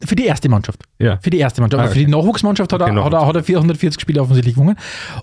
Für 0.06 0.16
die 0.16 0.26
erste 0.26 0.50
Mannschaft. 0.50 0.84
Ja. 1.00 1.18
Für 1.22 1.30
die 1.30 1.38
erste 1.40 1.62
Mannschaft. 1.62 1.80
Ah, 1.80 1.84
Aber 1.86 1.94
für 1.94 2.00
die 2.00 2.08
Nachwuchsmannschaft 2.08 2.72
hat 2.74 2.82
er, 2.82 2.88
Genau. 2.88 3.06
hat, 3.06 3.14
er, 3.14 3.26
hat 3.26 3.36
er 3.36 3.44
440 3.44 4.02
Spiele 4.02 4.22
offensichtlich 4.22 4.56
gewonnen. 4.56 4.76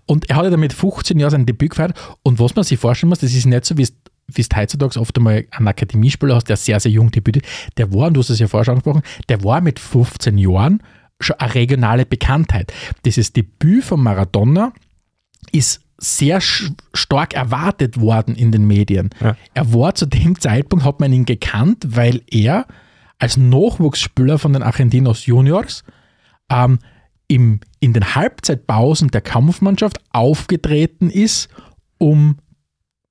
Und 0.06 0.28
er 0.30 0.36
hat 0.36 0.44
ja 0.44 0.50
damit 0.50 0.72
15 0.72 1.18
Jahre 1.18 1.30
sein 1.32 1.46
Debüt 1.46 1.70
gefeiert. 1.70 1.94
Und 2.22 2.38
was 2.38 2.54
man 2.54 2.64
sich 2.64 2.78
vorstellen 2.78 3.08
muss, 3.10 3.18
das 3.18 3.32
ist 3.32 3.46
nicht 3.46 3.64
so, 3.64 3.76
wie 3.76 3.82
es 3.82 3.94
wie 4.32 4.42
es 4.42 4.48
heutzutage 4.54 5.00
oft 5.00 5.16
einmal 5.18 5.44
einen 5.50 5.66
Akademiespieler 5.66 6.36
hast, 6.36 6.48
der 6.48 6.56
sehr, 6.56 6.78
sehr 6.78 6.92
jung 6.92 7.10
debütiert. 7.10 7.44
Der 7.76 7.92
war, 7.92 8.06
und 8.06 8.14
du 8.14 8.20
hast 8.20 8.30
es 8.30 8.38
ja 8.38 8.46
vorher 8.46 8.64
schon 8.64 8.74
angesprochen, 8.74 9.02
der 9.28 9.42
war 9.42 9.60
mit 9.60 9.80
15 9.80 10.38
Jahren 10.38 10.82
schon 11.18 11.36
eine 11.40 11.54
regionale 11.54 12.06
Bekanntheit. 12.06 12.72
Dieses 13.04 13.32
Debüt 13.32 13.82
von 13.82 14.00
Maradona 14.00 14.72
ist 15.50 15.80
sehr 15.98 16.40
stark 16.40 17.34
erwartet 17.34 18.00
worden 18.00 18.36
in 18.36 18.52
den 18.52 18.66
Medien. 18.68 19.10
Ja. 19.20 19.36
Er 19.52 19.74
war 19.74 19.94
zu 19.96 20.06
dem 20.06 20.38
Zeitpunkt, 20.38 20.84
hat 20.84 21.00
man 21.00 21.12
ihn 21.12 21.26
gekannt, 21.26 21.84
weil 21.88 22.22
er 22.30 22.66
als 23.20 23.36
Nachwuchsspieler 23.36 24.38
von 24.38 24.52
den 24.52 24.62
Argentinos 24.62 25.26
Juniors 25.26 25.84
ähm, 26.50 26.78
im, 27.28 27.60
in 27.78 27.92
den 27.92 28.14
Halbzeitpausen 28.16 29.08
der 29.08 29.20
Kampfmannschaft 29.20 29.98
aufgetreten 30.10 31.10
ist, 31.10 31.48
um 31.98 32.38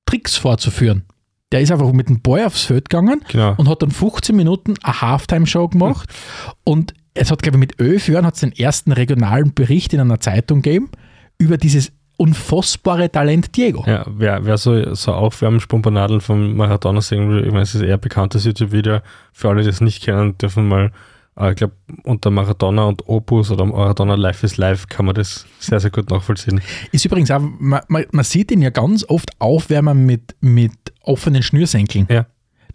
Tricks 0.06 0.36
vorzuführen. 0.36 1.06
Der 1.52 1.62
ist 1.62 1.72
einfach 1.72 1.92
mit 1.94 2.10
dem 2.10 2.22
Ball 2.22 2.46
aufs 2.46 2.64
Feld 2.64 2.90
gegangen 2.90 3.22
Genau. 3.30 3.56
und 3.58 3.70
hat 3.70 3.82
dann 3.82 3.92
15 3.92 4.36
Minuten 4.36 4.76
eine 4.84 5.02
Halftime-Show 5.02 5.70
gemacht. 5.70 6.10
Und 6.64 6.94
es 7.14 7.32
hat, 7.32 7.42
glaube 7.42 7.58
ich, 7.58 7.60
mit 7.60 7.80
elf 7.80 8.08
Jahren 8.08 8.26
hat 8.26 8.36
es 8.36 8.42
den 8.42 8.52
ersten 8.52 8.92
regionalen 8.92 9.54
Bericht 9.54 9.94
in 9.94 10.00
einer 10.00 10.20
Zeitung 10.20 10.62
gegeben 10.62 10.90
über 11.38 11.58
dieses 11.58 11.92
unfassbare 12.20 13.10
Talent 13.10 13.56
Diego. 13.56 13.84
Ja, 13.88 14.06
wer, 14.08 14.46
wer 14.46 14.58
so, 14.58 14.94
so 14.94 15.14
Aufwärmspumpernadeln 15.14 16.20
vom 16.20 16.58
Maradona 16.58 17.02
sehen 17.02 17.30
will, 17.30 17.46
ich 17.46 17.52
meine, 17.52 17.64
es 17.64 17.74
ist 17.74 17.82
eher 17.82 17.98
bekanntes 17.98 18.44
YouTube-Video. 18.44 19.00
Für 19.32 19.50
alle, 19.50 19.64
die 19.64 19.70
es 19.70 19.80
nicht 19.80 20.04
kennen, 20.04 20.38
dürfen 20.38 20.68
mal, 20.68 20.92
äh, 21.38 21.52
ich 21.52 21.56
glaube, 21.56 21.74
unter 22.04 22.30
Maradona 22.30 22.84
und 22.84 23.08
Opus 23.08 23.52
oder 23.52 23.66
Maradona 23.66 24.16
Life 24.16 24.46
is 24.46 24.58
Life 24.58 24.88
kann 24.90 25.06
man 25.06 25.16
das 25.16 25.46
sehr, 25.60 25.80
sehr 25.80 25.92
gut 25.92 26.10
nachvollziehen. 26.10 26.62
Ist 26.92 27.06
übrigens 27.06 27.32
auch, 27.32 27.40
man, 27.40 27.82
man, 27.88 28.06
man 28.12 28.26
sieht 28.26 28.52
ihn 28.52 28.62
ja 28.62 28.70
ganz 28.70 29.06
oft 29.08 29.32
aufwärmen 29.40 30.06
mit, 30.06 30.36
mit 30.42 30.74
offenen 31.04 31.42
Schnürsenkeln. 31.42 32.06
Ja. 32.10 32.26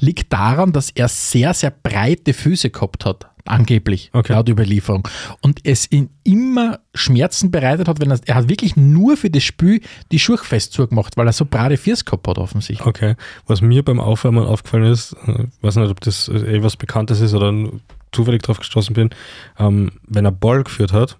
Liegt 0.00 0.32
daran, 0.32 0.72
dass 0.72 0.90
er 0.90 1.08
sehr, 1.08 1.52
sehr 1.52 1.70
breite 1.70 2.32
Füße 2.32 2.70
gehabt 2.70 3.04
hat, 3.04 3.30
angeblich, 3.44 4.10
Okay. 4.12 4.32
laut 4.32 4.48
Überlieferung. 4.48 5.06
Und 5.40 5.60
es 5.64 5.90
ihn 5.90 6.10
immer 6.24 6.80
Schmerzen 6.94 7.50
bereitet 7.50 7.88
hat, 7.88 8.00
wenn 8.00 8.10
er, 8.10 8.20
er 8.24 8.34
hat 8.36 8.48
wirklich 8.48 8.76
nur 8.76 9.16
für 9.16 9.30
das 9.30 9.42
Spiel 9.42 9.80
die 10.12 10.18
Schuhe 10.18 10.38
fest 10.38 10.72
zugemacht, 10.72 11.16
weil 11.16 11.26
er 11.26 11.32
so 11.32 11.44
breite 11.44 11.76
Füße 11.76 12.04
gehabt 12.04 12.26
hat, 12.26 12.38
offensichtlich. 12.38 12.86
Okay. 12.86 13.16
Was 13.46 13.60
mir 13.60 13.82
beim 13.84 14.00
Aufwärmen 14.00 14.44
aufgefallen 14.46 14.90
ist, 14.90 15.14
äh, 15.26 15.46
weiß 15.60 15.76
nicht, 15.76 15.90
ob 15.90 16.00
das 16.00 16.28
eh 16.28 16.62
was 16.62 16.76
Bekanntes 16.76 17.20
ist 17.20 17.34
oder 17.34 17.52
zufällig 18.12 18.42
drauf 18.42 18.58
gestoßen 18.58 18.94
bin, 18.94 19.10
ähm, 19.58 19.92
wenn 20.06 20.24
er 20.24 20.32
Ball 20.32 20.64
geführt 20.64 20.92
hat, 20.92 21.18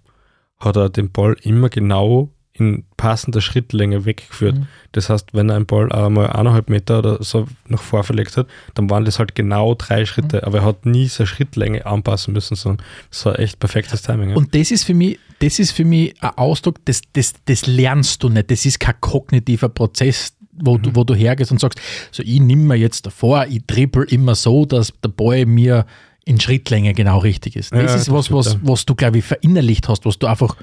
hat 0.58 0.76
er 0.76 0.88
den 0.88 1.10
Ball 1.10 1.36
immer 1.42 1.68
genau 1.68 2.30
in 2.56 2.84
passender 2.96 3.40
Schrittlänge 3.40 4.04
weggeführt. 4.04 4.56
Mhm. 4.56 4.66
Das 4.92 5.10
heißt, 5.10 5.34
wenn 5.34 5.48
er 5.50 5.56
einen 5.56 5.66
Ball 5.66 5.90
einmal 5.92 6.28
eineinhalb 6.30 6.70
Meter 6.70 7.00
oder 7.00 7.22
so 7.22 7.46
nach 7.66 7.82
vor 7.82 8.04
verlegt 8.04 8.36
hat, 8.36 8.46
dann 8.74 8.88
waren 8.90 9.04
das 9.04 9.18
halt 9.18 9.34
genau 9.34 9.74
drei 9.74 10.06
Schritte, 10.06 10.36
Mhm. 10.38 10.42
aber 10.44 10.58
er 10.58 10.64
hat 10.64 10.86
nie 10.86 11.08
seine 11.08 11.26
Schrittlänge 11.26 11.84
anpassen 11.84 12.32
müssen, 12.32 12.54
sondern 12.54 12.86
das 13.10 13.26
war 13.26 13.38
echt 13.40 13.58
perfektes 13.58 14.02
Timing. 14.02 14.30
Ja. 14.30 14.36
Und 14.36 14.54
das 14.54 14.70
ist 14.70 14.84
für 14.84 14.94
mich, 14.94 15.18
das 15.40 15.58
ist 15.58 15.72
für 15.72 15.84
mich 15.84 16.14
ein 16.22 16.30
Ausdruck, 16.36 16.76
das, 16.84 17.00
das, 17.12 17.34
das 17.44 17.66
lernst 17.66 18.22
du 18.22 18.28
nicht. 18.28 18.48
Das 18.50 18.64
ist 18.64 18.78
kein 18.78 18.94
kognitiver 19.00 19.68
Prozess, 19.68 20.36
wo, 20.52 20.78
Mhm. 20.78 20.82
du, 20.82 20.94
wo 20.94 21.02
du 21.02 21.14
hergehst 21.16 21.50
und 21.50 21.58
sagst, 21.60 21.80
so 22.12 22.22
ich 22.22 22.38
nehme 22.40 22.62
mir 22.62 22.76
jetzt 22.76 23.04
davor, 23.04 23.46
ich 23.50 23.64
trippel 23.66 24.04
immer 24.04 24.36
so, 24.36 24.64
dass 24.64 24.92
der 25.02 25.08
Ball 25.08 25.44
mir 25.44 25.86
in 26.26 26.40
Schrittlänge 26.40 26.94
genau 26.94 27.18
richtig 27.18 27.54
ist. 27.56 27.72
Das 27.72 27.78
Ja, 27.78 27.84
ist 27.86 27.94
das 28.08 28.10
was, 28.12 28.32
was, 28.32 28.50
stimmt, 28.50 28.66
was 28.68 28.86
du, 28.86 28.94
glaube 28.94 29.18
ich, 29.18 29.24
verinnerlicht 29.24 29.88
hast, 29.88 30.06
was 30.06 30.18
du 30.18 30.26
einfach, 30.26 30.56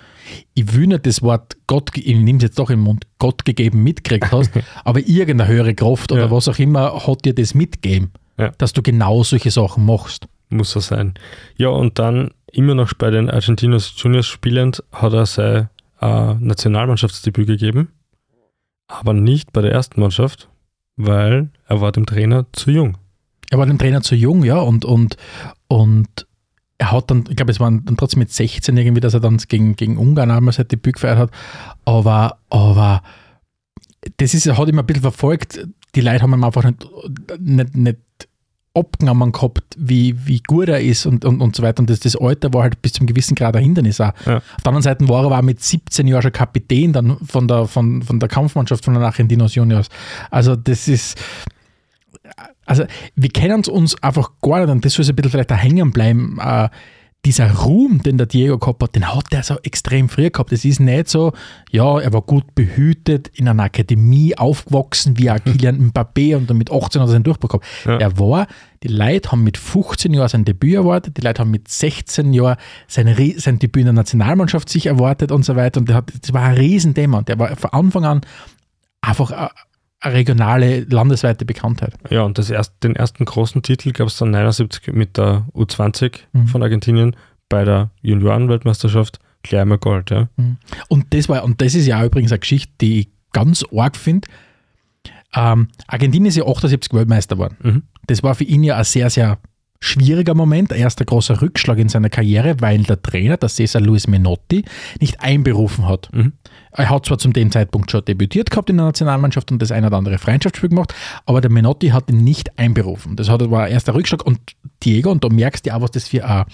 ich 0.56 0.74
will 0.74 0.88
nicht 0.88 1.06
das 1.06 1.21
Wort 1.21 1.56
Gott, 1.67 1.91
ich 1.95 2.15
nehme 2.15 2.38
es 2.38 2.43
jetzt 2.43 2.58
doch 2.60 2.69
im 2.69 2.80
Mund, 2.80 3.06
Gott 3.19 3.45
gegeben 3.45 3.84
mitgekriegt 3.84 4.32
hast, 4.32 4.52
aber 4.84 5.00
irgendeine 5.08 5.47
höhere 5.52 5.76
Kraft 5.76 6.12
oder 6.12 6.21
Ja. 6.24 6.32
was 6.32 6.47
auch 6.47 6.58
immer 6.60 7.06
hat 7.06 7.26
dir 7.26 7.36
das 7.36 7.54
mitgegeben, 7.54 8.12
Ja. 8.39 8.52
dass 8.58 8.74
du 8.74 8.82
genau 8.82 9.24
solche 9.24 9.52
Sachen 9.52 9.86
machst. 9.86 10.28
Muss 10.50 10.71
so 10.71 10.80
sein. 10.80 11.13
Ja, 11.58 11.69
und 11.69 11.97
dann 12.00 12.32
immer 12.52 12.76
noch 12.76 12.93
bei 12.95 13.10
den 13.12 13.30
Argentinos 13.30 13.93
Juniors 13.95 14.26
spielend 14.28 14.84
hat 14.91 15.13
er 15.13 15.26
sein 15.26 15.69
äh, 16.02 16.34
Nationalmannschaftsdebüt 16.34 17.47
gegeben, 17.47 17.89
aber 18.88 19.13
nicht 19.13 19.54
bei 19.54 19.62
der 19.62 19.71
ersten 19.71 20.02
Mannschaft, 20.02 20.50
weil 20.97 21.50
er 21.67 21.80
war 21.82 21.91
dem 21.91 22.06
Trainer 22.06 22.45
zu 22.52 22.71
jung. 22.71 22.97
Er 23.52 23.60
war 23.60 23.66
dem 23.66 23.78
Trainer 23.78 24.02
zu 24.02 24.16
jung, 24.16 24.44
ja, 24.44 24.58
und, 24.58 24.86
und, 24.86 25.18
und 25.68 26.26
er 26.78 26.92
hat 26.92 27.12
dann, 27.12 27.26
ich 27.30 27.36
glaube, 27.36 27.52
es 27.52 27.60
waren 27.60 27.86
dann 27.86 27.98
trotzdem 27.98 28.20
mit 28.20 28.32
16 28.32 28.76
irgendwie, 28.76 29.02
dass 29.02 29.14
er 29.14 29.20
dann 29.20 29.38
gegen, 29.38 29.76
gegen 29.76 29.98
Ungarn 29.98 30.32
einmal 30.32 30.54
sein 30.54 30.68
Debüt 30.70 30.96
gefeiert 30.96 31.20
hat. 31.20 31.32
Aber, 31.86 32.40
aber 32.50 33.04
das 34.18 34.34
ist, 34.34 34.48
er 34.48 34.58
hat 34.58 34.70
immer 34.70 34.82
ein 34.82 34.86
bisschen 34.88 35.04
verfolgt. 35.04 35.68
Die 35.94 36.02
Leute 36.02 36.22
haben 36.22 36.34
ihm 36.34 36.44
einfach 36.44 36.64
nicht, 36.64 36.88
nicht, 37.40 37.76
nicht 37.76 38.00
abgenommen 38.74 39.34
gehabt, 39.34 39.76
wie, 39.78 40.16
wie 40.26 40.40
gut 40.40 40.70
er 40.70 40.80
ist 40.80 41.06
und, 41.06 41.26
und, 41.26 41.42
und 41.42 41.56
so 41.56 41.62
weiter. 41.62 41.82
Und 41.82 41.90
das, 41.90 42.00
das 42.00 42.16
Alter 42.16 42.54
war 42.54 42.64
halt 42.64 42.82
bis 42.82 42.94
zum 42.94 43.06
gewissen 43.06 43.36
Grad 43.36 43.56
ein 43.56 43.64
Hindernis 43.64 44.00
auch. 44.00 44.14
Ja. 44.26 44.38
Auf 44.38 44.64
der 44.64 44.68
anderen 44.68 44.84
Seite 44.84 45.10
war 45.10 45.24
er 45.24 45.26
aber 45.26 45.40
auch 45.40 45.44
mit 45.44 45.62
17 45.62 46.08
Jahren 46.08 46.22
schon 46.22 46.32
Kapitän 46.32 46.94
dann 46.94 47.18
von 47.18 47.48
der, 47.48 47.68
von, 47.68 48.02
von 48.02 48.20
der 48.20 48.30
Kampfmannschaft 48.30 48.86
von 48.86 48.94
den 48.94 49.04
Argentinos 49.04 49.56
Juniors. 49.56 49.90
Also 50.30 50.56
das 50.56 50.88
ist, 50.88 51.20
also 52.65 52.86
wir 53.15 53.30
kennen 53.30 53.63
uns 53.65 54.02
einfach 54.04 54.32
gar 54.41 54.62
nicht 54.62 54.69
und 54.69 54.86
das 54.86 54.93
soll 54.93 55.06
so 55.06 55.12
ein 55.12 55.15
bisschen 55.15 55.32
vielleicht 55.32 55.52
da 55.52 55.56
hängen 55.56 55.91
bleiben. 55.91 56.39
Äh, 56.41 56.69
dieser 57.24 57.52
Ruhm, 57.52 58.02
den 58.02 58.17
der 58.17 58.26
Diego 58.26 58.58
gehabt 58.58 58.82
hat, 58.82 58.95
den 58.95 59.13
hat 59.13 59.26
er 59.30 59.43
so 59.43 59.56
extrem 59.62 60.10
früh 60.10 60.32
gehabt. 60.32 60.52
Es 60.52 60.65
ist 60.65 60.80
nicht 60.80 61.08
so, 61.08 61.34
ja, 61.69 62.00
er 62.00 62.13
war 62.13 62.24
gut 62.24 62.56
behütet, 62.56 63.28
in 63.36 63.47
einer 63.47 63.63
Akademie 63.63 64.36
aufgewachsen, 64.36 65.19
wie 65.19 65.30
auch 65.30 65.38
Kylian 65.38 65.91
Mbappé 65.91 66.36
und 66.36 66.50
dann 66.50 66.58
mit 66.58 66.71
18 66.71 67.00
hat 67.00 67.08
er 67.08 67.12
seinen 67.12 67.24
Durchbruch 67.24 67.50
gehabt. 67.50 67.65
Ja. 67.86 67.97
Er 67.97 68.17
war, 68.17 68.47
die 68.82 68.88
Leute 68.88 69.32
haben 69.32 69.43
mit 69.43 69.58
15 69.58 70.13
Jahren 70.13 70.30
sein 70.30 70.45
Debüt 70.45 70.74
erwartet, 70.74 71.17
die 71.17 71.21
Leute 71.21 71.41
haben 71.41 71.52
mit 71.52 71.67
16 71.67 72.34
Jahren 72.34 72.58
sein, 72.88 73.15
sein 73.38 73.60
Debüt 73.60 73.82
in 73.82 73.88
der 73.88 73.93
Nationalmannschaft 73.93 74.67
sich 74.69 74.88
erwartet 74.88 75.32
und 75.32 75.45
so 75.45 75.56
weiter. 75.56 75.80
Und 75.80 75.89
der 75.89 75.97
hat, 75.97 76.12
das 76.19 76.34
war 76.34 76.41
ein 76.41 76.58
Riesenthema 76.58 77.19
und 77.19 77.28
der 77.28 77.38
war 77.38 77.56
von 77.56 77.69
Anfang 77.71 78.06
an 78.06 78.21
einfach 79.02 79.32
eine 79.32 79.50
regionale, 80.04 80.82
landesweite 80.82 81.46
Bekanntheit. 81.46 81.94
Ja, 82.10 82.24
und 82.24 82.38
das 82.38 82.50
erst, 82.50 82.84
den 82.84 82.96
ersten 82.96 83.26
großen 83.26 83.62
Titel 83.62 83.92
gab 83.92 84.08
es 84.08 84.18
dann 84.18 84.32
79 84.32 84.94
mit 84.94 85.18
der 85.18 85.46
U20 85.54 86.14
Mhm. 86.34 86.48
von 86.48 86.64
Argentinien 86.64 87.16
bei 87.50 87.66
der 87.66 87.92
Juniorenweltmeisterschaft 88.02 89.20
gleich 89.44 89.62
einmal 89.62 89.78
Gold. 89.78 90.10
Ja. 90.12 90.30
Und 90.88 91.14
das 91.14 91.30
war, 91.30 91.44
und 91.44 91.62
das 91.62 91.76
ist 91.76 91.86
ja 91.88 92.04
übrigens 92.04 92.32
eine 92.32 92.40
Geschichte, 92.40 92.72
die 92.82 93.00
ich 93.02 93.10
ganz 93.34 93.64
arg 93.76 93.96
finde. 93.96 94.28
Ähm, 95.36 95.68
Argentinien 95.88 96.28
ist 96.30 96.38
ja 96.38 96.46
78 96.46 96.94
Weltmeister 96.94 97.36
geworden. 97.36 97.58
Mhm. 97.62 97.84
Das 98.08 98.24
war 98.24 98.36
für 98.36 98.44
ihn 98.44 98.64
ja 98.64 98.78
ein 98.78 98.84
sehr, 98.84 99.10
sehr 99.10 99.38
schwieriger 99.84 100.36
Moment, 100.36 100.72
erster 100.72 101.04
großer 101.06 101.41
Rückschlag 101.41 101.80
in 101.80 101.89
seiner 101.89 102.10
Karriere, 102.10 102.62
weil 102.62 102.84
der 102.84 103.02
Trainer, 103.02 103.36
der 103.38 103.50
Cesar 103.50 103.82
Luis 103.82 104.08
Menotti, 104.08 104.63
nicht 105.00 105.20
einberufen 105.22 105.88
hat. 105.88 106.10
Mhm. 106.13 106.34
Er 106.72 106.89
hat 106.89 107.06
zwar 107.08 107.17
zum 107.17 107.34
dem 107.34 107.52
Zeitpunkt 107.52 107.91
schon 107.91 108.06
debütiert 108.06 108.52
gehabt 108.52 108.70
in 108.70 108.78
der 108.78 108.86
Nationalmannschaft 108.86 109.52
und 109.52 109.60
das 109.62 109.72
ein 109.72 109.84
oder 109.84 109.98
andere 109.98 110.20
Freundschaftsspiel 110.20 110.70
gemacht, 110.70 110.94
aber 111.26 111.41
der 111.41 111.52
Menotti 111.52 111.89
hat 111.89 112.10
ihn 112.10 112.24
nicht 112.24 112.58
einberufen. 112.58 113.15
Das 113.15 113.28
war 113.28 113.41
ein 113.41 113.72
erster 113.72 113.96
Rückschlag 113.96 114.26
und 114.26 114.39
Diego, 114.84 115.12
und 115.12 115.24
da 115.24 115.30
merkst 115.30 115.65
du 115.65 115.76
auch, 115.76 115.82
was 115.82 115.91
das 115.91 116.08
für 116.08 116.24
eine 116.26 116.46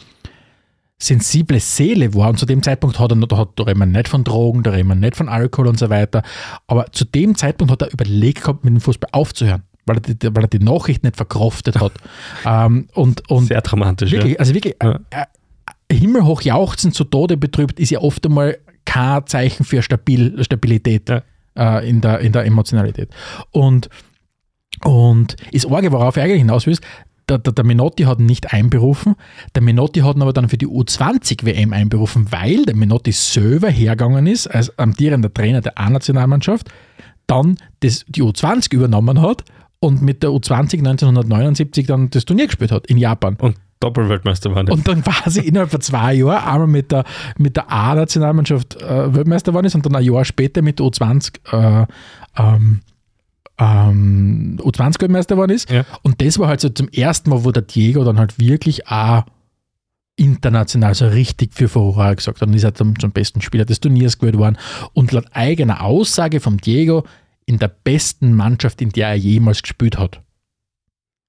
sensible 0.99 1.59
Seele 1.59 2.13
war. 2.15 2.29
Und 2.29 2.39
zu 2.39 2.45
dem 2.45 2.63
Zeitpunkt 2.63 2.97
hat 2.97 3.11
er, 3.11 3.15
noch- 3.15 3.27
da, 3.27 3.37
hat, 3.37 3.49
da 3.55 3.63
reden 3.63 3.79
wir 3.79 3.85
nicht 3.85 4.07
von 4.07 4.23
Drogen, 4.23 4.63
da 4.63 4.71
reden 4.71 4.87
wir 4.87 4.95
nicht 4.95 5.15
von 5.15 5.29
Alkohol 5.29 5.67
und 5.67 5.77
so 5.77 5.89
weiter. 5.89 6.23
Aber 6.65 6.91
zu 6.91 7.05
dem 7.05 7.35
Zeitpunkt 7.35 7.71
hat 7.71 7.81
er 7.83 7.91
überlegt 7.93 8.41
gehabt, 8.41 8.63
mit 8.63 8.73
dem 8.73 8.81
Fußball 8.81 9.09
aufzuhören, 9.11 9.63
weil 9.87 9.97
er 9.97 10.01
die, 10.01 10.35
weil 10.35 10.43
er 10.43 10.47
die 10.47 10.59
Nachricht 10.59 11.03
nicht 11.03 11.15
verkraftet 11.15 11.79
hat. 11.79 11.93
ähm, 12.45 12.87
und, 12.93 13.29
und 13.29 13.47
Sehr 13.47 13.61
dramatisch. 13.61 14.11
wirklich, 14.11 14.39
also 14.39 14.53
wirklich, 14.53 14.75
Ja. 14.81 14.99
äh, 15.11 15.25
äh, 15.89 15.95
himmelhoch 15.95 16.41
jauchzen, 16.41 16.91
zu 16.91 17.03
Tode 17.05 17.37
betrübt, 17.37 17.79
ist 17.79 17.89
ja 17.91 17.99
oft 17.99 18.25
einmal 18.25 18.57
kein 18.85 19.25
Zeichen 19.27 19.63
für 19.65 19.81
Stabil, 19.81 20.43
Stabilität 20.43 21.09
Ja. 21.09 21.21
äh, 21.79 21.89
in, 21.89 22.01
der, 22.01 22.19
in 22.19 22.31
der 22.33 22.45
Emotionalität. 22.45 23.09
Und, 23.51 23.89
und 24.83 25.35
ist 25.51 25.65
Orge, 25.65 25.91
worauf 25.91 26.17
er 26.17 26.23
eigentlich 26.23 26.39
hinaus 26.39 26.65
willst, 26.67 26.83
der, 27.29 27.39
der, 27.39 27.51
der 27.51 27.65
Menotti 27.65 28.03
hat 28.03 28.19
ihn 28.19 28.25
nicht 28.25 28.53
einberufen, 28.53 29.15
der 29.53 29.61
Menotti 29.61 29.99
hat 29.99 30.15
ihn 30.15 30.21
aber 30.21 30.31
dann 30.33 30.47
für 30.47 30.57
die 30.57 30.67
U20-WM 30.67 31.73
einberufen, 31.73 32.31
weil 32.31 32.63
der 32.63 32.75
Menotti 32.75 33.11
selber 33.11 33.69
hergegangen 33.69 34.27
ist, 34.27 34.47
als 34.47 34.77
amtierender 34.79 35.33
Trainer 35.33 35.59
der 35.61 35.77
A-Nationalmannschaft, 35.77 36.69
dann 37.27 37.57
das, 37.81 38.05
die 38.07 38.23
U20 38.23 38.73
übernommen 38.73 39.21
hat 39.21 39.43
und 39.79 40.01
mit 40.01 40.23
der 40.23 40.31
U20 40.31 40.79
1979 40.79 41.85
dann 41.85 42.09
das 42.09 42.25
Turnier 42.25 42.47
gespielt 42.47 42.71
hat 42.71 42.87
in 42.87 42.97
Japan. 42.97 43.35
Und 43.39 43.55
Doppelweltmeister 43.79 44.53
waren. 44.55 44.69
Und 44.69 44.87
dann 44.87 45.03
quasi 45.03 45.41
innerhalb 45.41 45.69
von 45.69 45.81
zwei 45.81 46.15
Jahren 46.15 46.43
einmal 46.43 46.67
mit 46.67 46.91
der, 46.91 47.03
mit 47.37 47.55
der 47.55 47.71
A-Nationalmannschaft 47.71 48.81
äh, 48.81 49.13
Weltmeister 49.13 49.51
geworden 49.51 49.67
ist 49.67 49.75
und 49.75 49.85
dann 49.85 49.95
ein 49.95 50.03
Jahr 50.03 50.25
später 50.25 50.61
mit 50.61 50.79
der 50.79 50.87
U20 50.87 51.33
äh, 51.51 51.85
ähm, 52.37 52.81
ähm, 53.59 54.57
U20 54.59 55.01
Weltmeister 55.01 55.35
geworden 55.35 55.51
ist. 55.51 55.69
Ja. 55.69 55.85
Und 56.01 56.21
das 56.21 56.39
war 56.39 56.47
halt 56.47 56.61
so 56.61 56.69
zum 56.69 56.89
ersten 56.89 57.29
Mal, 57.29 57.43
wo 57.43 57.51
der 57.51 57.63
Diego 57.63 58.03
dann 58.03 58.19
halt 58.19 58.39
wirklich 58.39 58.87
auch 58.87 59.23
international 60.15 60.95
so 60.95 61.07
richtig 61.07 61.53
für 61.53 61.69
Furore 61.69 62.15
gesagt 62.15 62.41
hat. 62.41 62.47
Und 62.47 62.55
ist 62.55 62.63
halt 62.63 62.77
zum, 62.77 62.97
zum 62.99 63.11
besten 63.11 63.41
Spieler 63.41 63.65
des 63.65 63.79
Turniers 63.79 64.17
gewählt 64.17 64.37
worden. 64.37 64.57
Und 64.93 65.11
laut 65.11 65.25
eigener 65.33 65.83
Aussage 65.83 66.39
vom 66.39 66.57
Diego 66.57 67.03
in 67.47 67.57
der 67.57 67.69
besten 67.69 68.35
Mannschaft, 68.35 68.81
in 68.81 68.89
der 68.89 69.07
er 69.07 69.15
jemals 69.15 69.63
gespielt 69.63 69.97
hat. 69.97 70.21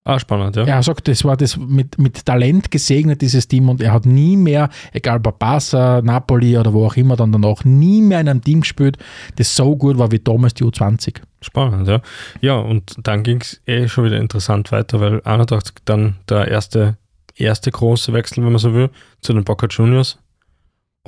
ah, 0.05 0.19
spannend, 0.19 0.57
ja. 0.57 0.65
Er 0.65 0.83
sagt, 0.83 1.07
das 1.07 1.23
war 1.25 1.37
das 1.37 1.57
mit, 1.57 1.99
mit 1.99 2.25
Talent 2.25 2.71
gesegnet, 2.71 3.21
dieses 3.21 3.47
Team, 3.47 3.69
und 3.69 3.81
er 3.83 3.93
hat 3.93 4.07
nie 4.07 4.37
mehr, 4.37 4.69
egal 4.93 5.21
bei 5.21 5.31
Barca, 5.31 6.01
Napoli 6.03 6.57
oder 6.57 6.73
wo 6.73 6.87
auch 6.87 6.97
immer, 6.97 7.15
dann 7.15 7.31
danach 7.31 7.65
nie 7.65 8.01
mehr 8.01 8.21
in 8.21 8.29
einem 8.29 8.43
Team 8.43 8.63
gespielt, 8.63 8.97
das 9.37 9.55
so 9.55 9.77
gut 9.77 9.99
war 9.99 10.11
wie 10.11 10.19
damals 10.19 10.55
die 10.55 10.65
U20. 10.65 11.21
Spannend, 11.41 11.87
ja. 11.87 12.01
Ja, 12.41 12.57
und 12.57 12.97
dann 13.03 13.23
ging 13.23 13.41
es 13.43 13.61
eh 13.67 13.87
schon 13.87 14.07
wieder 14.07 14.19
interessant 14.19 14.73
weiter, 14.73 14.99
weil 14.99 15.21
81 15.23 15.75
dann 15.85 16.17
der 16.29 16.49
erste, 16.49 16.97
erste 17.37 17.71
große 17.71 18.13
Wechsel, 18.13 18.43
wenn 18.43 18.53
man 18.53 18.59
so 18.59 18.75
will, 18.75 18.91
zu 19.21 19.35
den 19.35 19.45
Boca 19.45 19.67
Juniors. 19.69 20.19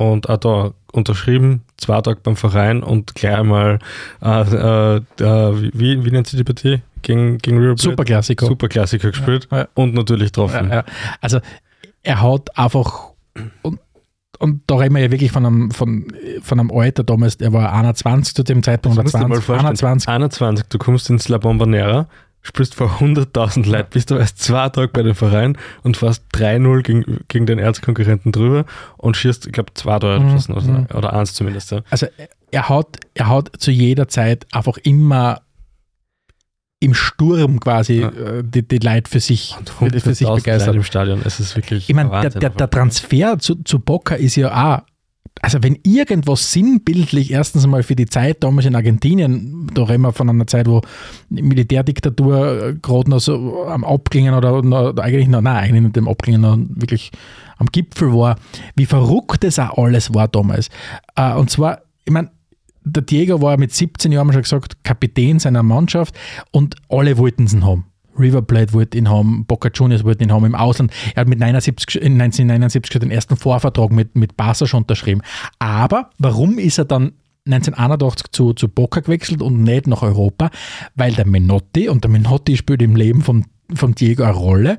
Und 0.01 0.31
auch 0.31 0.39
da 0.39 0.71
unterschrieben, 0.93 1.63
zwei 1.77 2.01
Tage 2.01 2.21
beim 2.23 2.35
Verein 2.35 2.83
und 2.83 3.15
gleich 3.15 3.37
einmal, 3.37 3.79
äh, 4.23 4.41
äh, 4.97 5.03
wie, 5.75 6.05
wie 6.05 6.11
nennt 6.11 6.27
sich 6.27 6.39
die 6.39 6.45
Partie? 6.45 6.81
Gegen, 7.03 7.37
gegen 7.39 7.59
Plate? 7.59 7.83
Superklassiker. 7.83 8.47
Superklassiker 8.47 9.11
gespielt 9.11 9.49
Ja, 9.51 9.59
ja. 9.59 9.69
und 9.75 9.95
natürlich 9.95 10.33
getroffen. 10.33 10.71
Ja. 10.71 10.85
Also 11.21 11.41
er 12.03 12.23
hat 12.23 12.57
einfach 12.59 13.11
und, 13.63 13.79
und 14.39 14.63
da 14.67 14.77
reden 14.77 14.95
wir 14.95 15.03
ja 15.03 15.11
wirklich 15.11 15.33
von 15.33 15.45
einem, 15.45 15.71
von, 15.71 16.11
von 16.41 16.61
einem 16.61 16.71
Alter 16.71 17.05
damals, 17.05 17.37
er 17.37 17.53
war 17.53 17.73
21 17.73 18.35
zu 18.35 18.43
dem 18.43 18.63
Zeitpunkt 18.63 18.97
oder 18.97 19.05
Das 19.05 19.13
musst 19.13 19.23
du 19.23 19.27
dir 19.27 19.29
mal 19.29 19.35
20, 19.35 19.45
vorstellen. 19.45 19.67
21. 19.67 20.09
21, 20.09 20.67
du 20.69 20.79
kommst 20.79 21.11
ins 21.11 21.29
La 21.29 21.37
Bombonera, 21.37 22.09
spielst 22.43 22.75
vor 22.75 22.99
100.000 23.01 23.69
Leuten, 23.69 23.91
bist 23.93 24.11
du 24.11 24.17
erst 24.17 24.39
zwei 24.43 24.69
Tage 24.71 24.89
bei 24.89 25.03
dem 25.03 25.15
Verein 25.15 25.59
und 25.83 25.97
fährst 25.97 26.25
3-0 26.35 26.83
gegen, 26.83 27.21
gegen 27.29 27.47
den 27.47 27.59
Erzkonkurrenten 27.59 28.33
drüber 28.33 28.65
und 28.97 29.17
schießt, 29.17 29.47
ich 29.47 29.53
glaube, 29.53 29.73
zwei 29.75 29.99
Tore 29.99 30.21
Mhm, 30.21 30.55
oder, 30.55 30.63
mhm. 30.63 30.87
oder 30.95 31.13
eins 31.13 31.35
zumindest. 31.35 31.71
Ja. 31.73 31.83
Also 31.91 32.07
er 32.51 32.69
hat, 32.69 32.99
er 33.15 33.29
hat 33.29 33.51
zu 33.59 33.71
jeder 33.71 34.09
Zeit 34.09 34.47
einfach 34.53 34.79
immer 34.79 35.43
im 36.83 36.95
Sturm 36.95 37.61
quasi 37.61 38.01
Ja. 38.01 38.09
äh, 38.09 38.43
die, 38.43 38.67
die 38.67 38.79
Leute 38.79 39.11
für 39.11 39.21
sich, 39.21 39.55
für, 39.79 40.15
sich 40.15 40.27
100.000 40.27 40.35
begeistert. 40.37 40.67
Leute 40.69 40.79
im 40.79 40.83
Stadion, 40.85 41.21
es 41.25 41.39
ist 41.39 41.55
wirklich 41.57 41.91
Ich 41.91 41.95
meine, 41.95 42.11
ein 42.11 42.23
der, 42.23 42.31
der, 42.31 42.51
der 42.51 42.71
Transfer 42.71 43.39
zu, 43.39 43.57
zu 43.65 43.79
Boca 43.81 44.15
ist 44.15 44.37
ja 44.37 44.51
auch, 44.77 44.83
also 45.43 45.63
wenn 45.63 45.79
irgendwas 45.85 46.53
sinnbildlich 46.53 47.31
erstens 47.31 47.65
einmal 47.65 47.83
für 47.83 47.97
die 47.97 48.07
Zeit 48.07 48.43
damals 48.45 48.67
in 48.67 48.75
Argentinien, 48.75 49.71
da 49.75 49.85
reden 49.85 50.03
wir 50.03 50.13
von 50.13 50.29
einer 50.29 50.47
Zeit, 50.47 50.67
wo 50.67 50.83
Militärdiktatur 51.31 52.63
äh, 52.63 52.75
gerade 52.75 53.11
noch 53.11 53.21
so 53.21 53.65
am 53.67 53.85
Abklingen 53.85 54.35
oder, 54.35 54.63
noch, 54.63 54.97
eigentlich 54.97 55.29
noch, 55.29 55.41
nein, 55.41 55.57
eigentlich 55.57 55.83
nicht 55.83 55.97
dem 55.97 56.09
Abklingen, 56.09 56.43
noch 56.43 56.59
wirklich 56.75 57.11
am 57.57 57.67
Gipfel 57.67 58.13
war, 58.13 58.37
wie 58.77 58.87
verrückt 58.87 59.45
das 59.45 59.59
auch 59.59 59.79
alles 59.79 60.13
war 60.15 60.29
damals. 60.29 60.69
Äh, 61.17 61.35
Und 61.35 61.51
zwar, 61.51 61.83
ich 62.05 62.13
meine, 62.13 62.31
der 62.85 63.03
Diego 63.03 63.41
war 63.41 63.57
mit 63.57 63.73
17 63.73 64.13
Jahren, 64.13 64.33
schon 64.33 64.43
gesagt, 64.43 64.85
Kapitän 64.85 65.39
seiner 65.39 65.63
Mannschaft 65.63 66.15
und 66.51 66.77
alle 66.89 67.19
wollten 67.19 67.47
ihn 67.47 67.65
haben. 67.65 67.90
River 68.21 68.43
Plate 68.43 68.73
wollte 68.73 68.99
ihn 68.99 69.09
haben, 69.09 69.45
Boca 69.47 69.71
Juniors 69.73 70.05
wollten 70.05 70.25
ihn 70.25 70.33
haben 70.33 70.45
im 70.45 70.55
Ausland. 70.55 70.93
Er 71.15 71.23
hat 71.23 71.29
mit 71.29 71.39
79, 71.39 71.97
in 71.97 72.21
1979 72.21 73.01
den 73.01 73.11
ersten 73.11 73.37
Vorvertrag 73.37 73.91
mit, 73.91 74.17
mit 74.17 74.37
Barca 74.37 74.67
schon 74.67 74.83
unterschrieben. 74.83 75.23
Aber 75.59 76.11
warum 76.19 76.59
ist 76.59 76.79
er 76.79 76.85
dann 76.85 77.13
1981 77.47 78.27
zu, 78.33 78.53
zu 78.53 78.69
Boca 78.69 79.01
gewechselt 79.01 79.43
und 79.43 79.63
nicht 79.63 79.87
nach 79.87 80.03
Europa? 80.03 80.51
Weil 80.95 81.13
der 81.13 81.27
Menotti, 81.27 81.89
und 81.89 82.05
der 82.05 82.11
Menotti 82.11 82.57
spielt 82.57 82.83
im 82.83 82.97
Leben 82.97 83.23
von, 83.23 83.47
von 83.75 83.95
Diego 83.95 84.25
eine 84.25 84.33
Rolle, 84.33 84.79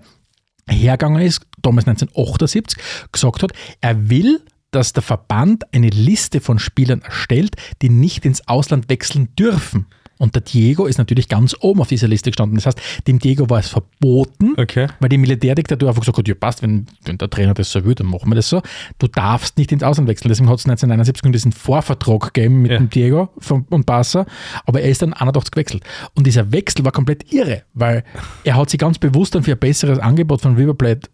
hergegangen 0.70 1.22
ist, 1.22 1.42
damals 1.62 1.88
1978, 1.88 2.78
gesagt 3.12 3.44
hat, 3.44 3.52
er 3.82 4.10
will, 4.10 4.42
dass 4.72 4.94
der 4.94 5.04
Verband 5.04 5.74
eine 5.74 5.90
Liste 5.90 6.40
von 6.40 6.60
Spielern 6.60 7.02
erstellt, 7.02 7.56
die 7.82 7.90
nicht 7.90 8.26
ins 8.26 8.48
Ausland 8.48 8.90
wechseln 8.90 9.36
dürfen. 9.38 9.88
Und 10.22 10.36
der 10.36 10.42
Diego 10.44 10.86
ist 10.86 10.98
natürlich 11.00 11.28
ganz 11.30 11.56
oben 11.62 11.82
auf 11.82 11.88
dieser 11.88 12.08
Liste 12.08 12.30
gestanden. 12.30 12.56
Das 12.56 12.68
heißt, 12.68 12.80
dem 13.08 13.18
Diego 13.18 13.50
war 13.50 13.60
es 13.60 13.70
verboten, 13.70 14.54
Okay. 14.58 14.88
weil 15.00 15.10
die 15.10 15.18
Militärdiktatur 15.18 15.90
einfach 15.90 16.02
gesagt 16.02 16.18
hat, 16.20 16.28
ja 16.28 16.36
passt, 16.36 16.62
wenn, 16.62 16.86
wenn 17.06 17.18
der 17.18 17.30
Trainer 17.30 17.54
das 17.56 17.72
so 17.72 17.84
will, 17.84 17.96
dann 17.96 18.08
machen 18.08 18.30
wir 18.30 18.36
das 18.36 18.48
so. 18.50 18.62
Du 19.00 19.08
darfst 19.08 19.58
nicht 19.58 19.72
ins 19.72 19.82
Ausland 19.84 20.08
wechseln. 20.08 20.30
Deswegen 20.30 20.48
hat 20.50 20.60
es 20.60 20.66
1979 20.66 21.32
diesen 21.32 21.52
Vorvertrag 21.52 22.34
gegeben 22.34 22.62
mit 22.62 22.72
Ja. 22.72 22.78
dem 22.78 22.90
Diego 22.90 23.30
von, 23.40 23.66
und 23.70 23.86
Barca, 23.86 24.26
aber 24.66 24.82
er 24.82 24.90
ist 24.90 25.02
dann 25.02 25.14
81 25.14 25.52
gewechselt. 25.52 25.84
Und 26.14 26.28
dieser 26.28 26.52
Wechsel 26.52 26.86
war 26.86 26.92
komplett 26.92 27.34
irre, 27.34 27.64
weil 27.74 28.04
er 28.44 28.56
hat 28.58 28.70
sich 28.70 28.80
ganz 28.80 29.00
bewusst 29.00 29.34
dann 29.34 29.44
für 29.44 29.54
ein 29.54 29.60
besseres 29.60 29.98
Angebot 30.00 30.42
von 30.42 30.56
River 30.56 30.76
Plate 30.76 31.10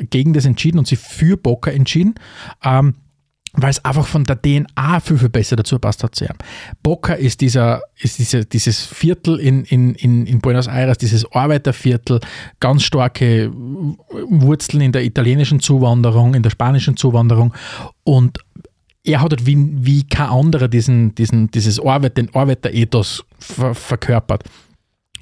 äh, 0.00 0.04
gegen 0.06 0.32
das 0.34 0.44
entschieden 0.44 0.78
und 0.78 0.86
sich 0.86 0.98
für 0.98 1.36
Boca 1.36 1.70
entschieden. 1.70 2.14
Ähm, 2.62 2.94
weil 3.54 3.70
es 3.70 3.84
einfach 3.84 4.06
von 4.06 4.24
der 4.24 4.40
DNA 4.40 5.00
viel, 5.00 5.18
viel 5.18 5.28
besser 5.28 5.56
dazu 5.56 5.78
passt 5.78 6.02
hat 6.02 6.14
zu 6.14 6.24
ihm. 6.24 6.34
Boca 6.82 7.12
ist, 7.12 7.40
dieser, 7.40 7.82
ist 7.98 8.18
diese, 8.18 8.44
dieses 8.44 8.84
Viertel 8.86 9.38
in, 9.38 9.64
in, 9.64 9.94
in, 9.94 10.40
Buenos 10.40 10.68
Aires, 10.68 10.98
dieses 10.98 11.30
Arbeiterviertel, 11.32 12.20
ganz 12.60 12.82
starke 12.82 13.52
Wurzeln 13.52 14.82
in 14.82 14.92
der 14.92 15.04
italienischen 15.04 15.60
Zuwanderung, 15.60 16.34
in 16.34 16.42
der 16.42 16.50
spanischen 16.50 16.96
Zuwanderung 16.96 17.52
und 18.04 18.38
er 19.04 19.20
hat 19.20 19.32
halt 19.32 19.46
wie, 19.46 19.56
wie 19.84 20.04
kein 20.04 20.28
anderer 20.28 20.68
diesen, 20.68 21.14
diesen, 21.14 21.50
dieses 21.50 21.80
Arbeit, 21.80 22.16
den 22.16 22.32
Arbeiterethos 22.34 23.24
ver, 23.38 23.74
verkörpert. 23.74 24.44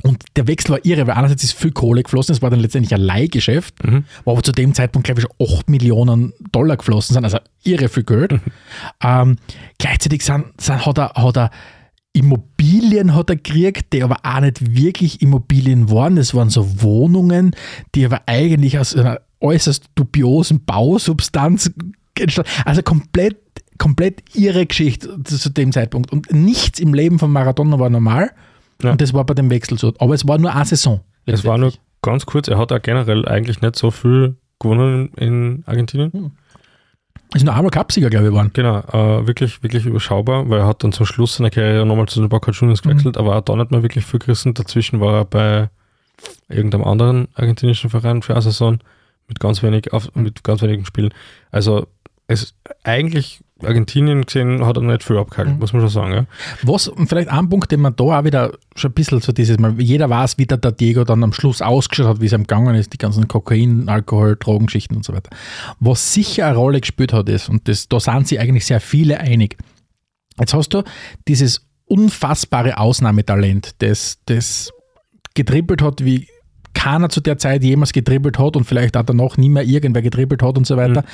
Und 0.03 0.25
der 0.37 0.47
Wechsel 0.47 0.73
war 0.73 0.85
irre, 0.85 1.07
weil 1.07 1.15
einerseits 1.15 1.45
ist 1.45 1.53
viel 1.53 1.73
Kohle 1.73 2.03
geflossen, 2.03 2.35
es 2.35 2.43
war 2.43 2.51
dann 2.51 2.61
letztendlich 2.61 2.95
ein 2.95 3.01
Leihgeschäft, 3.01 3.75
wo 4.25 4.33
aber 4.33 4.43
zu 4.43 4.53
dem 4.53 4.75
Zeitpunkt, 4.75 5.07
glaube 5.07 5.21
ich, 5.21 5.27
schon 5.27 5.59
8 5.59 5.69
Millionen 5.69 6.33
Dollar 6.53 6.77
geflossen 6.77 7.15
sind, 7.15 7.25
also 7.25 7.39
irre 7.65 7.89
viel 7.89 8.05
Geld. 8.05 8.41
ähm, 9.05 9.37
gleichzeitig 9.79 10.25
sind, 10.25 10.47
sind, 10.61 10.87
hat, 10.87 10.99
er, 10.99 11.13
hat 11.15 11.37
er 11.37 11.51
Immobilien 12.13 13.15
hat 13.15 13.31
er 13.31 13.37
gekriegt, 13.37 13.93
die 13.93 14.03
aber 14.03 14.17
auch 14.25 14.41
nicht 14.41 14.75
wirklich 14.75 15.23
Immobilien 15.23 15.91
waren. 15.91 16.17
Das 16.17 16.35
waren 16.35 16.51
so 16.51 16.83
Wohnungen, 16.83 17.55
die 17.95 18.05
aber 18.05 18.23
eigentlich 18.27 18.79
aus 18.79 18.97
einer 18.97 19.21
äußerst 19.41 19.85
dubiosen 19.95 20.65
Bausubstanz 20.65 21.71
entstanden. 22.19 22.51
Also 22.65 22.83
komplett, 22.83 23.39
komplett 23.79 24.23
irre 24.35 24.67
Geschichte 24.67 25.23
zu 25.23 25.51
dem 25.51 25.73
Zeitpunkt. 25.73 26.11
Und 26.11 26.33
nichts 26.33 26.81
im 26.81 26.95
Leben 26.95 27.19
von 27.19 27.31
Maradona 27.31 27.79
war 27.79 27.91
normal. 27.91 28.33
Ja. 28.83 28.93
Und 28.93 29.01
das 29.01 29.13
war 29.13 29.25
bei 29.25 29.35
dem 29.35 29.51
Wechsel 29.51 29.79
so. 29.79 29.93
Aber 29.99 30.15
es 30.15 30.27
war 30.27 30.39
nur 30.39 30.55
eine 30.55 30.65
Saison. 30.65 31.01
Es 31.27 31.45
war 31.45 31.59
nur 31.59 31.73
ganz 32.03 32.27
kurz, 32.27 32.49
er 32.49 32.59
hat 32.59 32.73
auch 32.73 32.83
generell 32.83 33.27
eigentlich 33.29 33.61
nicht 33.61 33.77
so 33.77 33.91
viel 33.91 34.37
gewonnen 34.59 35.13
in 35.17 35.63
Argentinien. 35.67 36.33
Ist 37.35 37.45
nur 37.45 37.55
einmal 37.55 37.71
Cupsieger, 37.71 38.11
glaube 38.11 38.27
ich, 38.27 38.31
geworden. 38.31 38.51
Genau, 38.53 38.79
äh, 38.79 39.27
wirklich, 39.27 39.63
wirklich 39.63 39.87
überschaubar, 39.87 40.49
weil 40.51 40.61
er 40.61 40.67
hat 40.67 40.83
dann 40.83 40.93
zum 40.93 41.07
Schluss 41.07 41.37
seiner 41.37 41.51
Karriere 41.51 41.87
nochmal 41.87 42.07
zu 42.07 42.19
den 42.19 42.29
Boca 42.29 42.51
Juniors 42.51 42.83
gewechselt, 42.83 43.17
aber 43.17 43.37
auch 43.37 43.43
da 43.43 43.55
nicht 43.55 43.71
mehr 43.71 43.83
wirklich 43.83 44.05
viel 44.05 44.19
gerissen. 44.19 44.55
Dazwischen 44.55 45.01
war 45.01 45.15
er 45.15 45.25
bei 45.25 45.71
irgendeinem 46.49 46.85
anderen 46.85 47.29
argentinischen 47.35 47.89
Verein 47.89 48.23
für 48.23 48.33
eine 48.33 48.43
Saison 48.43 48.79
mit 49.29 49.39
ganz 49.39 49.63
wenig 49.63 49.93
auf, 49.93 50.13
mit 50.15 50.43
ganz 50.43 50.61
wenigen 50.63 50.85
Spielen. 50.85 51.15
Also 51.53 51.87
es 52.27 52.55
eigentlich 52.83 53.41
Argentinien 53.65 54.25
gesehen 54.27 54.65
hat 54.65 54.77
er 54.77 54.83
nicht 54.83 55.03
viel 55.03 55.19
abgehalten, 55.19 55.55
Mhm. 55.55 55.59
muss 55.59 55.73
man 55.73 55.83
schon 55.83 55.91
sagen. 55.91 56.13
Ja? 56.13 56.27
Was, 56.63 56.89
und 56.89 57.09
vielleicht 57.09 57.29
ein 57.29 57.49
Punkt, 57.49 57.71
den 57.71 57.81
man 57.81 57.95
da 57.97 58.05
auch 58.05 58.25
wieder 58.25 58.53
schon 58.75 58.91
ein 58.91 58.95
bisschen 58.95 59.21
so 59.21 59.33
dieses 59.33 59.59
Mal, 59.59 59.81
jeder 59.81 60.09
weiß, 60.11 60.39
wie 60.39 60.47
der, 60.47 60.59
der 60.59 60.73
Diego 60.73 61.05
dann 61.05 61.23
am 61.25 61.33
Schluss 61.33 61.63
ausgeschaut 61.63 62.07
hat, 62.07 62.21
wie 62.21 62.27
es 62.27 62.33
ihm 62.33 62.43
gegangen 62.43 62.75
ist, 62.75 62.93
die 62.93 62.99
ganzen 62.99 63.29
Kokain, 63.29 63.89
Alkohol, 63.89 64.37
Drogengeschichten 64.39 64.97
und 64.97 65.05
so 65.05 65.13
weiter. 65.13 65.31
Was 65.79 66.13
sicher 66.15 66.47
eine 66.47 66.57
Rolle 66.57 66.81
gespielt 66.81 67.13
hat, 67.13 67.29
ist, 67.29 67.49
und 67.49 67.69
das, 67.69 67.89
da 67.89 68.01
sind 68.01 68.29
sich 68.29 68.41
eigentlich 68.41 68.67
sehr 68.67 68.81
viele 68.81 69.21
einig. 69.21 69.57
Jetzt 70.39 70.55
hast 70.55 70.71
du 70.71 70.83
dieses 71.29 71.67
unfassbare 71.87 72.79
Ausnahmetalent, 72.79 73.75
das, 73.83 74.19
das 74.27 74.71
gedribbelt 75.35 75.83
hat, 75.83 76.05
wie 76.05 76.29
keiner 76.75 77.09
zu 77.09 77.21
der 77.21 77.37
Zeit 77.39 77.63
jemals 77.63 77.93
gedribbelt 77.93 78.39
hat 78.39 78.57
und 78.57 78.65
vielleicht 78.65 78.97
auch 78.97 79.03
danach 79.03 79.37
nie 79.37 79.49
mehr 79.49 79.65
irgendwer 79.65 80.03
gedribbelt 80.03 80.43
hat 80.43 80.57
und 80.57 80.67
so 80.67 80.77
weiter. 80.77 81.05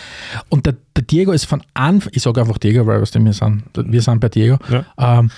Und 0.48 0.66
der, 0.66 0.76
der 0.94 1.04
Diego 1.04 1.32
ist 1.32 1.44
von 1.46 1.62
Anfang, 1.74 2.12
ich 2.14 2.22
sage 2.22 2.40
einfach 2.40 2.58
Diego, 2.58 2.86
weil 2.86 3.00
was 3.00 3.14
wir 3.14 3.32
sind, 3.32 3.62
wir 3.74 4.02
sind 4.02 4.20
bei 4.20 4.28
Diego, 4.28 4.58
Ja. 4.70 4.84
ähm, 4.98 5.30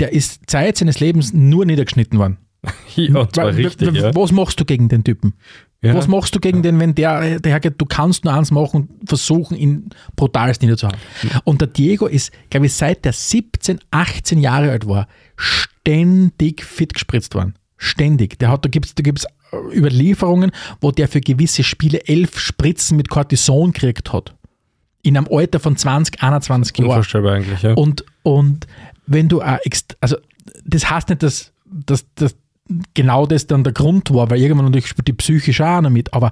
der 0.00 0.12
ist 0.12 0.48
Zeit 0.50 0.78
seines 0.78 0.98
Lebens 1.00 1.32
nur 1.34 1.66
niedergeschnitten 1.66 2.18
worden. 2.18 2.38
Ja, 2.96 3.26
Weil- 3.36 3.54
richtig, 3.54 3.92
ja. 3.94 4.14
Was 4.14 4.32
machst 4.32 4.58
du 4.60 4.64
gegen 4.64 4.88
den 4.88 5.04
Typen? 5.04 5.34
ja. 5.82 5.94
Was 5.94 6.08
machst 6.08 6.34
du 6.34 6.40
gegen 6.40 6.62
den, 6.62 6.78
wenn 6.78 6.94
der, 6.94 7.40
der 7.40 7.52
hergeht, 7.52 7.74
du 7.78 7.86
kannst 7.86 8.24
nur 8.24 8.34
eins 8.34 8.50
machen 8.50 8.88
und 9.00 9.08
versuchen, 9.08 9.56
ihn 9.56 9.88
brutalst 10.16 10.60
niederzuhauen. 10.60 10.96
Und 11.44 11.60
der 11.62 11.68
Diego 11.68 12.06
ist, 12.06 12.32
glaube 12.50 12.66
ich, 12.66 12.74
seit 12.74 13.04
der 13.06 13.12
17, 13.14 13.80
18 13.90 14.38
Jahre 14.40 14.70
alt 14.72 14.86
war, 14.86 15.06
ständig 15.36 16.64
fit 16.64 16.92
gespritzt 16.94 17.34
worden. 17.34 17.54
Ständig. 17.78 18.38
Der 18.38 18.50
hat, 18.50 18.64
da 18.64 18.68
gibt 18.68 18.86
es 18.86 18.94
da 18.94 19.02
gibt's 19.02 19.26
Überlieferungen, 19.52 20.52
wo 20.80 20.90
der 20.90 21.08
für 21.08 21.20
gewisse 21.20 21.62
Spiele 21.62 22.06
elf 22.06 22.38
Spritzen 22.38 22.96
mit 22.96 23.08
Cortison 23.08 23.72
gekriegt 23.72 24.12
hat. 24.12 24.34
In 25.02 25.16
einem 25.16 25.28
Alter 25.30 25.60
von 25.60 25.76
20, 25.76 26.22
21 26.22 26.76
Jahren. 26.78 26.88
Unvorstellbar 26.90 27.34
eigentlich, 27.34 27.62
ja. 27.62 27.74
Und, 27.74 28.04
und 28.22 28.66
wenn 29.06 29.28
du 29.28 29.40
auch 29.42 29.58
also 30.00 30.16
das 30.64 30.90
heißt 30.90 31.08
nicht, 31.08 31.22
dass, 31.22 31.52
dass, 31.64 32.06
dass 32.14 32.36
genau 32.94 33.26
das 33.26 33.46
dann 33.46 33.64
der 33.64 33.72
Grund 33.72 34.12
war, 34.12 34.30
weil 34.30 34.40
irgendwann 34.40 34.66
natürlich 34.66 34.88
spielt 34.88 35.08
die 35.08 35.12
psychisch 35.12 35.60
auch 35.60 35.80
noch 35.80 35.90
mit, 35.90 36.12
aber 36.12 36.30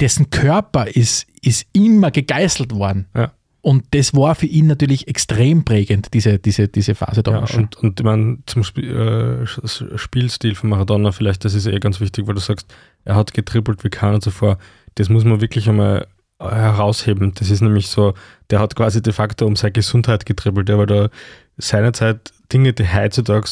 dessen 0.00 0.30
Körper 0.30 0.86
ist, 0.88 1.26
ist 1.40 1.66
immer 1.72 2.10
gegeißelt 2.10 2.74
worden. 2.74 3.06
Ja. 3.14 3.32
Und 3.64 3.86
das 3.92 4.12
war 4.12 4.34
für 4.34 4.44
ihn 4.44 4.66
natürlich 4.66 5.08
extrem 5.08 5.64
prägend, 5.64 6.12
diese, 6.12 6.38
diese, 6.38 6.68
diese 6.68 6.94
Phase 6.94 7.16
Ja, 7.16 7.22
damals 7.22 7.50
schon. 7.50 7.64
und, 7.64 7.76
und 7.78 7.98
ich 8.00 8.04
meine, 8.04 8.38
zum 8.44 8.60
Sp 8.60 8.84
äh, 8.84 9.46
Spielstil 9.96 10.54
von 10.54 10.68
Maradona 10.68 11.12
vielleicht, 11.12 11.46
das 11.46 11.54
ist 11.54 11.66
eh 11.66 11.78
ganz 11.78 11.98
wichtig, 11.98 12.26
weil 12.26 12.34
du 12.34 12.42
sagst, 12.42 12.66
er 13.06 13.16
hat 13.16 13.32
getribbelt 13.32 13.82
wie 13.82 13.88
keiner 13.88 14.20
zuvor. 14.20 14.58
Das 14.96 15.08
muss 15.08 15.24
man 15.24 15.40
wirklich 15.40 15.66
einmal 15.66 16.06
äh, 16.40 16.44
herausheben. 16.44 17.32
Das 17.36 17.48
ist 17.48 17.62
nämlich 17.62 17.86
so, 17.88 18.12
der 18.50 18.60
hat 18.60 18.76
quasi 18.76 19.00
de 19.00 19.14
facto 19.14 19.46
um 19.46 19.56
seine 19.56 19.72
Gesundheit 19.72 20.26
getribbelt, 20.26 20.68
der 20.68 20.76
war 20.76 20.86
da 20.86 21.08
seinerzeit 21.56 22.34
Dinge, 22.52 22.74
die 22.74 22.86
heutzutage 22.86 23.48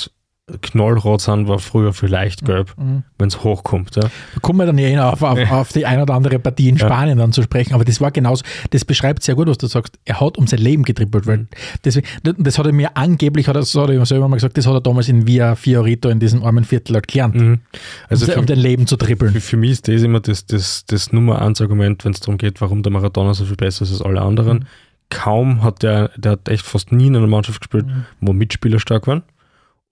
knallrot 0.61 1.21
sind, 1.21 1.49
war 1.49 1.59
früher 1.59 1.93
vielleicht 1.93 2.45
gelb, 2.45 2.73
Mhm. 2.77 3.03
wenn 3.19 3.29
es 3.29 3.43
hochkommt. 3.43 3.97
Ja. 3.97 4.03
Da 4.03 4.11
kommen 4.41 4.59
wir 4.59 4.67
dann 4.67 4.79
ja 4.79 4.89
eh 4.89 4.99
auf, 4.99 5.23
auf, 5.23 5.39
auf 5.51 5.73
die 5.73 5.87
ein 5.87 6.01
oder 6.01 6.15
andere 6.15 6.39
Partie 6.39 6.69
in 6.69 6.77
Ja. 6.77 6.87
Spanien 6.87 7.19
dann 7.19 7.33
zu 7.33 7.43
sprechen, 7.43 7.75
aber 7.75 7.85
das 7.85 8.01
war 8.01 8.11
genauso, 8.11 8.45
das 8.71 8.85
beschreibt 8.85 9.23
sehr 9.23 9.35
gut, 9.35 9.49
was 9.49 9.59
du 9.59 9.67
sagst. 9.67 9.99
Er 10.05 10.21
hat 10.21 10.37
um 10.39 10.47
sein 10.47 10.61
Leben 10.61 10.83
getrippelt, 10.83 11.25
Mhm. 11.27 11.29
weil 11.31 11.47
deswegen, 11.85 12.07
das 12.23 12.59
hat 12.59 12.67
er 12.67 12.73
mir 12.73 12.97
angeblich, 12.97 13.49
hat 13.49 13.57
er, 13.57 13.61
das 13.61 13.75
hat 13.75 13.89
er 13.91 14.05
selber 14.07 14.29
mal 14.29 14.37
gesagt, 14.37 14.57
das 14.59 14.67
hat 14.67 14.75
er 14.75 14.81
damals 14.81 15.09
in 15.09 15.27
Via 15.27 15.55
Fiorito 15.55 16.09
in 16.09 16.21
diesem 16.21 16.43
armen 16.43 16.65
Viertel 16.65 16.95
halt 16.95 17.09
gelernt, 17.09 17.35
Mhm. 17.35 17.61
Also 18.09 18.27
um, 18.27 18.33
für, 18.33 18.39
um 18.41 18.47
dein 18.47 18.59
Leben 18.59 18.87
zu 18.87 18.97
trippeln. 18.97 19.33
für, 19.33 19.41
für 19.41 19.57
mich 19.57 19.71
ist 19.73 19.89
das 19.89 20.03
immer 20.03 20.21
das, 20.21 20.47
das, 20.47 20.85
das 20.87 21.13
Nummer 21.13 21.41
eins 21.43 21.61
Argument, 21.61 22.05
wenn 22.05 22.13
es 22.13 22.21
darum 22.21 22.39
geht, 22.39 22.61
warum 22.61 22.83
der 22.83 22.93
Maradona 22.93 23.35
so 23.35 23.45
viel 23.45 23.57
besser 23.57 23.83
ist 23.85 23.93
als 23.93 24.03
alle 24.03 24.21
anderen. 24.21 24.59
Mhm. 24.59 24.65
Kaum 25.11 25.63
hat 25.63 25.83
der, 25.83 26.11
der 26.17 26.33
hat 26.33 26.49
echt 26.49 26.65
fast 26.65 26.91
nie 26.91 27.09
in 27.09 27.17
einer 27.17 27.27
Mannschaft 27.27 27.61
gespielt, 27.61 27.87
Mhm. 27.87 28.05
wo 28.21 28.33
Mitspieler 28.33 28.79
stark 28.81 29.07
waren. 29.07 29.23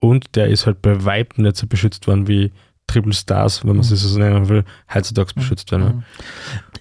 Und 0.00 0.34
der 0.34 0.48
ist 0.48 0.66
halt 0.66 0.82
bei 0.82 1.04
Weitem 1.04 1.44
nicht 1.44 1.56
so 1.56 1.66
beschützt 1.66 2.06
worden 2.06 2.26
wie 2.26 2.52
Triple 2.86 3.12
Stars, 3.12 3.64
wenn 3.64 3.76
man 3.76 3.80
es 3.80 3.88
so 3.88 4.18
nennen 4.18 4.48
will, 4.48 4.64
heutzutage 4.92 5.34
beschützt 5.34 5.70
werden. 5.70 5.96
Mhm. 5.96 6.02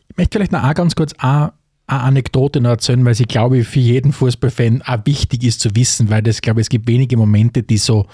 Ich 0.09 0.17
möchte 0.17 0.38
vielleicht 0.38 0.51
noch 0.51 0.74
ganz 0.74 0.95
kurz 0.95 1.13
eine, 1.20 1.53
eine 1.86 2.01
Anekdote 2.01 2.61
noch 2.61 2.72
erzählen, 2.72 3.03
weil 3.05 3.15
sie, 3.15 3.26
glaube 3.26 3.59
ich, 3.59 3.67
für 3.67 3.80
jeden 3.80 4.11
Fußballfan 4.13 4.82
auch 4.82 5.05
wichtig 5.05 5.43
ist 5.43 5.59
zu 5.59 5.76
wissen, 5.76 6.09
weil 6.09 6.24
das, 6.24 6.41
glaube 6.41 6.61
ich, 6.61 6.65
es 6.65 6.70
gibt 6.70 6.88
wenige 6.88 7.17
Momente, 7.17 7.61
die 7.61 7.78
so 7.78 8.07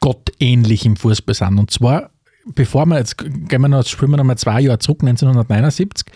gottähnlich 0.00 0.84
im 0.84 0.96
Fußball 0.96 1.34
sind. 1.34 1.58
Und 1.58 1.70
zwar, 1.70 2.10
bevor 2.54 2.86
wir 2.86 2.98
jetzt, 2.98 3.18
gehen 3.18 3.60
wir 3.60 3.68
noch, 3.68 3.86
springen 3.86 4.12
wir 4.12 4.16
noch 4.16 4.24
mal 4.24 4.36
zwei 4.36 4.60
Jahre 4.60 4.78
zurück, 4.78 5.02
1979, 5.02 6.06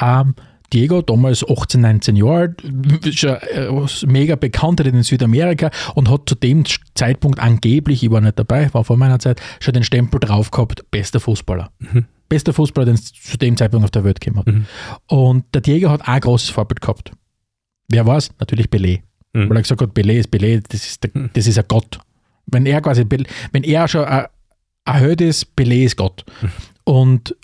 ähm, 0.00 0.34
Diego, 0.72 1.02
damals 1.02 1.44
18, 1.48 1.80
19 1.80 2.16
Jahre 2.16 2.36
alt, 2.38 2.62
schon 3.14 3.30
äh, 3.30 4.06
mega 4.06 4.36
bekannt 4.36 4.80
in 4.80 5.02
Südamerika 5.02 5.70
und 5.94 6.08
hat 6.08 6.28
zu 6.28 6.34
dem 6.34 6.64
Zeitpunkt 6.94 7.38
angeblich, 7.40 8.02
ich 8.02 8.10
war 8.10 8.20
nicht 8.20 8.38
dabei, 8.38 8.72
war 8.72 8.84
vor 8.84 8.96
meiner 8.96 9.18
Zeit, 9.18 9.40
schon 9.60 9.74
den 9.74 9.84
Stempel 9.84 10.20
drauf 10.20 10.50
gehabt, 10.50 10.84
bester 10.90 11.20
Fußballer. 11.20 11.70
Bester 12.28 12.52
Fußballer, 12.52 12.86
den 12.86 12.94
es 12.94 13.12
zu 13.12 13.36
dem 13.36 13.56
Zeitpunkt 13.56 13.84
auf 13.84 13.90
der 13.90 14.04
Welt 14.04 14.20
gegeben 14.20 14.38
hat. 14.38 14.46
Mhm. 14.46 14.66
Und 15.08 15.44
der 15.52 15.62
Diego 15.62 15.90
hat 15.90 16.02
auch 16.02 16.08
ein 16.08 16.20
großes 16.20 16.50
Vorbild 16.50 16.80
gehabt. 16.80 17.10
Wer 17.88 18.06
war 18.06 18.18
es? 18.18 18.30
Natürlich 18.38 18.66
Pelé. 18.66 19.00
Mhm. 19.32 19.48
Weil 19.50 19.56
er 19.56 19.62
gesagt 19.62 19.80
hat, 19.80 19.90
Pelé 19.90 20.12
ist 20.18 20.32
Pelé, 20.32 20.62
das 20.68 20.86
ist, 20.86 21.02
der, 21.02 21.10
Mhm. 21.14 21.30
das 21.32 21.46
ist 21.48 21.58
ein 21.58 21.64
Gott. 21.66 21.98
Wenn 22.46 22.66
er 22.66 22.80
quasi, 22.80 23.04
wenn 23.52 23.64
er 23.64 23.88
schon 23.88 24.06
Held 24.86 25.20
ist, 25.20 25.46
Pelé 25.56 25.84
ist 25.84 25.96
Gott. 25.96 26.24
Und, 26.84 27.36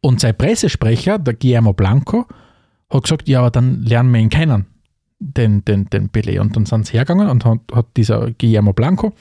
und 0.00 0.20
sein 0.20 0.36
Pressesprecher, 0.36 1.18
der 1.18 1.34
Guillermo 1.34 1.72
Blanco, 1.72 2.26
hat 2.92 3.02
gesagt, 3.04 3.28
ja, 3.28 3.40
aber 3.40 3.50
dann 3.50 3.82
lernen 3.82 4.12
wir 4.12 4.20
ihn 4.20 4.28
kennen, 4.28 4.66
den, 5.18 5.64
den, 5.64 5.88
den 5.90 6.10
Pelé. 6.10 6.40
Und 6.40 6.56
dann 6.56 6.66
sind 6.66 6.86
sie 6.86 6.92
hergegangen 6.94 7.28
und 7.28 7.44
hat, 7.44 7.60
hat 7.72 7.86
dieser 7.96 8.30
Guillermo 8.32 8.72
Blanco, 8.72 9.12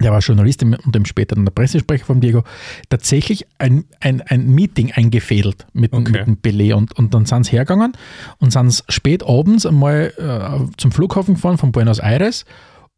der 0.00 0.10
war 0.10 0.20
Journalist 0.20 0.62
und 0.62 0.94
dem 0.94 1.04
später 1.04 1.34
dann 1.34 1.44
der 1.44 1.52
Pressesprecher 1.52 2.06
von 2.06 2.20
Diego, 2.20 2.44
tatsächlich 2.88 3.46
ein, 3.58 3.84
ein, 4.00 4.22
ein 4.22 4.48
Meeting 4.48 4.90
eingefädelt 4.92 5.66
mit, 5.74 5.92
dem- 5.92 6.00
Okay. 6.00 6.12
mit 6.12 6.26
dem 6.26 6.36
Pelé. 6.38 6.72
Und, 6.74 6.96
und 6.98 7.12
dann 7.14 7.26
sind 7.26 7.44
sie 7.44 7.52
hergegangen 7.52 7.92
und 8.38 8.52
sind 8.52 8.82
spät 8.88 9.22
abends 9.22 9.66
einmal 9.66 10.12
äh, 10.16 10.76
zum 10.78 10.92
Flughafen 10.92 11.34
gefahren 11.34 11.58
von 11.58 11.72
Buenos 11.72 11.98
Aires 11.98 12.46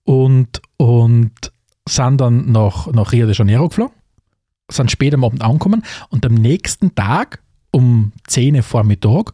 und, 0.05 0.63
und 0.77 1.33
sind 1.89 2.21
dann 2.21 2.53
nach, 2.53 2.87
nach 2.93 3.13
Rio 3.13 3.27
de 3.27 3.35
Janeiro 3.35 3.69
geflogen, 3.69 3.95
sind 4.71 4.91
spät 4.91 5.15
am 5.15 5.25
Abend 5.25 5.43
angekommen 5.43 5.83
und 6.11 6.25
am 6.25 6.35
nächsten 6.35 6.95
Tag 6.95 7.41
um 7.73 8.13
10 8.29 8.55
Uhr 8.55 8.63
Vormittag 8.63 9.33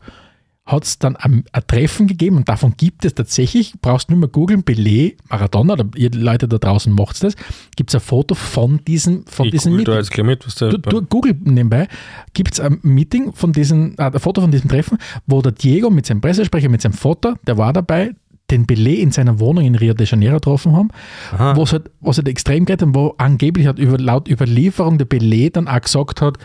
hat 0.71 0.85
es 0.85 0.99
dann 0.99 1.16
ein, 1.16 1.45
ein 1.53 1.62
Treffen 1.66 2.07
gegeben 2.07 2.37
und 2.37 2.49
davon 2.49 2.75
gibt 2.77 3.05
es 3.05 3.14
tatsächlich, 3.14 3.75
brauchst 3.81 4.11
nur 4.11 4.18
mal 4.18 4.29
googeln, 4.29 4.62
Pelé, 4.62 5.16
Maradona, 5.29 5.75
oder 5.75 5.87
ihr 5.97 6.11
Leute 6.12 6.47
da 6.49 6.59
draußen 6.59 6.93
macht 6.93 7.23
das, 7.23 7.35
gibt 7.77 7.91
es 7.91 7.95
ein 7.95 8.01
Foto 8.01 8.35
von 8.35 8.85
diesem, 8.85 9.25
von 9.27 9.47
Ich 9.47 9.53
diesem 9.53 9.73
google 9.73 9.85
da 9.85 9.93
Meeting. 9.93 10.05
jetzt 10.05 10.11
gleich 10.12 10.27
mit, 10.27 10.47
was 10.47 10.55
Du, 10.55 10.79
du 10.79 11.03
Google 11.03 11.37
nebenbei, 11.45 11.89
gibt 12.35 12.55
es 12.55 12.61
ein 12.61 12.79
Meeting 12.83 13.33
von 13.33 13.53
diesem, 13.53 13.95
äh, 13.99 14.05
ein 14.05 14.21
Foto 14.21 14.41
von 14.41 14.51
diesem 14.51 14.68
Treffen, 14.71 14.99
wo 15.27 15.43
der 15.43 15.53
Diego 15.53 15.91
mit 15.91 16.07
seinem 16.07 16.21
Pressesprecher, 16.21 16.68
mit 16.68 16.83
seinem 16.83 16.93
Vater, 16.93 17.37
der 17.47 17.59
war 17.59 17.73
dabei, 17.73 18.14
den 18.51 18.66
Pelé 18.66 18.95
in 18.95 19.12
seiner 19.12 19.39
Wohnung 19.39 19.64
in 19.64 19.77
Rio 19.77 19.95
de 19.95 20.07
Janeiro 20.07 20.37
getroffen 20.37 20.73
haben, 20.77 20.89
Aha. 21.33 21.57
wo 21.57 21.62
es 21.62 21.73
halt, 21.73 21.91
was 22.01 22.16
halt 22.16 22.29
extrem 22.29 22.64
geht 22.64 22.83
und 22.83 22.95
wo 22.95 23.14
angeblich 23.18 23.66
hat 23.66 23.79
über, 23.79 23.97
laut 23.99 24.29
Überlieferung 24.29 24.99
der 24.99 25.09
Pelé 25.09 25.53
dann 25.53 25.68
auch 25.68 25.81
gesagt 25.81 26.21
hat, 26.21 26.39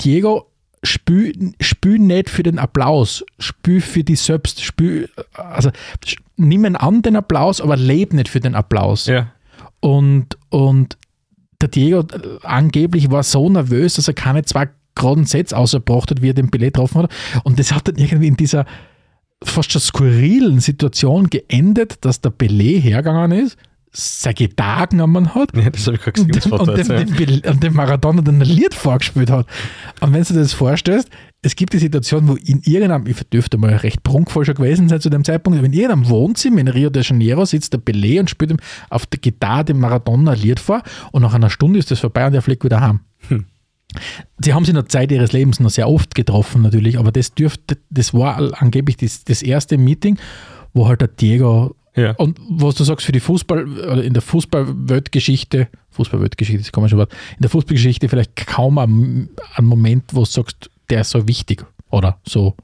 Diego, 0.00 0.50
spül, 0.84 1.54
spül 1.60 1.98
nicht 1.98 2.30
für 2.30 2.42
den 2.42 2.58
Applaus, 2.58 3.24
spül 3.38 3.80
für 3.80 4.04
dich 4.04 4.20
selbst, 4.20 4.62
spül, 4.62 5.08
also 5.32 5.70
nimm 6.36 6.64
an 6.76 7.02
den 7.02 7.16
Applaus, 7.16 7.60
aber 7.60 7.76
leb 7.76 8.12
nicht 8.12 8.28
für 8.28 8.40
den 8.40 8.54
Applaus. 8.54 9.06
Ja. 9.06 9.32
Und, 9.80 10.38
und 10.50 10.96
der 11.60 11.68
Diego 11.68 12.00
äh, 12.00 12.38
angeblich 12.42 13.10
war 13.10 13.22
so 13.22 13.48
nervös, 13.48 13.94
dass 13.94 14.08
er 14.08 14.14
keine 14.14 14.44
zwei 14.44 14.68
geraden 14.94 15.24
Sätze 15.24 15.56
ausgebracht 15.56 16.10
hat, 16.10 16.22
wie 16.22 16.30
er 16.30 16.34
den 16.34 16.50
Pelé 16.50 16.66
getroffen 16.66 17.02
hat. 17.02 17.12
Und 17.42 17.58
das 17.58 17.72
hat 17.72 17.88
dann 17.88 17.96
irgendwie 17.96 18.28
in 18.28 18.36
dieser 18.36 18.64
fast 19.42 19.72
schon 19.72 19.80
skurrilen 19.80 20.60
Situation 20.60 21.28
geendet, 21.28 22.04
dass 22.04 22.20
der 22.20 22.32
Pelé 22.32 22.80
hergegangen 22.80 23.32
ist, 23.32 23.56
seine 23.96 24.34
Gitarre 24.34 24.88
genommen 24.88 25.34
hat 25.34 25.56
ja, 25.56 25.70
das 25.70 25.86
ich 25.86 26.00
gesehen, 26.00 26.32
und, 26.32 26.44
dem, 26.44 26.52
und, 26.52 26.76
dem, 26.76 27.40
ja. 27.44 27.50
und 27.50 27.62
dem 27.62 27.74
Maradona 27.74 28.22
dann 28.22 28.42
ein 28.42 28.48
Lied 28.48 28.74
vorgespielt 28.74 29.30
hat. 29.30 29.46
Und 30.00 30.12
wenn 30.12 30.22
du 30.22 30.34
dir 30.34 30.40
das 30.40 30.52
vorstellst, 30.52 31.08
es 31.42 31.54
gibt 31.54 31.74
die 31.74 31.78
Situation, 31.78 32.26
wo 32.26 32.34
in 32.34 32.60
irgendeinem, 32.64 33.06
ich 33.06 33.22
dürfte 33.28 33.56
mal 33.56 33.76
recht 33.76 34.02
prunkvoll 34.02 34.44
schon 34.44 34.56
gewesen 34.56 34.88
sein 34.88 35.00
zu 35.00 35.10
dem 35.10 35.22
Zeitpunkt, 35.22 35.58
aber 35.58 35.66
in 35.66 35.72
irgendeinem 35.72 36.08
Wohnzimmer 36.08 36.58
in 36.58 36.68
Rio 36.68 36.90
de 36.90 37.02
Janeiro 37.04 37.44
sitzt 37.44 37.72
der 37.72 37.80
Pelé 37.80 38.18
und 38.18 38.30
spielt 38.30 38.50
ihm 38.50 38.58
auf 38.90 39.06
der 39.06 39.20
Gitarre 39.20 39.66
dem 39.66 39.78
Maradona 39.78 40.32
ein 40.32 40.40
Lied 40.40 40.58
vor 40.58 40.82
und 41.12 41.22
nach 41.22 41.34
einer 41.34 41.50
Stunde 41.50 41.78
ist 41.78 41.90
das 41.90 42.00
vorbei 42.00 42.26
und 42.26 42.34
er 42.34 42.42
fliegt 42.42 42.64
wieder 42.64 42.80
heim. 42.80 43.00
Hm. 43.28 43.44
Sie 44.42 44.52
haben 44.52 44.64
sich 44.64 44.70
in 44.70 44.80
der 44.80 44.88
Zeit 44.88 45.12
ihres 45.12 45.32
Lebens 45.32 45.60
noch 45.60 45.70
sehr 45.70 45.88
oft 45.88 46.16
getroffen 46.16 46.62
natürlich, 46.62 46.98
aber 46.98 47.12
das 47.12 47.32
dürfte, 47.32 47.78
das 47.90 48.12
war 48.12 48.60
angeblich 48.60 48.96
das, 48.96 49.22
das 49.22 49.40
erste 49.42 49.78
Meeting, 49.78 50.18
wo 50.72 50.88
halt 50.88 51.00
der 51.00 51.08
Diego 51.08 51.76
Ja. 51.96 52.12
und 52.12 52.40
was 52.48 52.74
du 52.74 52.84
sagst, 52.84 53.06
für 53.06 53.12
die 53.12 53.20
Fußball, 53.20 53.66
oder 53.68 54.02
in 54.02 54.14
der 54.14 54.22
Fußballweltgeschichte, 54.22 55.68
Fußballweltgeschichte 55.90 56.60
ist 56.60 56.68
ein 56.68 56.72
komisches 56.72 56.98
Wort, 56.98 57.12
in 57.36 57.42
der 57.42 57.50
Fußballgeschichte 57.50 58.08
vielleicht 58.08 58.34
kaum 58.36 58.78
ein, 58.78 59.30
ein 59.54 59.64
Moment, 59.64 60.04
wo 60.12 60.20
du 60.20 60.26
sagst, 60.26 60.70
der 60.90 61.02
ist 61.02 61.10
so 61.10 61.28
wichtig 61.28 61.64
oder 61.90 62.18
so 62.26 62.56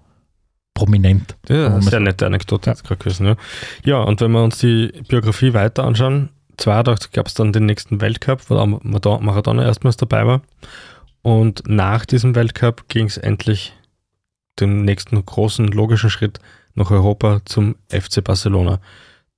prominent. 0.74 1.36
Ja, 1.48 1.80
sehr 1.80 2.00
nette 2.00 2.26
Anekdote 2.26 2.66
Ja. 2.70 2.72
jetzt 2.72 2.84
gerade 2.84 2.98
gewesen. 2.98 3.26
Ja. 3.26 3.36
ja, 3.84 4.02
und 4.02 4.20
wenn 4.20 4.32
wir 4.32 4.42
uns 4.42 4.58
die 4.58 4.92
Biografie 5.08 5.52
weiter 5.54 5.84
anschauen, 5.84 6.30
82 6.56 7.12
gab 7.12 7.26
es 7.26 7.34
dann 7.34 7.52
den 7.52 7.66
nächsten 7.66 8.00
Weltcup, 8.00 8.48
wo 8.48 8.56
auch 8.56 8.66
Maradona 8.66 9.20
Maradona 9.20 9.64
erstmals 9.64 9.96
dabei 9.96 10.26
war. 10.26 10.42
Und 11.22 11.62
nach 11.66 12.04
diesem 12.06 12.34
Weltcup 12.34 12.88
ging 12.88 13.06
es 13.06 13.16
endlich 13.16 13.74
den 14.58 14.82
nächsten 14.84 15.24
großen 15.24 15.68
logischen 15.68 16.10
Schritt 16.10 16.38
nach 16.74 16.90
Europa 16.90 17.40
zum 17.44 17.76
FC 17.88 18.22
Barcelona. 18.22 18.80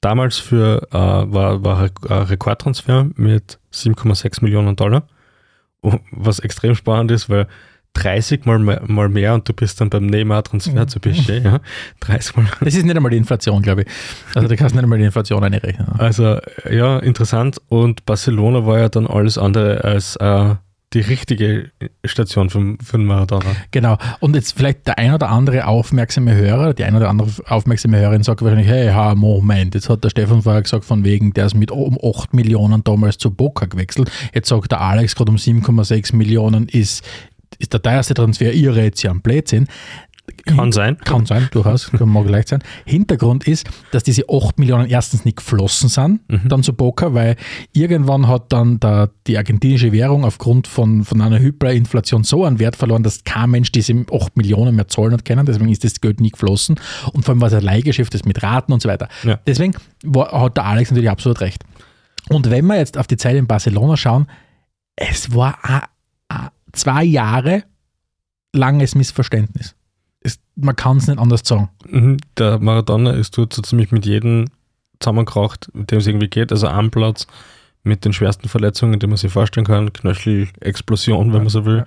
Damals 0.03 0.37
für, 0.39 0.83
äh, 0.91 0.95
war, 0.95 1.65
war 1.65 1.79
ein 1.81 1.91
Rekordtransfer 2.25 3.07
mit 3.17 3.59
7,6 3.73 4.43
Millionen 4.43 4.77
Dollar. 4.77 5.05
Was 6.11 6.39
extrem 6.41 6.75
spannend 6.75 7.11
ist, 7.11 7.31
weil 7.31 7.47
30 7.95 8.45
mal, 8.47 8.59
mehr- 8.59 8.83
mal 8.87 9.09
mehr 9.09 9.35
und 9.35 9.49
du 9.49 9.53
bist 9.53 9.81
dann 9.81 9.91
beim 9.91 10.07
Neymar-Transfer 10.07 10.83
Mhm. 10.83 10.89
zu 10.89 10.99
PSG, 11.01 11.39
ja. 11.45 11.61
30 12.01 12.37
mal 12.37 12.47
Das 12.61 12.75
ist 12.75 12.85
nicht 12.85 12.97
einmal 12.97 13.11
die 13.11 13.17
Inflation, 13.19 13.63
glaube 13.63 13.83
ich. 13.83 13.89
Also 14.35 14.49
da 14.49 14.57
kannst 14.57 14.73
du 14.75 14.77
nicht 14.79 14.85
einmal 14.85 14.99
die 14.99 15.05
Inflation 15.05 15.45
einrechnen. 15.45 15.89
Also 15.99 16.39
ja, 16.71 16.99
interessant. 16.99 17.61
Und 17.69 18.05
Barcelona 18.07 18.65
war 18.67 18.79
ja 18.79 18.89
dann 18.89 19.07
alles 19.07 19.39
andere 19.39 19.85
als 19.85 20.17
äh, 20.17 20.55
die 20.95 21.01
richtige 21.01 21.71
Station 22.05 22.51
für, 22.51 22.77
für 22.83 22.99
den 22.99 23.07
Maradona. 23.07 23.57
Genau. 23.71 23.97
Und 24.21 24.35
jetzt 24.37 24.57
vielleicht 24.57 24.87
der 24.87 24.99
ein 24.99 25.15
oder 25.15 25.31
andere 25.31 25.67
aufmerksame 25.67 26.35
Hörer, 26.35 26.75
die 26.75 26.85
ein 26.85 26.95
oder 26.95 27.09
andere 27.09 27.31
aufmerksame 27.49 27.99
Hörerin 27.99 28.23
sagt 28.23 28.43
wahrscheinlich, 28.43 28.69
hey, 28.69 28.89
ha, 28.89 29.15
Moment, 29.15 29.75
jetzt 29.75 29.89
hat 29.89 30.05
der 30.05 30.11
Stefan 30.11 30.43
vorher 30.43 30.63
gesagt, 30.63 30.85
von 30.85 31.05
wegen, 31.05 31.33
der 31.33 31.47
ist 31.47 31.55
mit 31.55 31.71
um 31.71 31.99
8 32.03 32.35
Millionen 32.35 32.85
damals 32.85 33.19
zu 33.19 33.31
Boca 33.31 33.67
gewechselt. 33.67 34.11
Jetzt 34.35 34.49
sagt 34.49 34.73
der 34.73 34.81
Alex 34.81 35.15
gerade 35.15 35.31
um 35.31 35.37
7,6 35.37 36.15
Millionen 36.15 36.69
ist, 36.69 37.05
ist 37.59 37.73
der 37.73 37.83
teuerste 37.83 38.15
Transfer, 38.15 38.53
ihr 38.53 38.75
redet 38.75 39.03
ja 39.03 39.11
am 39.11 39.23
Blödsinn. 39.23 39.69
Kann 40.47 40.71
sein. 40.73 40.99
Kann 40.99 41.27
sein, 41.27 41.49
durchaus, 41.51 41.91
kann 41.91 42.09
mag 42.09 42.29
leicht 42.29 42.49
sein. 42.49 42.63
Hintergrund 42.85 43.47
ist, 43.49 43.69
dass 43.91 44.03
diese 44.05 44.25
8 44.31 44.59
Millionen 44.59 44.89
erstens 44.89 45.25
nicht 45.25 45.39
geflossen 45.39 45.89
sind, 45.89 46.21
dann 46.49 46.63
zu 46.63 46.73
Boca, 46.73 47.13
weil 47.13 47.37
irgendwann 47.73 48.29
hat 48.29 48.53
dann 48.53 48.79
der, 48.81 49.11
die 49.27 49.37
argentinische 49.37 49.93
Währung 49.93 50.25
aufgrund 50.25 50.69
von, 50.69 51.05
von 51.05 51.21
einer 51.21 51.39
Hyperinflation 51.41 52.23
so 52.25 52.45
einen 52.45 52.59
Wert 52.61 52.77
verloren, 52.77 53.03
dass 53.03 53.25
kein 53.25 53.51
Mensch 53.51 53.73
diese 53.73 53.95
8 54.13 54.37
Millionen 54.37 54.77
mehr 54.77 54.89
zahlen 54.89 55.13
hat 55.13 55.25
können, 55.25 55.45
deswegen 55.45 55.69
ist 55.71 55.85
das 55.85 56.01
Geld 56.01 56.21
nie 56.21 56.31
geflossen 56.31 56.77
und 57.13 57.25
vor 57.25 57.33
allem 57.33 57.41
war 57.41 57.49
es 57.49 57.55
ein 57.55 57.63
Leihgeschäft, 57.63 58.15
das 58.15 58.25
mit 58.25 58.43
Raten 58.43 58.73
und 58.73 58.81
so 58.83 58.89
weiter. 58.89 59.09
Ja. 59.25 59.39
Deswegen 59.47 59.75
war, 60.05 60.31
hat 60.41 60.57
der 60.57 60.65
Alex 60.67 60.91
natürlich 60.91 61.11
absolut 61.11 61.41
recht. 61.41 61.65
Und 62.29 62.49
wenn 62.51 62.67
wir 62.67 62.77
jetzt 62.77 62.97
auf 62.97 63.07
die 63.09 63.17
Zeit 63.17 63.35
in 63.37 63.47
Barcelona 63.49 63.97
schauen, 63.97 64.27
es 64.97 65.35
war 65.35 65.59
a- 65.63 65.89
a- 66.29 66.51
zwei 66.73 67.03
Jahre 67.05 67.65
langes 68.55 68.95
Missverständnis. 68.95 69.75
Man 70.55 70.77
kann 70.77 70.99
es 70.99 71.07
nicht 71.07 71.19
anders 71.19 71.43
sagen. 71.45 71.71
Mhm. 71.89 72.19
Der 72.39 72.59
Maradona 72.59 73.13
ist 73.13 73.37
dort 73.39 73.53
so 73.53 73.63
ziemlich 73.63 73.91
mit 73.91 74.05
jedem 74.07 74.47
zusammengekracht, 75.01 75.71
mit 75.75 75.91
dem 75.91 75.99
es 75.99 76.07
irgendwie 76.07 76.29
geht. 76.29 76.53
Also 76.53 76.69
am 76.69 76.91
Platz 76.91 77.27
mit 77.85 78.05
den 78.05 78.13
schwersten 78.13 78.49
Verletzungen, 78.49 79.01
die 79.01 79.07
man 79.07 79.17
sich 79.17 79.33
vorstellen 79.33 79.67
kann, 79.67 79.93
Knöchelexplosion, 79.93 81.33
wenn 81.33 81.41
man 81.41 81.49
so 81.49 81.65
will, 81.65 81.85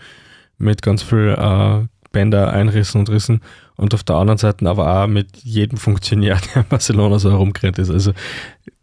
mit 0.57 0.81
ganz 0.81 1.03
viel 1.03 1.35
äh, 1.37 1.85
Bänder, 2.11 2.51
Einrissen 2.51 2.99
und 2.99 3.09
Rissen 3.09 3.41
und 3.75 3.93
auf 3.93 4.03
der 4.03 4.15
anderen 4.15 4.37
Seite 4.37 4.67
aber 4.69 5.03
auch 5.03 5.07
mit 5.07 5.37
jedem 5.37 5.77
Funktionär, 5.77 6.39
der 6.55 6.63
in 6.63 6.69
Barcelona 6.69 7.19
so 7.19 7.31
herumgerannt 7.31 7.77
ist. 7.77 7.89
Also 7.89 8.13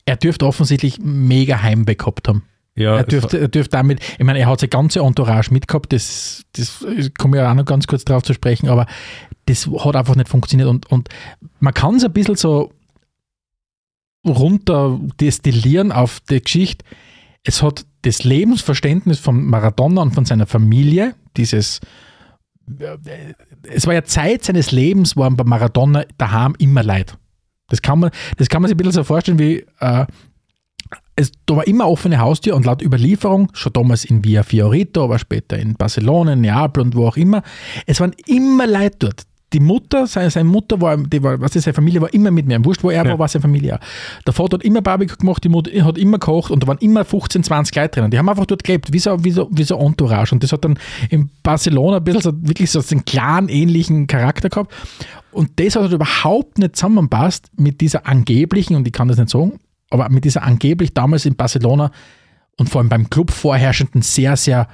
Er 0.05 0.17
dürfte 0.17 0.47
offensichtlich 0.47 0.99
mega 1.03 1.63
Heimweh 1.63 1.95
gehabt 1.95 2.29
haben. 2.29 2.45
ja, 2.75 2.97
er, 2.97 3.05
dürfte, 3.05 3.39
er 3.39 3.49
dürfte 3.49 3.71
damit, 3.71 4.01
ich 4.19 4.25
meine, 4.25 4.39
er 4.39 4.49
hat 4.49 4.61
seine 4.61 4.69
ganze 4.69 5.01
Entourage 5.01 5.51
mitgehabt, 5.53 5.93
das, 5.93 6.45
das 6.53 6.85
komme 7.19 7.39
ich 7.39 7.43
auch 7.43 7.55
noch 7.55 7.65
ganz 7.65 7.87
kurz 7.87 8.05
drauf 8.05 8.23
zu 8.23 8.35
sprechen, 8.35 8.69
aber 8.69 8.87
das 9.47 9.67
hat 9.67 9.97
einfach 9.97 10.17
nicht 10.17 10.29
funktioniert 10.29 10.69
und, 10.69 10.91
und 10.91 11.09
man 11.61 11.75
kann 11.75 11.97
es 11.97 12.05
ein 12.05 12.13
bisschen 12.13 12.37
so 12.37 12.73
runter 14.27 15.01
destillieren 15.21 15.91
auf 15.91 16.21
die 16.21 16.41
Geschichte. 16.41 16.85
Es 17.43 17.63
hat 17.63 17.85
das 18.03 18.23
Lebensverständnis 18.25 19.19
von 19.19 19.45
Maradona 19.45 20.03
und 20.03 20.15
von 20.15 20.25
seiner 20.25 20.47
Familie, 20.47 21.15
dieses 21.37 21.81
es 23.65 23.87
war 23.87 23.95
ja 23.95 24.05
Zeit 24.05 24.45
seines 24.45 24.71
Lebens, 24.71 25.17
waren 25.17 25.37
bei 25.37 25.45
Maradona 25.45 26.05
daheim 26.17 26.55
immer 26.59 26.83
Leid. 26.83 27.19
Das 27.69 27.83
kann 27.83 27.99
man, 27.99 28.11
das 28.37 28.49
kann 28.49 28.63
man 28.63 28.69
sich 28.69 28.75
ein 28.75 28.79
bisschen 28.79 28.93
so 28.93 29.05
vorstellen 29.05 29.39
wie 29.39 29.65
äh, 29.81 30.07
es, 31.17 31.33
da 31.47 31.57
war 31.57 31.67
immer 31.67 31.89
offene 31.89 32.19
Haustür 32.19 32.55
und 32.55 32.67
laut 32.67 32.83
Überlieferung, 32.83 33.49
schon 33.53 33.73
damals 33.73 34.05
in 34.05 34.25
Via 34.25 34.43
Fiorito, 34.43 35.05
aber 35.05 35.19
später 35.19 35.59
in 35.59 35.75
Barcelona, 35.75 36.35
in 36.35 36.43
Neapel 36.43 36.83
und 36.83 36.95
wo 36.95 37.07
auch 37.07 37.17
immer, 37.17 37.43
es 37.87 38.01
waren 38.01 38.15
immer 38.27 38.67
Leute 38.67 38.97
dort. 38.99 39.23
Die 39.53 39.61
Mutter, 39.61 40.07
seine, 40.07 40.31
seine 40.31 40.49
Mutter 40.49 40.81
war, 40.81 40.97
die 40.97 41.23
war, 41.23 41.41
was 41.41 41.55
ist, 41.57 41.65
seine 41.65 41.75
Familie 41.75 42.01
war 42.01 42.13
immer 42.15 42.31
mit 42.31 42.47
mir. 42.47 42.65
Wurscht, 42.65 42.83
wo 42.83 42.91
er 42.91 43.05
Ja. 43.05 43.11
war, 43.11 43.19
war 43.19 43.29
seine 43.29 43.43
Familie. 43.43 43.79
Der 44.27 44.33
Vater 44.33 44.57
hat 44.59 44.65
immer 44.65 44.81
Barbecue 44.83 45.17
gemacht, 45.17 45.45
die 45.45 45.49
Mutter 45.49 45.71
hat 45.85 45.99
immer 45.99 46.19
gekocht 46.19 46.51
und 46.51 46.63
da 46.63 46.67
waren 46.69 46.79
immer 46.79 47.05
15, 47.05 47.43
20 47.45 47.77
Leute 47.77 47.89
drinnen. 47.91 48.11
Die 48.11 48.19
haben 48.19 48.29
einfach 48.29 48.47
dort 48.47 48.65
gelebt, 48.65 48.93
wie 48.93 48.99
so, 48.99 49.23
wie 49.25 49.31
so, 49.31 49.49
wie 49.53 49.65
so 49.65 49.77
Entourage. 49.79 50.35
Und 50.35 50.43
das 50.43 50.53
hat 50.53 50.65
dann 50.65 50.79
in 51.11 51.31
Barcelona 51.43 51.99
ein 51.99 52.05
bisschen 52.05 52.23
so, 52.23 52.33
wirklich 52.37 52.71
so 52.71 52.81
einen 52.91 53.05
klaren, 53.05 53.49
ähnlichen 53.49 54.07
Charakter 54.07 54.49
gehabt. 54.49 54.73
Und 55.33 55.59
das 55.61 55.77
hat 55.77 55.83
halt 55.83 55.93
überhaupt 55.93 56.59
nicht 56.59 56.77
zusammenpasst 56.77 57.51
mit 57.57 57.81
dieser 57.81 58.07
angeblichen, 58.07 58.77
und 58.77 58.87
ich 58.87 58.93
kann 58.93 59.09
das 59.09 59.17
nicht 59.19 59.31
sagen, 59.31 59.59
aber 59.91 60.09
mit 60.09 60.25
dieser 60.25 60.43
angeblich 60.43 60.95
damals 60.95 61.27
in 61.27 61.37
Barcelona 61.37 61.91
und 62.59 62.69
vor 62.69 62.81
allem 62.81 62.89
beim 62.89 63.11
Club 63.11 63.31
vorherrschenden 63.31 64.03
sehr, 64.03 64.37
sehr 64.37 64.69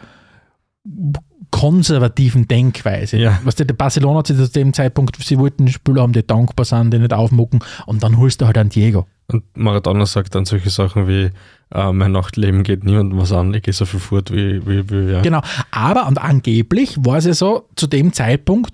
konservativen 1.51 2.49
Denkweise. 2.49 3.19
Ja. 3.19 3.41
Was 3.45 3.55
der 3.57 3.65
Barcelona 3.67 4.25
zu 4.25 4.35
dem 4.49 4.73
Zeitpunkt, 4.73 5.17
sie 5.23 5.39
wollten 5.39 5.69
Spieler 5.69 6.03
haben, 6.03 6.13
die 6.13 6.27
dankbar 6.27 6.65
sind, 6.65 6.93
die 6.93 6.99
nicht 6.99 7.13
aufmucken 7.13 7.61
und 7.87 8.03
dann 8.03 8.19
holst 8.19 8.41
du 8.41 8.47
halt 8.47 8.59
einen 8.59 8.71
Diego. 8.71 9.07
Und 9.29 9.45
Maradona 9.57 10.07
sagt 10.07 10.35
dann 10.35 10.47
solche 10.47 10.71
Sachen 10.71 11.07
wie, 11.07 11.31
äh, 11.75 11.93
mein 11.93 12.13
Nachtleben 12.13 12.63
geht 12.63 12.85
niemandem 12.85 13.19
was 13.19 13.33
an, 13.33 13.53
ich 13.53 13.63
gehe 13.63 13.75
so 13.75 13.85
viel 13.85 14.01
fort 14.01 14.31
wie, 14.31 14.67
wie, 14.67 14.89
wie 14.91 15.13
ja. 15.13 15.21
Genau. 15.21 15.43
Aber 15.71 16.07
und 16.07 16.19
angeblich 16.19 16.97
war 16.99 17.19
es 17.19 17.27
ja 17.27 17.35
so, 17.35 17.69
zu 17.77 17.87
dem 17.87 18.13
Zeitpunkt 18.13 18.73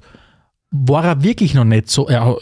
war 0.76 1.04
er 1.04 1.22
wirklich 1.22 1.54
noch 1.54 1.64
nicht 1.64 1.88
so, 1.88 2.08
er, 2.08 2.36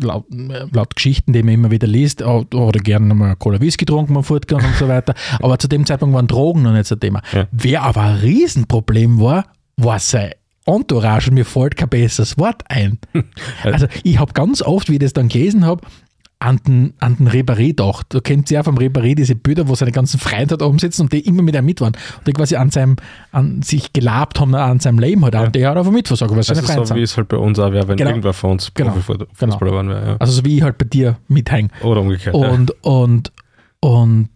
laut, 0.00 0.26
laut 0.72 0.94
Geschichten, 0.94 1.32
die 1.32 1.42
man 1.42 1.54
immer 1.54 1.70
wieder 1.70 1.86
liest, 1.86 2.20
er 2.20 2.40
hat 2.40 2.52
er 2.52 2.82
gerne 2.82 3.14
mal 3.14 3.34
Cola 3.36 3.60
Whisky 3.60 3.86
getrunken, 3.86 4.12
mal 4.12 4.22
fortgegangen 4.22 4.66
und 4.66 4.76
so 4.76 4.88
weiter. 4.88 5.14
Aber 5.40 5.58
zu 5.58 5.68
dem 5.68 5.86
Zeitpunkt 5.86 6.14
waren 6.14 6.26
Drogen 6.26 6.62
noch 6.62 6.72
nicht 6.72 6.86
so 6.86 6.96
ein 6.96 7.00
Thema. 7.00 7.22
Ja. 7.32 7.48
Wer 7.50 7.82
aber 7.82 8.02
ein 8.02 8.16
Riesenproblem 8.16 9.20
war, 9.20 9.46
war 9.84 9.98
sein 9.98 10.32
Entourage. 10.66 11.30
Mir 11.30 11.44
fällt 11.44 11.76
kein 11.76 11.88
besseres 11.88 12.38
Wort 12.38 12.62
ein. 12.68 12.98
Also 13.64 13.86
ich 14.04 14.18
habe 14.18 14.32
ganz 14.32 14.62
oft, 14.62 14.88
wie 14.88 14.94
ich 14.94 14.98
das 15.00 15.12
dann 15.12 15.28
gelesen 15.28 15.64
habe, 15.64 15.82
an 16.38 16.58
den, 16.66 16.94
an 16.98 17.16
den 17.18 17.28
Ribéry 17.28 17.68
gedacht. 17.68 18.06
Du 18.08 18.20
kennst 18.20 18.50
ja 18.50 18.64
vom 18.64 18.76
Ribéry 18.76 19.14
diese 19.14 19.36
Bilder, 19.36 19.68
wo 19.68 19.76
seine 19.76 19.92
ganzen 19.92 20.18
Freunde 20.18 20.48
dort 20.56 20.62
oben 20.62 20.80
sitzen 20.80 21.02
und 21.02 21.12
die 21.12 21.20
immer 21.20 21.40
mit 21.42 21.54
ihm 21.54 21.64
mit 21.64 21.80
waren. 21.80 21.92
Und 22.18 22.26
die 22.26 22.32
quasi 22.32 22.56
an, 22.56 22.70
seinem, 22.70 22.96
an 23.30 23.62
sich 23.62 23.92
gelabt 23.92 24.40
haben, 24.40 24.52
an 24.56 24.80
seinem 24.80 24.98
Leben 24.98 25.22
halt 25.24 25.36
auch. 25.36 25.44
Und 25.46 25.54
der 25.54 25.70
hat 25.70 25.76
einfach 25.76 25.92
mitversorgt, 25.92 26.34
weil 26.34 26.42
seine 26.42 26.58
Also 26.60 26.72
Freunde 26.72 26.86
so 26.88 26.94
wie 26.94 26.98
sind. 26.98 27.04
es 27.04 27.16
halt 27.16 27.28
bei 27.28 27.36
uns 27.36 27.58
auch 27.60 27.70
wäre, 27.72 27.86
wenn 27.86 27.96
Genau. 27.96 28.10
irgendwer 28.10 28.32
von 28.32 28.50
uns 28.52 28.72
Genau. 28.74 28.90
Profifußballer 28.90 29.26
Genau. 29.38 29.70
waren 29.72 29.88
wäre. 29.88 30.06
Ja. 30.10 30.16
Also 30.18 30.32
so 30.32 30.44
wie 30.44 30.56
ich 30.56 30.62
halt 30.62 30.78
bei 30.78 30.84
dir 30.86 31.16
mithänge. 31.28 31.68
Oder 31.82 32.00
umgekehrt. 32.00 32.34
Und, 32.34 32.72
und, 32.84 33.30
und 33.78 34.28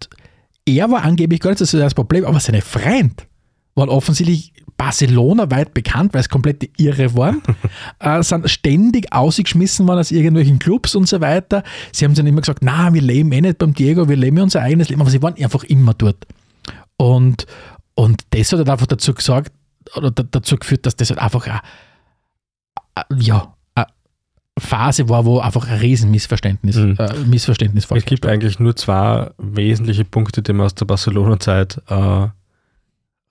er 0.64 0.88
war 0.90 1.02
angeblich 1.02 1.40
gar 1.40 1.50
nicht 1.50 1.58
so 1.64 1.78
das 1.78 1.94
Problem, 1.94 2.24
aber 2.24 2.38
seine 2.38 2.62
Freund 2.62 3.26
waren 3.74 3.88
offensichtlich 3.88 4.52
Barcelona 4.76 5.50
weit 5.50 5.72
bekannt, 5.74 6.12
weil 6.14 6.20
es 6.20 6.28
komplette 6.28 6.68
Irre 6.76 7.14
waren, 7.16 7.42
äh, 7.98 8.22
sind 8.22 8.48
ständig 8.50 9.12
ausgeschmissen 9.12 9.86
worden 9.88 10.00
aus 10.00 10.10
irgendwelchen 10.10 10.58
Clubs 10.58 10.94
und 10.94 11.08
so 11.08 11.20
weiter. 11.20 11.62
Sie 11.92 12.04
haben 12.04 12.14
dann 12.14 12.26
immer 12.26 12.40
gesagt, 12.42 12.60
na, 12.62 12.92
wir 12.92 13.00
leben 13.02 13.32
eh 13.32 13.40
nicht 13.40 13.58
beim 13.58 13.72
Diego, 13.74 14.08
wir 14.08 14.16
leben 14.16 14.36
ja 14.36 14.42
unser 14.42 14.60
eigenes 14.62 14.88
Leben, 14.88 15.00
aber 15.00 15.10
sie 15.10 15.22
waren 15.22 15.34
einfach 15.42 15.64
immer 15.64 15.94
dort. 15.94 16.26
Und, 16.98 17.46
und 17.94 18.22
das 18.30 18.52
hat 18.52 18.58
halt 18.58 18.68
einfach 18.70 18.86
dazu 18.86 19.14
gesagt, 19.14 19.52
oder 19.96 20.10
da- 20.10 20.24
dazu 20.30 20.56
geführt, 20.56 20.84
dass 20.86 20.96
das 20.96 21.10
halt 21.10 21.20
einfach 21.20 21.46
eine, 21.46 21.60
eine- 22.94 23.22
ja, 23.22 23.54
eine 23.74 23.86
Phase 24.58 25.08
war, 25.08 25.24
wo 25.24 25.38
einfach 25.38 25.68
ein 25.68 25.78
Riesenmissverständnis, 25.78 26.76
Mhm. 26.76 26.96
äh, 26.98 27.14
Missverständnis 27.26 27.84
Es 27.84 28.04
gibt 28.04 28.24
vorherrscht. 28.24 28.44
eigentlich 28.44 28.58
nur 28.58 28.74
zwei 28.76 29.30
wesentliche 29.38 30.04
Punkte, 30.04 30.42
die 30.42 30.52
man 30.52 30.66
aus 30.66 30.74
der 30.74 30.86
Barcelona-Zeit 30.86 31.80
äh, 31.88 32.28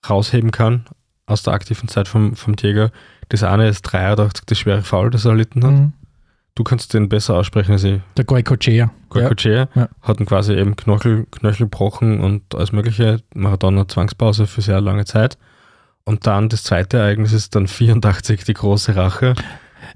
rausheben 0.08 0.52
kann, 0.52 0.86
aus 1.26 1.44
der 1.44 1.54
aktiven 1.54 1.88
Zeit 1.88 2.08
vom, 2.08 2.36
vom 2.36 2.56
Diego. 2.56 2.88
Das 3.30 3.44
eine 3.44 3.68
ist 3.68 3.82
83, 3.82 4.46
das 4.46 4.60
schwere 4.60 4.82
Foul, 4.82 5.10
das 5.10 5.26
er 5.26 5.32
erlitten 5.32 5.64
hat. 5.64 5.72
Mhm. 5.72 5.94
Du 6.54 6.64
kannst 6.64 6.94
den 6.94 7.10
besser 7.10 7.36
aussprechen 7.36 7.74
als 7.74 7.84
ich. 7.84 8.00
Der 8.16 8.24
Goicochea. 8.24 8.74
Ja. 8.86 8.92
Goicoechea 9.10 9.68
Ja. 9.76 9.90
hat 10.02 10.20
ihn 10.20 10.26
quasi 10.26 10.54
eben 10.54 10.76
Knöchel, 10.76 11.26
Knöchel 11.32 11.66
gebrochen 11.66 12.22
und 12.22 12.56
alles 12.56 12.72
mögliche. 12.72 13.22
Maradona 13.34 13.88
Zwangspause 13.88 14.48
für 14.48 14.62
sehr 14.62 14.80
lange 14.80 15.04
Zeit. 15.06 15.38
Und 16.06 16.28
dann 16.28 16.48
das 16.50 16.64
zweite 16.64 16.98
Ereignis 16.98 17.34
ist 17.34 17.56
dann 17.56 17.68
84, 17.68 18.44
die 18.46 18.54
große 18.54 18.96
Rache. 18.96 19.34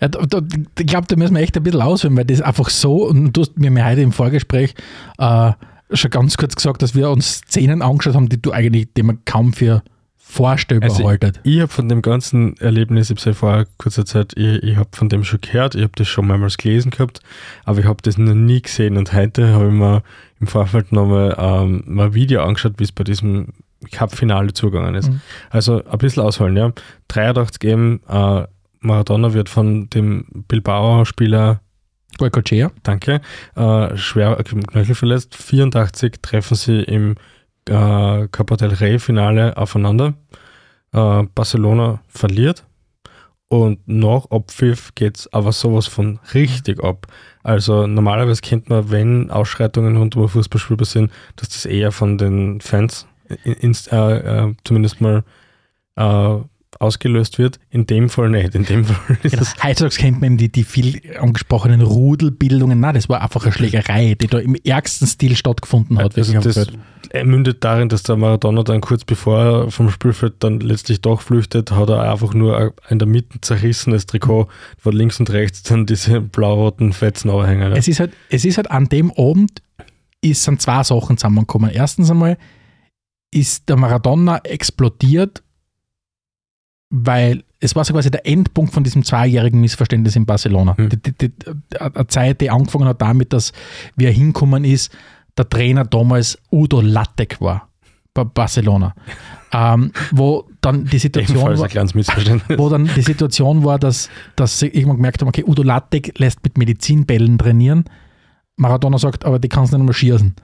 Ja, 0.02 0.08
da, 0.10 0.20
da, 0.26 0.42
ich 0.78 0.86
glaube, 0.88 1.08
da 1.08 1.16
müssen 1.16 1.36
wir 1.36 1.42
echt 1.42 1.56
ein 1.56 1.64
bisschen 1.64 1.82
ausholen, 1.82 2.18
weil 2.18 2.26
das 2.26 2.42
einfach 2.42 2.70
so, 2.70 3.08
und 3.08 3.32
du 3.34 3.42
hast 3.42 3.58
mir 3.58 3.72
mir 3.72 3.86
heute 3.86 4.02
im 4.02 4.12
Vorgespräch 4.12 4.74
äh, 5.18 5.52
schon 5.94 6.12
ganz 6.12 6.36
kurz 6.36 6.56
gesagt, 6.56 6.82
dass 6.82 6.94
wir 6.94 7.10
uns 7.10 7.42
Szenen 7.48 7.82
angeschaut 7.82 8.16
haben, 8.16 8.28
die 8.28 8.42
du 8.42 8.52
eigentlich, 8.52 8.90
die 8.98 9.04
man 9.04 9.20
kaum 9.26 9.54
für 9.54 9.82
vorstellbar 10.30 10.92
Also, 10.92 11.08
haltet. 11.08 11.40
Ich 11.44 11.60
habe 11.60 11.72
von 11.72 11.90
dem 11.90 12.04
ganzen 12.04 12.56
Erlebnis, 12.58 13.10
ich 13.10 13.18
habe 13.18 13.30
ja 13.32 13.34
vor 13.34 13.66
kurzer 13.80 14.06
Zeit, 14.06 14.34
ich, 14.38 14.62
ich 14.62 14.76
habe 14.78 14.90
von 14.94 15.10
dem 15.10 15.24
schon 15.24 15.42
gehört, 15.42 15.74
ich 15.74 15.82
habe 15.82 15.94
das 15.96 16.08
schon 16.08 16.28
mehrmals 16.28 16.58
gelesen 16.58 16.92
gehabt, 16.92 17.22
aber 17.66 17.80
ich 17.80 17.86
habe 17.86 18.02
das 18.04 18.18
noch 18.20 18.36
nie 18.36 18.62
gesehen 18.62 18.96
und 18.98 19.12
heute 19.12 19.50
habe 19.54 19.68
ich 19.68 19.74
mir 19.74 20.04
im 20.40 20.46
Vorfeld 20.46 20.92
nochmal 20.92 21.36
ähm, 21.40 21.84
mal 21.88 22.08
ein 22.08 22.14
Video 22.14 22.44
angeschaut, 22.44 22.74
wie 22.78 22.84
es 22.84 22.92
bei 22.92 23.04
diesem 23.04 23.48
Cup-Finale 23.92 24.54
zugegangen 24.54 24.94
ist. 24.94 25.10
Mhm. 25.10 25.22
Also 25.50 25.84
ein 25.84 25.98
bisschen 25.98 26.22
ausholen, 26.22 26.56
ja. 26.56 26.74
83 27.08 27.64
eben, 27.64 28.02
äh, 28.08 28.46
Maradona 28.82 29.34
wird 29.34 29.50
von 29.50 29.90
dem 29.90 30.26
Bilbao-Spieler 30.48 31.60
Goicochea. 32.20 32.72
danke, 32.84 33.22
äh, 33.56 33.98
schwer 33.98 34.38
am 34.38 34.68
Knöchel 34.68 34.96
verletzt. 34.96 35.36
84 35.36 36.22
treffen 36.22 36.56
sie 36.56 36.84
im 36.84 37.16
äh, 37.68 38.28
Copa 38.32 38.56
del 38.58 38.74
Rey-Finale 38.74 39.58
aufeinander. 39.58 40.14
Äh, 40.94 41.24
Barcelona 41.36 42.02
verliert 42.08 42.66
und 43.48 43.80
nach 43.88 44.26
Abpfiff 44.30 44.94
geht 44.96 45.18
es 45.18 45.34
aber 45.34 45.52
sowas 45.52 45.88
von 45.88 46.20
richtig 46.34 46.84
ab. 46.84 47.08
Also 47.44 47.88
normalerweise 47.88 48.42
kennt 48.42 48.70
man, 48.70 48.92
wenn 48.92 49.32
Ausschreitungen 49.32 49.98
rund 49.98 50.16
um 50.16 50.24
ein 50.24 50.30
Fußballspiel 50.30 50.78
passieren, 50.78 51.12
dass 51.36 51.50
das 51.50 51.66
eher 51.66 51.92
von 51.92 52.18
den 52.18 52.62
Fans 52.62 53.08
in, 53.44 53.76
äh, 53.92 54.18
äh, 54.48 54.54
zumindest 54.64 55.02
mal 55.02 55.24
äh, 55.96 56.36
ausgelöst 56.80 57.40
wird. 57.40 57.60
In 57.72 57.88
dem 57.88 58.10
Fall 58.10 58.30
nicht. 58.30 58.54
In 58.56 58.66
dem 58.66 58.86
Fall 58.86 59.18
ist 59.24 59.32
Genau. 59.32 59.42
es 59.44 59.64
Heutzutage 59.64 59.96
kennt 59.96 60.22
man 60.22 60.28
eben 60.32 60.38
die, 60.38 60.52
die 60.52 60.64
viel 60.64 61.02
angesprochenen 61.20 61.82
Rudelbildungen. 61.82 62.80
Nein, 62.80 62.94
das 62.96 63.10
war 63.10 63.22
einfach 63.22 63.44
eine 63.44 63.52
Schlägerei, 63.52 64.16
die 64.20 64.28
da 64.28 64.38
im 64.40 64.56
ärgsten 64.56 65.08
Stil 65.08 65.36
stattgefunden 65.36 65.98
hat. 65.98 66.18
Also 66.18 66.40
das 66.40 66.68
mündet 67.24 67.64
darin, 67.64 67.90
dass 67.90 68.04
der 68.04 68.18
Maradona 68.18 68.64
dann 68.64 68.82
kurz 68.82 69.04
bevor 69.04 69.40
er 69.40 69.72
vom 69.72 69.90
Spielfeld 69.90 70.36
dann 70.40 70.60
letztlich 70.60 71.02
doch 71.02 71.22
flüchtet, 71.22 71.72
hat 71.72 71.90
er 71.90 72.12
einfach 72.12 72.34
nur 72.34 72.58
ein 72.58 72.72
in 72.90 73.00
der 73.00 73.08
Mitte 73.08 73.42
zerrissenes 73.42 74.06
Trikot, 74.06 74.48
wo 74.84 74.90
links 74.90 75.20
und 75.20 75.30
rechts 75.32 75.64
dann 75.64 75.86
diese 75.86 76.22
blau-roten 76.22 76.94
Fetzen 76.94 77.32
hängen. 77.46 77.72
es 77.74 77.88
ist 77.88 78.00
halt, 78.00 78.14
es 78.30 78.46
ist 78.46 78.58
halt 78.58 78.70
an 78.72 78.86
dem 78.86 79.12
Abend 79.12 79.62
ist, 80.22 80.44
sind 80.44 80.62
zwei 80.62 80.84
Sachen 80.84 81.18
zusammengekommen. 81.18 81.72
Erstens 81.72 82.12
einmal 82.12 82.38
ist 83.32 83.70
der 83.70 83.78
Maradona 83.78 84.40
explodiert, 84.44 85.44
weil 86.90 87.44
es 87.60 87.76
war 87.76 87.84
so 87.84 87.94
quasi 87.94 88.10
der 88.10 88.26
Endpunkt 88.26 88.74
von 88.74 88.84
diesem 88.84 89.04
zweijährigen 89.04 89.60
Missverständnis 89.62 90.16
in 90.16 90.26
Barcelona. 90.26 90.78
Hm. 90.78 90.90
Die, 90.90 90.98
die, 90.98 91.14
die, 91.14 91.32
eine 91.80 92.08
Zeit, 92.08 92.42
die 92.42 92.50
angefangen 92.50 92.88
hat 92.88 93.02
damit, 93.02 93.34
dass 93.34 93.52
wie 93.96 94.06
er 94.06 94.12
hinkommen 94.12 94.64
ist, 94.64 94.92
der 95.40 95.50
Trainer 95.50 95.86
damals 95.86 96.38
Udo 96.52 96.82
Lattek 96.82 97.40
war 97.40 97.70
bei 98.14 98.26
Barcelona. 98.26 98.94
ähm, 99.54 99.92
wo 100.12 100.46
dann 100.62 100.86
die 100.86 100.98
Situation 101.00 101.58
war, 101.58 101.70
wo 102.58 102.70
dann 102.70 102.90
die 102.94 103.02
Situation 103.02 103.64
war, 103.64 103.80
dass, 103.80 104.10
dass 104.36 104.60
sie 104.60 104.68
irgendwann 104.68 104.98
gemerkt 104.98 105.22
haben, 105.22 105.30
okay, 105.30 105.44
Udo 105.48 105.64
Lattek 105.64 106.20
lässt 106.20 106.44
mit 106.44 106.58
Medizinbällen 106.58 107.38
trainieren. 107.38 107.86
Maradona 108.58 108.98
sagt, 108.98 109.26
aber 109.26 109.40
die 109.40 109.48
kannst 109.48 109.72
du 109.72 109.78
nicht 109.78 109.86
mehr 109.86 109.94
schießen. 109.94 110.36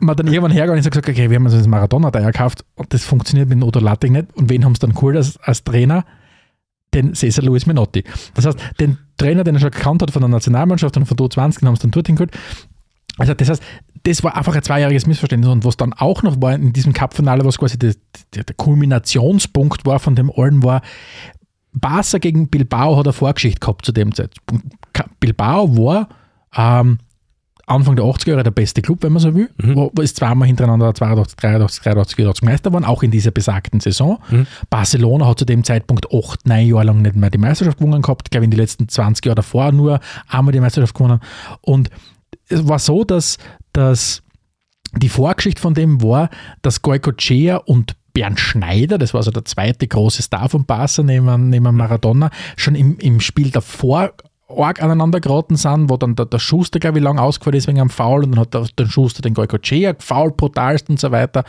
man 0.00 0.16
dann 0.16 0.26
irgendwann 0.26 0.50
hergegangen 0.50 0.82
und 0.82 0.90
gesagt, 0.90 1.08
okay, 1.08 1.28
wir 1.28 1.36
haben 1.36 1.44
uns 1.44 1.54
das 1.54 1.66
Maradona-Teier 1.66 2.32
gekauft 2.32 2.64
und 2.74 2.92
das 2.94 3.04
funktioniert 3.04 3.50
mit 3.50 3.62
Otto 3.62 3.80
Lattek 3.80 4.10
nicht. 4.10 4.34
Und 4.34 4.48
wen 4.48 4.64
haben 4.64 4.74
sie 4.74 4.80
dann 4.80 4.94
geholt 4.94 5.16
als, 5.16 5.36
als 5.38 5.62
Trainer? 5.62 6.04
Den 6.94 7.14
Cesar 7.14 7.44
Luis 7.44 7.66
Menotti. 7.66 8.02
Das 8.32 8.46
heißt, 8.46 8.58
den 8.80 8.96
Trainer, 9.18 9.44
den 9.44 9.56
er 9.56 9.60
schon 9.60 9.70
gekannt 9.70 10.00
hat 10.00 10.10
von 10.10 10.22
der 10.22 10.30
Nationalmannschaft 10.30 10.96
und 10.96 11.04
von 11.04 11.18
der 11.18 11.28
20 11.28 11.62
haben 11.62 11.76
sie 11.76 11.82
dann 11.82 11.90
dorthin 11.90 12.16
geholt. 12.16 12.32
Also 13.18 13.34
das 13.34 13.48
heißt, 13.48 13.62
das 14.04 14.24
war 14.24 14.36
einfach 14.36 14.54
ein 14.54 14.62
zweijähriges 14.62 15.06
Missverständnis. 15.06 15.50
Und 15.50 15.64
was 15.64 15.76
dann 15.76 15.92
auch 15.92 16.22
noch 16.22 16.40
war 16.40 16.54
in 16.54 16.72
diesem 16.72 16.92
Cup-Finale, 16.92 17.44
was 17.44 17.58
quasi 17.58 17.78
der, 17.78 17.94
der, 18.34 18.44
der 18.44 18.54
Kulminationspunkt 18.56 19.84
war 19.84 19.98
von 19.98 20.14
dem 20.14 20.30
allen, 20.34 20.62
war, 20.62 20.82
Barca 21.72 22.18
gegen 22.18 22.48
Bilbao 22.48 22.96
hat 22.96 23.06
eine 23.06 23.12
Vorgeschichte 23.12 23.60
gehabt 23.60 23.84
zu 23.84 23.92
dem 23.92 24.14
Zeitpunkt. 24.14 24.64
Bilbao 25.20 25.76
war 25.76 26.08
ähm, 26.56 26.98
Anfang 27.68 27.96
der 27.96 28.04
80er 28.06 28.30
Jahre 28.30 28.42
der 28.42 28.50
beste 28.50 28.80
Club, 28.80 29.02
wenn 29.02 29.12
man 29.12 29.20
so 29.20 29.34
will. 29.34 29.50
Mhm. 29.58 29.76
Wo, 29.76 29.90
wo 29.94 30.02
ist 30.02 30.16
zweimal 30.16 30.48
hintereinander 30.48 30.94
82, 30.94 31.36
83, 31.36 31.82
83, 31.82 32.16
84 32.16 32.42
Meister 32.44 32.70
geworden, 32.70 32.84
auch 32.84 33.02
in 33.02 33.10
dieser 33.10 33.30
besagten 33.30 33.80
Saison. 33.80 34.18
Mhm. 34.30 34.46
Barcelona 34.70 35.26
hat 35.26 35.38
zu 35.38 35.44
dem 35.44 35.64
Zeitpunkt 35.64 36.06
acht, 36.12 36.46
neun 36.46 36.66
Jahre 36.66 36.84
lang 36.84 37.02
nicht 37.02 37.16
mehr 37.16 37.30
die 37.30 37.38
Meisterschaft 37.38 37.78
gewonnen 37.78 38.02
gehabt. 38.02 38.28
Ich 38.28 38.30
glaube, 38.30 38.44
in 38.44 38.50
den 38.50 38.58
letzten 38.58 38.88
20 38.88 39.26
Jahren 39.26 39.36
davor 39.36 39.70
nur 39.72 40.00
einmal 40.28 40.52
die 40.52 40.60
Meisterschaft 40.60 40.94
gewonnen. 40.94 41.20
Und 41.60 41.90
es 42.48 42.66
war 42.68 42.78
so, 42.78 43.04
dass, 43.04 43.38
dass 43.72 44.22
die 44.96 45.08
Vorgeschichte 45.08 45.60
von 45.60 45.74
dem 45.74 46.02
war, 46.02 46.30
dass 46.62 46.82
Goicochea 46.82 47.56
und 47.56 47.96
Bernd 48.12 48.40
Schneider, 48.40 48.98
das 48.98 49.14
war 49.14 49.18
also 49.18 49.30
der 49.30 49.44
zweite 49.44 49.86
große 49.86 50.22
Star 50.22 50.48
von 50.48 50.64
Barca 50.64 51.02
neben, 51.02 51.50
neben 51.50 51.76
Maradona, 51.76 52.30
schon 52.56 52.74
im, 52.74 52.98
im 52.98 53.20
Spiel 53.20 53.50
davor 53.50 54.12
arg 54.48 54.82
aneinander 54.82 55.20
geraten 55.20 55.56
sind, 55.56 55.90
wo 55.90 55.96
dann 55.98 56.16
der, 56.16 56.24
der 56.24 56.38
Schuster, 56.38 56.78
glaube 56.78 56.98
ich, 56.98 57.04
lang 57.04 57.18
ausgefallen 57.18 57.58
ist 57.58 57.68
wegen 57.68 57.80
einem 57.80 57.90
Foul 57.90 58.24
und 58.24 58.32
dann 58.32 58.40
hat 58.40 58.54
der, 58.54 58.66
der 58.78 58.86
Schuster 58.86 59.20
den 59.20 59.34
Goicochea 59.34 59.92
gefoult, 59.92 60.38
brutalst 60.38 60.88
und 60.88 60.98
so 60.98 61.10
weiter. 61.10 61.44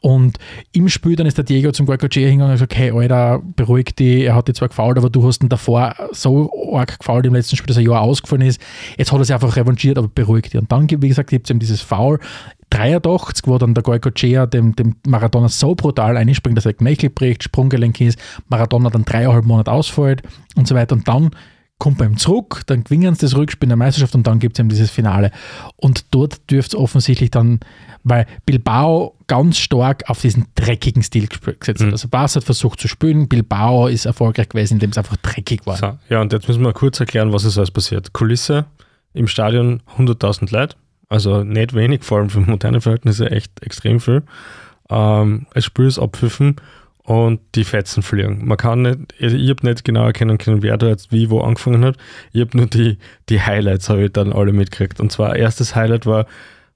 Und 0.00 0.38
im 0.72 0.88
Spiel 0.88 1.16
dann 1.16 1.26
ist 1.26 1.36
der 1.36 1.44
Diego 1.44 1.72
zum 1.72 1.86
Goicochea 1.86 2.28
hingegangen 2.28 2.52
und 2.52 2.54
gesagt, 2.54 2.76
hey, 2.76 2.92
Alter, 2.92 3.42
beruhig 3.56 3.96
dich, 3.96 4.24
er 4.24 4.36
hat 4.36 4.46
dich 4.46 4.54
zwar 4.54 4.68
gefoult, 4.68 4.98
aber 4.98 5.10
du 5.10 5.26
hast 5.26 5.42
ihn 5.42 5.48
davor 5.48 5.94
so 6.12 6.72
arg 6.72 6.98
gefoult 6.98 7.26
im 7.26 7.34
letzten 7.34 7.56
Spiel, 7.56 7.66
dass 7.66 7.76
er 7.76 7.82
Jahr 7.82 8.02
ausgefallen 8.02 8.46
ist. 8.46 8.60
Jetzt 8.96 9.10
hat 9.10 9.18
er 9.18 9.24
sich 9.24 9.34
einfach 9.34 9.56
revanchiert, 9.56 9.98
aber 9.98 10.08
beruhig 10.08 10.44
dich. 10.44 10.60
Und 10.60 10.70
dann, 10.70 10.88
wie 10.88 11.08
gesagt, 11.08 11.30
gibt 11.30 11.46
es 11.46 11.50
eben 11.50 11.58
dieses 11.58 11.80
Foul, 11.80 12.20
83, 12.70 13.46
wo 13.46 13.58
dann 13.58 13.74
der 13.74 13.82
Goicochea 13.82 14.46
dem, 14.46 14.74
dem 14.74 14.96
Maradona 15.06 15.48
so 15.48 15.74
brutal 15.74 16.16
einspringt, 16.16 16.56
dass 16.56 16.66
er 16.66 16.72
Knöchel 16.72 17.10
bricht, 17.10 17.44
Sprunggelenk 17.44 18.00
ist, 18.00 18.18
Maradona 18.48 18.90
dann 18.90 19.04
dreieinhalb 19.04 19.44
Monate 19.44 19.70
ausfällt 19.70 20.22
und 20.56 20.66
so 20.66 20.74
weiter. 20.74 20.94
Und 20.96 21.06
dann 21.06 21.30
kommt 21.78 21.98
beim 21.98 22.16
zurück, 22.16 22.62
dann 22.66 22.84
gewinnen 22.84 23.14
sie 23.14 23.22
das 23.22 23.36
Rückspiel 23.36 23.66
in 23.66 23.70
der 23.70 23.76
Meisterschaft 23.76 24.14
und 24.14 24.26
dann 24.26 24.38
gibt 24.38 24.56
es 24.56 24.60
eben 24.60 24.68
dieses 24.68 24.90
Finale. 24.90 25.30
Und 25.76 26.06
dort 26.14 26.50
dürfte 26.50 26.76
es 26.76 26.82
offensichtlich 26.82 27.30
dann, 27.30 27.60
weil 28.04 28.26
Bilbao 28.46 29.16
ganz 29.26 29.58
stark 29.58 30.08
auf 30.08 30.20
diesen 30.20 30.46
dreckigen 30.54 31.02
Stil 31.02 31.26
gesetzt 31.26 31.80
hat. 31.80 31.80
Mhm. 31.80 31.92
Also 31.92 32.08
Barca 32.08 32.36
hat 32.36 32.44
versucht 32.44 32.80
zu 32.80 32.88
spielen, 32.88 33.28
Bilbao 33.28 33.88
ist 33.88 34.06
erfolgreich 34.06 34.48
gewesen, 34.48 34.74
indem 34.74 34.90
es 34.90 34.98
einfach 34.98 35.16
dreckig 35.16 35.66
war. 35.66 35.76
So, 35.76 35.98
ja, 36.08 36.20
und 36.20 36.32
jetzt 36.32 36.46
müssen 36.46 36.62
wir 36.62 36.72
kurz 36.72 37.00
erklären, 37.00 37.32
was 37.32 37.44
ist 37.44 37.58
alles 37.58 37.70
passiert. 37.70 38.12
Kulisse 38.12 38.66
im 39.12 39.26
Stadion 39.26 39.82
100.000 39.98 40.52
Leute, 40.52 40.76
also 41.08 41.42
nicht 41.44 41.74
wenig, 41.74 42.04
vor 42.04 42.18
allem 42.18 42.30
für 42.30 42.40
moderne 42.40 42.80
Verhältnisse 42.80 43.30
echt 43.30 43.62
extrem 43.62 44.00
viel. 44.00 44.22
Ähm, 44.90 45.46
das 45.52 45.64
Spiel 45.64 45.86
ist 45.86 45.98
abpfiffen 45.98 46.56
und 47.04 47.40
die 47.54 47.64
Fetzen 47.64 48.02
fliegen. 48.02 48.46
Man 48.46 48.56
kann 48.56 48.82
nicht, 48.82 48.98
also 49.20 49.36
ich 49.36 49.50
habe 49.50 49.66
nicht 49.66 49.84
genau 49.84 50.06
erkennen 50.06 50.38
können, 50.38 50.62
wer 50.62 50.76
da 50.76 50.88
jetzt 50.88 51.12
wie 51.12 51.30
wo 51.30 51.40
angefangen 51.40 51.84
hat. 51.84 51.96
Ich 52.32 52.40
habe 52.40 52.56
nur 52.56 52.66
die, 52.66 52.98
die 53.28 53.40
Highlights 53.40 53.88
habe 53.88 54.04
ich 54.04 54.12
dann 54.12 54.32
alle 54.32 54.52
mitgekriegt. 54.52 55.00
Und 55.00 55.12
zwar 55.12 55.36
erstes 55.36 55.76
Highlight 55.76 56.06
war 56.06 56.26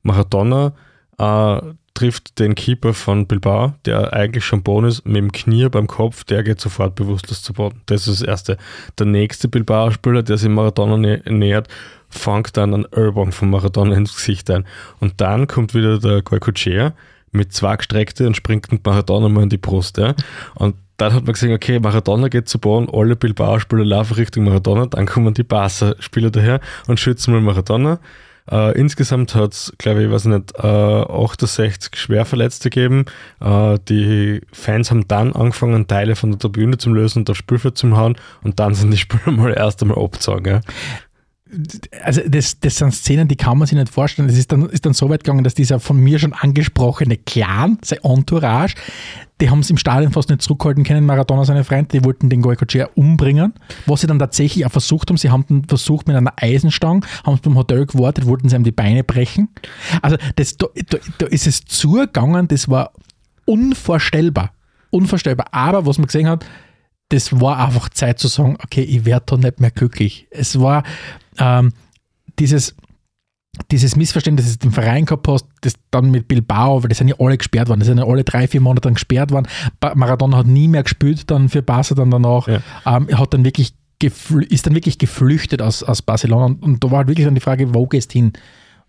Maradona 0.03 0.75
äh, 1.19 1.61
trifft 1.95 2.39
den 2.39 2.55
Keeper 2.55 2.95
von 2.95 3.27
Bilbao, 3.27 3.75
der 3.85 4.13
eigentlich 4.13 4.45
schon 4.45 4.63
Bonus 4.63 5.05
mit 5.05 5.17
dem 5.17 5.33
Knie 5.33 5.69
beim 5.69 5.89
Kopf, 5.89 6.23
der 6.23 6.45
geht 6.45 6.61
sofort 6.61 6.95
bewusstlos 6.95 7.43
zu 7.43 7.55
Boden. 7.55 7.81
Das 7.87 8.07
ist 8.07 8.21
das 8.21 8.29
Erste. 8.29 8.57
Der 8.99 9.07
nächste 9.07 9.49
Bilbao-Spieler, 9.49 10.23
der 10.23 10.37
sich 10.37 10.49
Maradona 10.49 10.97
nä 10.97 11.23
nähert, 11.27 11.67
fängt 12.09 12.57
dann 12.57 12.73
einen 12.73 12.93
Ellbogen 12.93 13.33
von 13.33 13.51
Maradona 13.51 13.97
ins 13.97 14.15
Gesicht 14.15 14.49
ein. 14.51 14.65
Und 15.01 15.21
dann 15.21 15.49
kommt 15.49 15.75
wieder 15.75 15.99
der 15.99 16.23
Goicochea 16.23 16.93
mit 17.33 17.53
zwei 17.53 17.77
gestreckte 17.77 18.27
und 18.27 18.37
springt 18.37 18.71
mit 18.73 18.85
Maradona 18.85 19.29
mal 19.29 19.43
in 19.43 19.49
die 19.49 19.59
Brust. 19.59 19.99
Ja. 19.99 20.15
Und 20.55 20.77
dann 20.97 21.15
hat 21.15 21.25
man 21.25 21.33
gesehen, 21.33 21.53
okay, 21.53 21.79
Maradona 21.79 22.29
geht 22.29 22.49
zu 22.49 22.59
Boden, 22.59 22.89
alle 22.93 23.17
Bilbao-Spieler 23.17 23.85
laufen 23.85 24.15
Richtung 24.15 24.45
Maradona, 24.45 24.87
dann 24.87 25.07
kommen 25.07 25.33
die 25.33 25.45
Barca-Spieler 25.45 26.31
daher 26.31 26.61
und 26.89 26.99
schützen 26.99 27.33
mal 27.33 27.41
Maradona. 27.41 28.01
Äh, 28.51 28.79
insgesamt 28.79 29.35
hat 29.35 29.53
es, 29.53 29.73
glaube 29.79 30.03
ich, 30.03 30.11
weiß 30.11 30.25
nicht, 30.27 30.55
äh, 30.57 30.67
68 30.67 31.97
Schwerverletzte 31.97 32.71
gegeben. 32.71 33.05
Äh, 33.41 33.79
die 33.89 34.41
Fans 34.53 34.91
haben 34.91 35.07
dann 35.07 35.35
angefangen, 35.35 35.87
Teile 35.87 36.17
von 36.17 36.31
der 36.31 36.39
Tribüne 36.39 36.79
zu 36.79 36.91
lösen 36.91 37.21
und 37.21 37.31
auf 37.31 37.37
Spielfeld 37.37 37.77
zu 37.77 37.95
hauen 37.97 38.17
und 38.43 38.59
dann 38.59 38.75
sind 38.75 38.91
die 38.91 38.97
Spieler 38.97 39.33
mal 39.33 39.53
erst 39.53 39.83
einmal 39.83 40.03
abgezogen. 40.03 40.47
Ja. 40.47 40.61
Also 42.03 42.21
das, 42.27 42.61
das 42.61 42.77
sind 42.77 42.93
Szenen, 42.93 43.29
die 43.29 43.37
kann 43.37 43.59
man 43.59 43.67
sich 43.67 43.77
nicht 43.77 43.93
vorstellen. 43.93 44.29
Das 44.29 44.37
ist 44.37 44.53
dann, 44.53 44.69
ist 44.69 44.85
dann 44.85 44.93
so 44.93 45.09
weit 45.09 45.25
gegangen, 45.25 45.45
dass 45.45 45.55
dieser 45.55 45.81
von 45.81 45.99
mir 45.99 46.19
schon 46.19 46.33
angesprochene 46.33 47.17
Clan, 47.17 47.79
sein 47.83 48.01
Entourage, 48.03 48.75
die 49.41 49.51
haben 49.51 49.61
es 49.61 49.71
im 49.71 49.77
Stadion 49.77 50.13
fast 50.13 50.31
nicht 50.31 50.43
zurückhalten 50.43 50.85
können. 50.85 51.07
Maradona, 51.07 51.45
seine 51.45 51.65
Freunde, 51.65 51.89
die 51.93 52.05
wollten 52.05 52.29
den 52.29 52.43
Goicochea 52.43 52.89
umbringen, 52.95 53.55
was 53.87 54.01
sie 54.01 54.07
dann 54.07 54.19
tatsächlich 54.19 54.67
auch 54.67 54.73
versucht 54.73 55.09
haben. 55.11 55.17
Sie 55.17 55.31
haben 55.31 55.45
dann 55.49 55.65
versucht 55.65 56.09
mit 56.09 56.17
einer 56.17 56.33
Eisenstange, 56.37 57.03
haben 57.25 57.35
es 57.35 57.41
beim 57.41 57.57
Hotel 57.57 57.87
gewartet, 57.87 58.27
wollten 58.27 58.49
sie 58.49 58.57
ihm 58.57 58.65
die 58.65 58.73
Beine 58.73 59.05
brechen. 59.05 59.49
Also 60.03 60.17
das, 60.37 60.57
da, 60.57 60.67
da, 60.89 60.99
da 61.19 61.27
ist 61.27 61.47
es 61.47 61.65
zugegangen, 61.65 62.49
das 62.49 62.69
war 62.69 62.93
unvorstellbar. 63.45 64.53
Unvorstellbar. 64.91 65.47
Aber 65.53 65.87
was 65.87 65.99
man 65.99 66.07
gesehen 66.07 66.29
hat, 66.29 66.45
das 67.11 67.41
war 67.41 67.59
einfach 67.65 67.89
Zeit 67.89 68.19
zu 68.19 68.29
sagen, 68.29 68.59
okay, 68.63 68.83
ich 68.83 69.05
werde 69.05 69.25
da 69.27 69.37
nicht 69.37 69.61
mehr 69.61 69.71
glücklich. 69.71 70.27
Es 70.31 70.61
war 70.61 70.83
ähm, 71.39 71.73
dieses, 72.39 72.75
dieses 73.71 73.97
Missverständnis, 73.97 74.47
das 74.47 74.59
du 74.59 74.69
im 74.69 74.73
Verein 74.73 75.05
gehabt 75.05 75.27
hast, 75.29 75.47
das 75.63 75.75
dann 75.91 76.11
mit 76.11 76.29
Bilbao, 76.29 76.83
weil 76.83 76.89
die 76.89 76.95
sind 76.95 77.09
ja 77.09 77.17
alle 77.19 77.37
gesperrt 77.37 77.69
worden, 77.69 77.81
die 77.81 77.87
sind 77.87 77.99
ja 77.99 78.07
alle 78.07 78.25
drei, 78.25 78.47
vier 78.47 78.61
Monate 78.61 78.83
dann 78.83 78.95
gesperrt 78.95 79.31
worden. 79.31 79.49
Maradona 79.95 80.39
hat 80.39 80.47
nie 80.47 80.69
mehr 80.69 80.83
gespielt 80.83 81.31
dann 81.31 81.49
für 81.49 81.63
Barca 81.63 81.95
dann 81.95 82.11
danach. 82.11 82.47
Ja. 82.47 82.61
Ähm, 82.87 83.09
er 83.09 83.19
hat 83.19 83.35
dann 83.35 83.45
wirklich 83.45 83.75
ist 84.01 84.65
dann 84.65 84.77
wirklich 84.77 84.99
geflüchtet 84.99 85.61
aus, 85.61 85.83
aus 85.83 86.03
Barcelona 86.03 86.45
und, 86.47 86.63
und 86.63 86.85
da 86.85 86.91
war 86.93 86.99
halt 86.99 87.09
wirklich 87.09 87.25
dann 87.25 87.35
die 87.35 87.41
Frage, 87.41 87.75
wo 87.75 87.87
gehst 87.89 88.15
du 88.15 88.21
hin? 88.21 88.33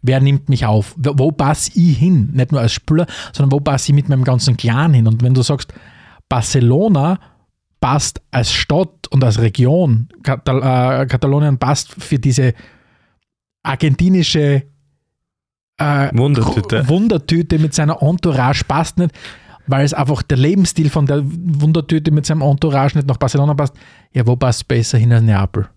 Wer 0.03 0.21
nimmt 0.21 0.49
mich 0.49 0.67
auf? 0.67 0.95
Wo 0.97 1.13
wo 1.17 1.31
passe 1.31 1.71
ich 1.73 1.97
hin? 1.97 2.29
Nicht 2.33 2.51
nur 2.51 2.61
als 2.61 2.73
Spieler, 2.73 3.07
sondern 3.33 3.51
wo 3.51 3.59
passe 3.59 3.91
ich 3.91 3.95
mit 3.95 4.07
meinem 4.07 4.23
ganzen 4.23 4.55
Clan 4.55 4.93
hin? 4.93 5.07
Und 5.07 5.23
wenn 5.23 5.33
du 5.33 5.41
sagst, 5.41 5.73
Barcelona 6.29 7.19
passt 7.79 8.21
als 8.31 8.51
Stadt 8.51 9.07
und 9.09 9.23
als 9.23 9.39
Region, 9.39 10.09
Katal 10.23 11.01
äh, 11.01 11.05
Katalonien 11.05 11.57
passt 11.57 11.91
für 11.97 12.19
diese 12.19 12.53
argentinische 13.63 14.63
äh, 15.77 16.09
Wundertüte. 16.13 16.87
Wundertüte 16.87 17.59
mit 17.59 17.73
seiner 17.73 18.01
Entourage 18.01 18.63
passt 18.65 18.97
nicht, 18.97 19.13
weil 19.67 19.85
es 19.85 19.93
einfach 19.93 20.21
der 20.23 20.37
Lebensstil 20.37 20.89
von 20.89 21.05
der 21.05 21.21
Wundertüte 21.23 22.11
mit 22.11 22.25
seinem 22.25 22.41
Entourage 22.41 22.97
nicht 22.97 23.07
nach 23.07 23.17
Barcelona 23.17 23.53
passt. 23.53 23.73
Ja, 24.13 24.27
wo 24.27 24.35
passt 24.35 24.67
besser 24.67 24.97
hin 24.97 25.13
als 25.13 25.23
Neapel? 25.23 25.69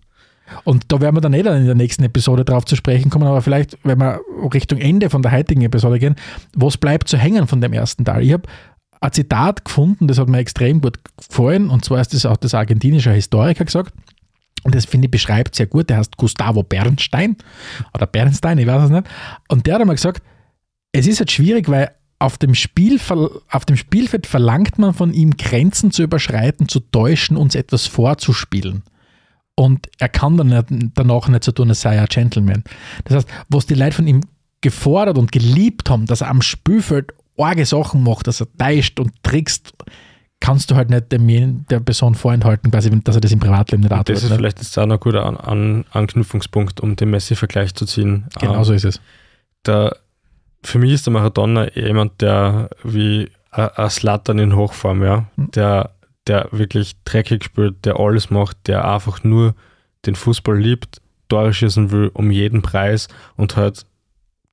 Und 0.65 0.91
da 0.91 0.99
werden 0.99 1.15
wir 1.15 1.21
dann 1.21 1.33
eh 1.33 1.41
dann 1.41 1.61
in 1.61 1.65
der 1.65 1.75
nächsten 1.75 2.03
Episode 2.03 2.43
drauf 2.43 2.65
zu 2.65 2.75
sprechen 2.75 3.09
kommen, 3.09 3.27
aber 3.27 3.41
vielleicht, 3.41 3.77
wenn 3.83 3.99
wir 3.99 4.19
Richtung 4.53 4.79
Ende 4.79 5.09
von 5.09 5.21
der 5.21 5.31
heutigen 5.31 5.61
Episode 5.61 5.99
gehen, 5.99 6.15
was 6.53 6.77
bleibt 6.77 7.07
zu 7.07 7.17
hängen 7.17 7.47
von 7.47 7.61
dem 7.61 7.73
ersten 7.73 8.03
Teil? 8.05 8.23
Ich 8.23 8.33
habe 8.33 8.43
ein 9.03 9.11
Zitat 9.11 9.65
gefunden, 9.65 10.07
das 10.07 10.17
hat 10.17 10.29
mir 10.29 10.37
extrem 10.37 10.79
gut 10.79 10.97
gefallen, 11.17 11.69
und 11.69 11.83
zwar 11.83 11.99
ist 11.99 12.13
das 12.13 12.25
auch 12.25 12.37
das 12.37 12.53
argentinische 12.53 13.11
Historiker 13.11 13.65
gesagt. 13.65 13.93
Und 14.63 14.73
das 14.73 14.85
finde 14.85 15.07
ich 15.07 15.11
beschreibt 15.11 15.55
sehr 15.55 15.65
gut. 15.65 15.89
Der 15.89 15.97
heißt 15.97 16.15
Gustavo 16.15 16.63
Bernstein 16.63 17.35
oder 17.93 18.07
Bernstein, 18.07 18.57
ich 18.57 18.65
weiß 18.65 18.83
es 18.83 18.89
nicht. 18.91 19.05
Und 19.49 19.67
der 19.67 19.75
hat 19.75 19.81
einmal 19.81 19.97
gesagt, 19.97 20.21
es 20.93 21.05
ist 21.05 21.19
halt 21.19 21.31
schwierig, 21.31 21.67
weil 21.67 21.91
auf 22.17 22.37
dem, 22.37 22.55
Spiel, 22.55 22.97
auf 23.49 23.65
dem 23.65 23.75
Spielfeld 23.75 24.25
verlangt 24.25 24.79
man 24.79 24.93
von 24.93 25.13
ihm, 25.13 25.35
Grenzen 25.35 25.91
zu 25.91 26.03
überschreiten, 26.03 26.69
zu 26.69 26.79
täuschen, 26.79 27.35
uns 27.35 27.55
etwas 27.55 27.87
vorzuspielen. 27.87 28.83
Und 29.55 29.89
er 29.99 30.07
kann 30.07 30.37
dann 30.37 30.91
danach 30.95 31.27
nicht 31.27 31.43
so 31.43 31.51
tun, 31.51 31.67
als 31.67 31.81
sei 31.81 31.95
er 31.95 32.07
Gentleman. 32.07 32.63
Das 33.03 33.17
heißt, 33.17 33.27
was 33.49 33.65
die 33.65 33.75
Leute 33.75 33.97
von 33.97 34.07
ihm 34.07 34.21
gefordert 34.61 35.17
und 35.17 35.33
geliebt 35.33 35.89
haben, 35.89 36.05
dass 36.05 36.21
er 36.21 36.29
am 36.29 36.41
Spielfeld 36.41 37.11
arge 37.37 37.65
Sachen 37.65 38.03
macht, 38.03 38.27
dass 38.27 38.41
er 38.41 38.47
täuscht 38.57 38.99
und 38.99 39.11
trickst, 39.23 39.73
kannst 40.39 40.69
du 40.71 40.75
halt 40.75 40.89
nicht 40.89 41.11
dem, 41.11 41.65
der 41.67 41.79
Person 41.79 42.15
vorenthalten, 42.15 42.69
quasi, 42.69 42.89
dass 43.01 43.15
er 43.15 43.21
das 43.21 43.31
im 43.31 43.39
Privatleben 43.39 43.81
nicht 43.83 43.91
auch 43.93 44.03
Das 44.03 44.23
ist 44.23 44.29
ne? 44.29 44.35
vielleicht 44.35 44.59
jetzt 44.59 44.77
auch 44.77 44.85
noch 44.85 44.95
ein 44.95 44.99
guter 44.99 45.25
An 45.25 45.37
An 45.37 45.85
Anknüpfungspunkt, 45.91 46.81
um 46.81 46.95
den 46.95 47.09
Messi-Vergleich 47.11 47.73
zu 47.75 47.85
ziehen. 47.85 48.25
Genau 48.39 48.57
Ähm, 48.57 48.63
so 48.63 48.73
ist 48.73 48.83
es. 48.85 49.01
der, 49.65 49.95
für 50.63 50.79
mich 50.79 50.91
ist 50.91 51.05
der 51.05 51.13
Maradona 51.13 51.71
jemand, 51.73 52.21
der 52.21 52.69
wie 52.83 53.29
ein 53.51 53.69
ein 53.69 53.89
Slattern 53.89 54.39
in 54.39 54.55
Hochform, 54.55 55.03
ja, 55.03 55.25
Mhm. 55.35 55.51
der, 55.51 55.91
der 56.27 56.47
wirklich 56.51 56.95
dreckig 57.05 57.43
spielt, 57.43 57.85
der 57.85 57.99
alles 57.99 58.29
macht, 58.29 58.57
der 58.67 58.85
einfach 58.89 59.23
nur 59.23 59.55
den 60.05 60.15
Fußball 60.15 60.57
liebt, 60.57 61.01
Tore 61.29 61.53
schießen 61.53 61.89
will 61.91 62.11
um 62.13 62.31
jeden 62.31 62.61
Preis 62.61 63.07
und 63.37 63.55
halt 63.55 63.85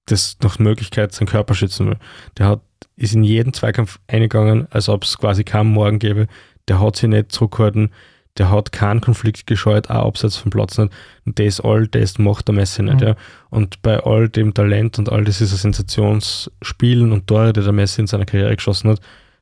das 0.07 0.37
nach 0.43 0.59
Möglichkeit 0.59 1.13
seinen 1.13 1.29
Körper 1.29 1.55
schützen 1.55 1.89
will. 1.89 1.97
Der 2.39 2.47
hat, 2.47 2.61
ist 2.97 3.15
in 3.15 3.25
jeden 3.25 3.53
Zweikampf 3.53 3.99
eingegangen, 4.07 4.67
als 4.71 4.89
ob 4.89 5.05
es 5.05 5.19
quasi 5.19 5.45
keinen 5.45 5.73
Morgen 5.73 5.99
gäbe. 5.99 6.27
Der 6.69 6.81
hat 6.81 6.97
sich 6.97 7.09
nicht 7.09 7.33
zurückgehalten, 7.33 7.91
der 8.39 8.51
hat 8.51 8.73
keinen 8.73 9.01
Konflikt 9.01 9.47
gescheut, 9.47 9.91
auch 9.91 10.07
abseits 10.07 10.37
vom 10.37 10.51
Platz 10.51 10.79
nicht. 10.79 10.93
Und 11.27 11.39
das 11.39 11.61
all, 11.61 11.89
das 11.89 12.19
macht 12.19 12.49
der 12.49 12.55
Messi 12.55 12.83
nicht. 12.83 13.01
Mhm. 13.01 13.07
Ja. 13.09 13.17
Und 13.51 13.83
bei 13.83 13.99
all 14.01 14.29
dem 14.29 14.55
Talent 14.55 14.99
und 14.99 15.11
all 15.11 15.25
dieser 15.25 15.47
Sensationsspielen 15.47 17.13
und 17.13 17.27
Tore, 17.27 17.53
die 17.53 17.63
der 17.63 17.73
Messi 17.73 18.01
in 18.01 18.07
seiner 18.07 18.27
Karriere 18.27 18.55
geschossen 18.55 18.91
hat, 18.91 19.01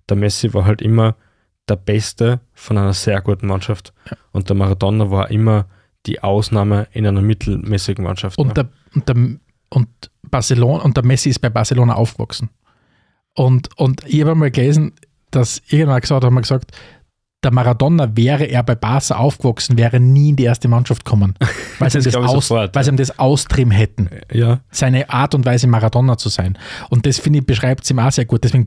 der 0.08 0.16
Messi 0.16 0.52
war 0.54 0.64
halt 0.64 0.80
immer 0.80 1.16
der 1.68 1.76
Beste 1.76 2.40
von 2.54 2.78
einer 2.78 2.94
sehr 2.94 3.20
guten 3.20 3.46
Mannschaft. 3.46 3.92
Und 4.32 4.48
der 4.48 4.56
Maradona 4.56 5.10
war 5.10 5.30
immer 5.30 5.66
die 6.06 6.22
Ausnahme 6.22 6.88
in 6.92 7.06
einer 7.06 7.20
mittelmäßigen 7.20 8.02
Mannschaft. 8.02 8.38
Und 8.38 8.56
der, 8.56 8.68
und 8.94 9.08
der, 9.08 9.16
und 9.68 9.88
Barcelona 10.22 10.82
und 10.82 10.96
der 10.96 11.04
Messi 11.04 11.28
ist 11.28 11.40
bei 11.40 11.50
Barcelona 11.50 11.94
aufgewachsen. 11.94 12.50
Und, 13.38 13.68
und 13.78 14.02
ich 14.04 14.20
habe 14.22 14.34
mal 14.34 14.50
gelesen, 14.50 14.94
dass 15.30 15.62
irgendwann 15.68 16.00
gesagt 16.00 16.24
hat, 16.24 16.32
man 16.32 16.42
gesagt, 16.42 16.72
der 17.44 17.52
Maradona 17.52 18.16
wäre 18.16 18.46
er 18.46 18.64
bei 18.64 18.74
Barca 18.74 19.14
aufgewachsen, 19.14 19.78
wäre 19.78 20.00
nie 20.00 20.30
in 20.30 20.36
die 20.36 20.42
erste 20.42 20.66
Mannschaft 20.66 21.04
gekommen, 21.04 21.34
weil 21.78 21.88
sie 21.88 21.98
ihm 21.98 22.04
Das 22.04 22.14
das, 22.14 22.24
aus, 22.24 22.48
sofort, 22.48 22.74
weil 22.74 22.84
ja. 22.84 22.90
ihm 22.90 22.96
das 22.96 23.16
austrieben 23.16 23.70
hätten. 23.70 24.10
ja, 24.32 24.58
Seine 24.72 25.08
Art 25.08 25.36
und 25.36 25.46
Weise, 25.46 25.68
Maradona 25.68 26.18
zu 26.18 26.30
sein. 26.30 26.58
Und 26.90 27.06
das, 27.06 27.20
finde 27.20 27.38
ich, 27.38 27.46
beschreibt 27.46 27.84
es 27.84 27.90
ihm 27.92 28.00
auch 28.00 28.10
sehr 28.10 28.24
gut. 28.24 28.42
Deswegen 28.42 28.66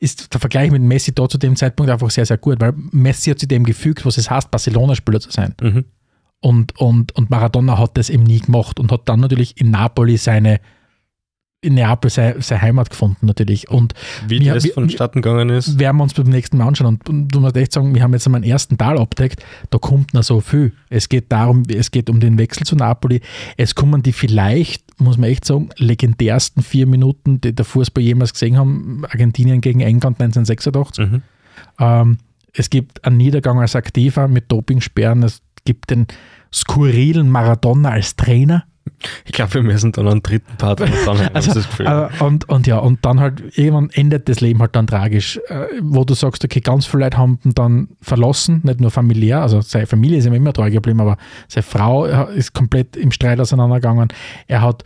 ist 0.00 0.34
der 0.34 0.38
Vergleich 0.38 0.70
mit 0.70 0.82
Messi 0.82 1.14
da 1.14 1.26
zu 1.26 1.38
dem 1.38 1.56
Zeitpunkt 1.56 1.90
einfach 1.90 2.10
sehr, 2.10 2.26
sehr 2.26 2.36
gut, 2.36 2.60
weil 2.60 2.74
Messi 2.92 3.30
hat 3.30 3.38
sich 3.38 3.48
dem 3.48 3.64
gefügt, 3.64 4.04
was 4.04 4.18
es 4.18 4.28
heißt, 4.28 4.50
Barcelona-Spieler 4.50 5.20
zu 5.20 5.30
sein. 5.30 5.54
mhm. 5.62 5.86
Und, 6.42 6.78
und, 6.78 7.16
und 7.16 7.30
Maradona 7.30 7.78
hat 7.78 7.96
das 7.96 8.10
eben 8.10 8.24
nie 8.24 8.40
gemacht 8.40 8.80
und 8.80 8.92
hat 8.92 9.02
dann 9.06 9.20
natürlich 9.20 9.58
in 9.58 9.70
Napoli 9.70 10.18
seine, 10.18 10.60
in 11.62 11.74
Neapel 11.74 12.10
seine, 12.10 12.40
seine 12.40 12.62
Heimat 12.62 12.88
gefunden 12.90 13.26
natürlich. 13.26 13.68
Und 13.70 13.92
wie 14.26 14.40
Wir- 14.40 14.54
das 14.54 14.64
wir- 14.64 14.72
vonstatten 14.72 15.20
gegangen 15.20 15.50
ist. 15.50 15.78
werden 15.78 15.98
wir 15.98 16.04
uns 16.04 16.14
beim 16.14 16.26
nächsten 16.28 16.56
Mal 16.56 16.66
anschauen. 16.68 16.86
Und, 16.86 17.08
und 17.08 17.28
du 17.28 17.40
musst 17.40 17.56
echt 17.56 17.72
sagen, 17.72 17.94
wir 17.94 18.02
haben 18.02 18.12
jetzt 18.14 18.26
einmal 18.26 18.40
den 18.40 18.50
ersten 18.50 18.78
Teil 18.78 18.98
abdeckt, 18.98 19.44
da 19.68 19.78
kommt 19.78 20.14
noch 20.14 20.22
so 20.22 20.40
viel. 20.40 20.72
Es 20.88 21.08
geht 21.10 21.30
darum, 21.30 21.64
es 21.68 21.90
geht 21.90 22.08
um 22.08 22.18
den 22.20 22.38
Wechsel 22.38 22.64
zu 22.64 22.76
Napoli. 22.76 23.20
Es 23.58 23.74
kommen 23.74 24.02
die 24.02 24.12
vielleicht, 24.12 24.98
muss 25.00 25.18
man 25.18 25.28
echt 25.28 25.44
sagen, 25.44 25.68
legendärsten 25.76 26.62
vier 26.62 26.86
Minuten, 26.86 27.40
die 27.42 27.54
der 27.54 27.64
Fußball 27.66 28.02
jemals 28.02 28.32
gesehen 28.32 28.56
haben, 28.56 29.04
Argentinien 29.10 29.60
gegen 29.60 29.80
England 29.80 30.18
1986. 30.18 31.06
Mhm. 31.06 31.22
Ähm, 31.78 32.18
es 32.54 32.70
gibt 32.70 33.04
einen 33.04 33.18
Niedergang 33.18 33.60
als 33.60 33.76
Aktiver 33.76 34.28
mit 34.28 34.50
Dopingsperren. 34.50 35.22
Es 35.24 35.42
gibt 35.66 35.90
den 35.90 36.06
skurrilen 36.52 37.28
Maradona 37.28 37.90
als 37.90 38.16
Trainer. 38.16 38.64
Ich 39.24 39.32
glaube, 39.32 39.54
wir 39.54 39.62
müssen 39.62 39.92
dann 39.92 40.08
einen 40.08 40.22
dritten 40.22 40.56
Part 40.56 40.80
dranhängen, 41.04 41.34
Also, 41.34 41.54
das 41.54 41.66
Gefühl. 41.68 41.86
äh, 41.86 42.08
und, 42.22 42.48
und 42.48 42.66
ja, 42.66 42.78
und 42.78 43.04
dann 43.04 43.20
halt 43.20 43.56
irgendwann 43.56 43.90
endet 43.90 44.28
das 44.28 44.40
Leben 44.40 44.60
halt 44.60 44.76
dann 44.76 44.86
tragisch, 44.86 45.38
äh, 45.48 45.66
wo 45.80 46.04
du 46.04 46.14
sagst, 46.14 46.44
okay, 46.44 46.60
ganz 46.60 46.86
viele 46.86 47.04
Leute 47.04 47.16
haben 47.18 47.38
ihn 47.44 47.54
dann 47.54 47.88
verlassen, 48.00 48.60
nicht 48.64 48.80
nur 48.80 48.90
familiär, 48.90 49.40
also 49.42 49.60
seine 49.60 49.86
Familie 49.86 50.18
ist 50.18 50.26
ihm 50.26 50.34
immer 50.34 50.52
treu 50.52 50.70
geblieben, 50.70 51.00
aber 51.00 51.16
seine 51.48 51.62
Frau 51.62 52.06
äh, 52.06 52.36
ist 52.36 52.52
komplett 52.52 52.96
im 52.96 53.10
Streit 53.10 53.40
auseinandergegangen. 53.40 54.08
Er 54.48 54.62
hat 54.62 54.84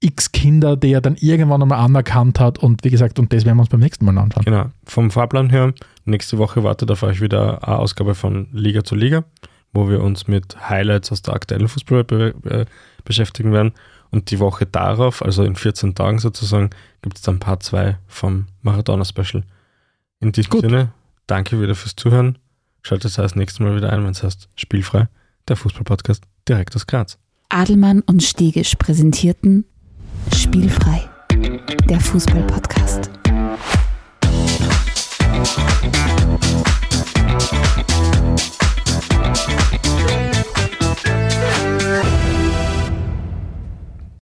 x 0.00 0.32
Kinder, 0.32 0.76
die 0.76 0.92
er 0.92 1.00
dann 1.00 1.16
irgendwann 1.18 1.62
einmal 1.62 1.78
anerkannt 1.78 2.38
hat 2.40 2.58
und 2.58 2.84
wie 2.84 2.90
gesagt, 2.90 3.18
und 3.18 3.32
das 3.32 3.46
werden 3.46 3.56
wir 3.56 3.62
uns 3.62 3.70
beim 3.70 3.80
nächsten 3.80 4.04
Mal 4.04 4.18
anschauen. 4.18 4.44
Genau. 4.44 4.66
Vom 4.84 5.10
Fahrplan 5.10 5.48
her, 5.48 5.72
nächste 6.04 6.36
Woche 6.36 6.62
wartet 6.62 6.90
auf 6.90 7.02
euch 7.02 7.22
wieder 7.22 7.66
eine 7.66 7.78
Ausgabe 7.78 8.14
von 8.14 8.48
Liga 8.52 8.84
zu 8.84 8.94
Liga, 8.94 9.24
wo 9.74 9.88
wir 9.88 10.00
uns 10.02 10.26
mit 10.28 10.68
Highlights 10.68 11.12
aus 11.12 11.22
der 11.22 11.34
aktuellen 11.34 11.68
Fußballwelt 11.68 12.46
äh, 12.46 12.64
beschäftigen 13.04 13.52
werden. 13.52 13.72
Und 14.10 14.30
die 14.30 14.38
Woche 14.38 14.64
darauf, 14.64 15.22
also 15.22 15.42
in 15.42 15.56
14 15.56 15.94
Tagen 15.94 16.20
sozusagen, 16.20 16.70
gibt 17.02 17.16
es 17.16 17.22
dann 17.22 17.40
Part 17.40 17.64
2 17.64 17.98
vom 18.06 18.46
Maradona-Special. 18.62 19.42
In 20.20 20.32
diesem 20.32 20.50
Gut. 20.50 20.60
Sinne, 20.60 20.92
danke 21.26 21.60
wieder 21.60 21.74
fürs 21.74 21.96
Zuhören. 21.96 22.38
Schaltet 22.82 23.18
das 23.18 23.34
nächste 23.34 23.62
Mal 23.62 23.76
wieder 23.76 23.92
ein, 23.92 24.04
wenn 24.04 24.12
es 24.12 24.22
heißt 24.22 24.48
Spielfrei, 24.54 25.08
der 25.48 25.56
Fußballpodcast 25.56 26.22
direkt 26.48 26.76
aus 26.76 26.86
Graz. 26.86 27.18
Adelmann 27.48 28.02
und 28.02 28.22
Stegisch 28.22 28.74
präsentierten 28.76 29.64
Spielfrei, 30.34 31.08
der 31.88 32.00
Fußball-Podcast. 32.00 33.10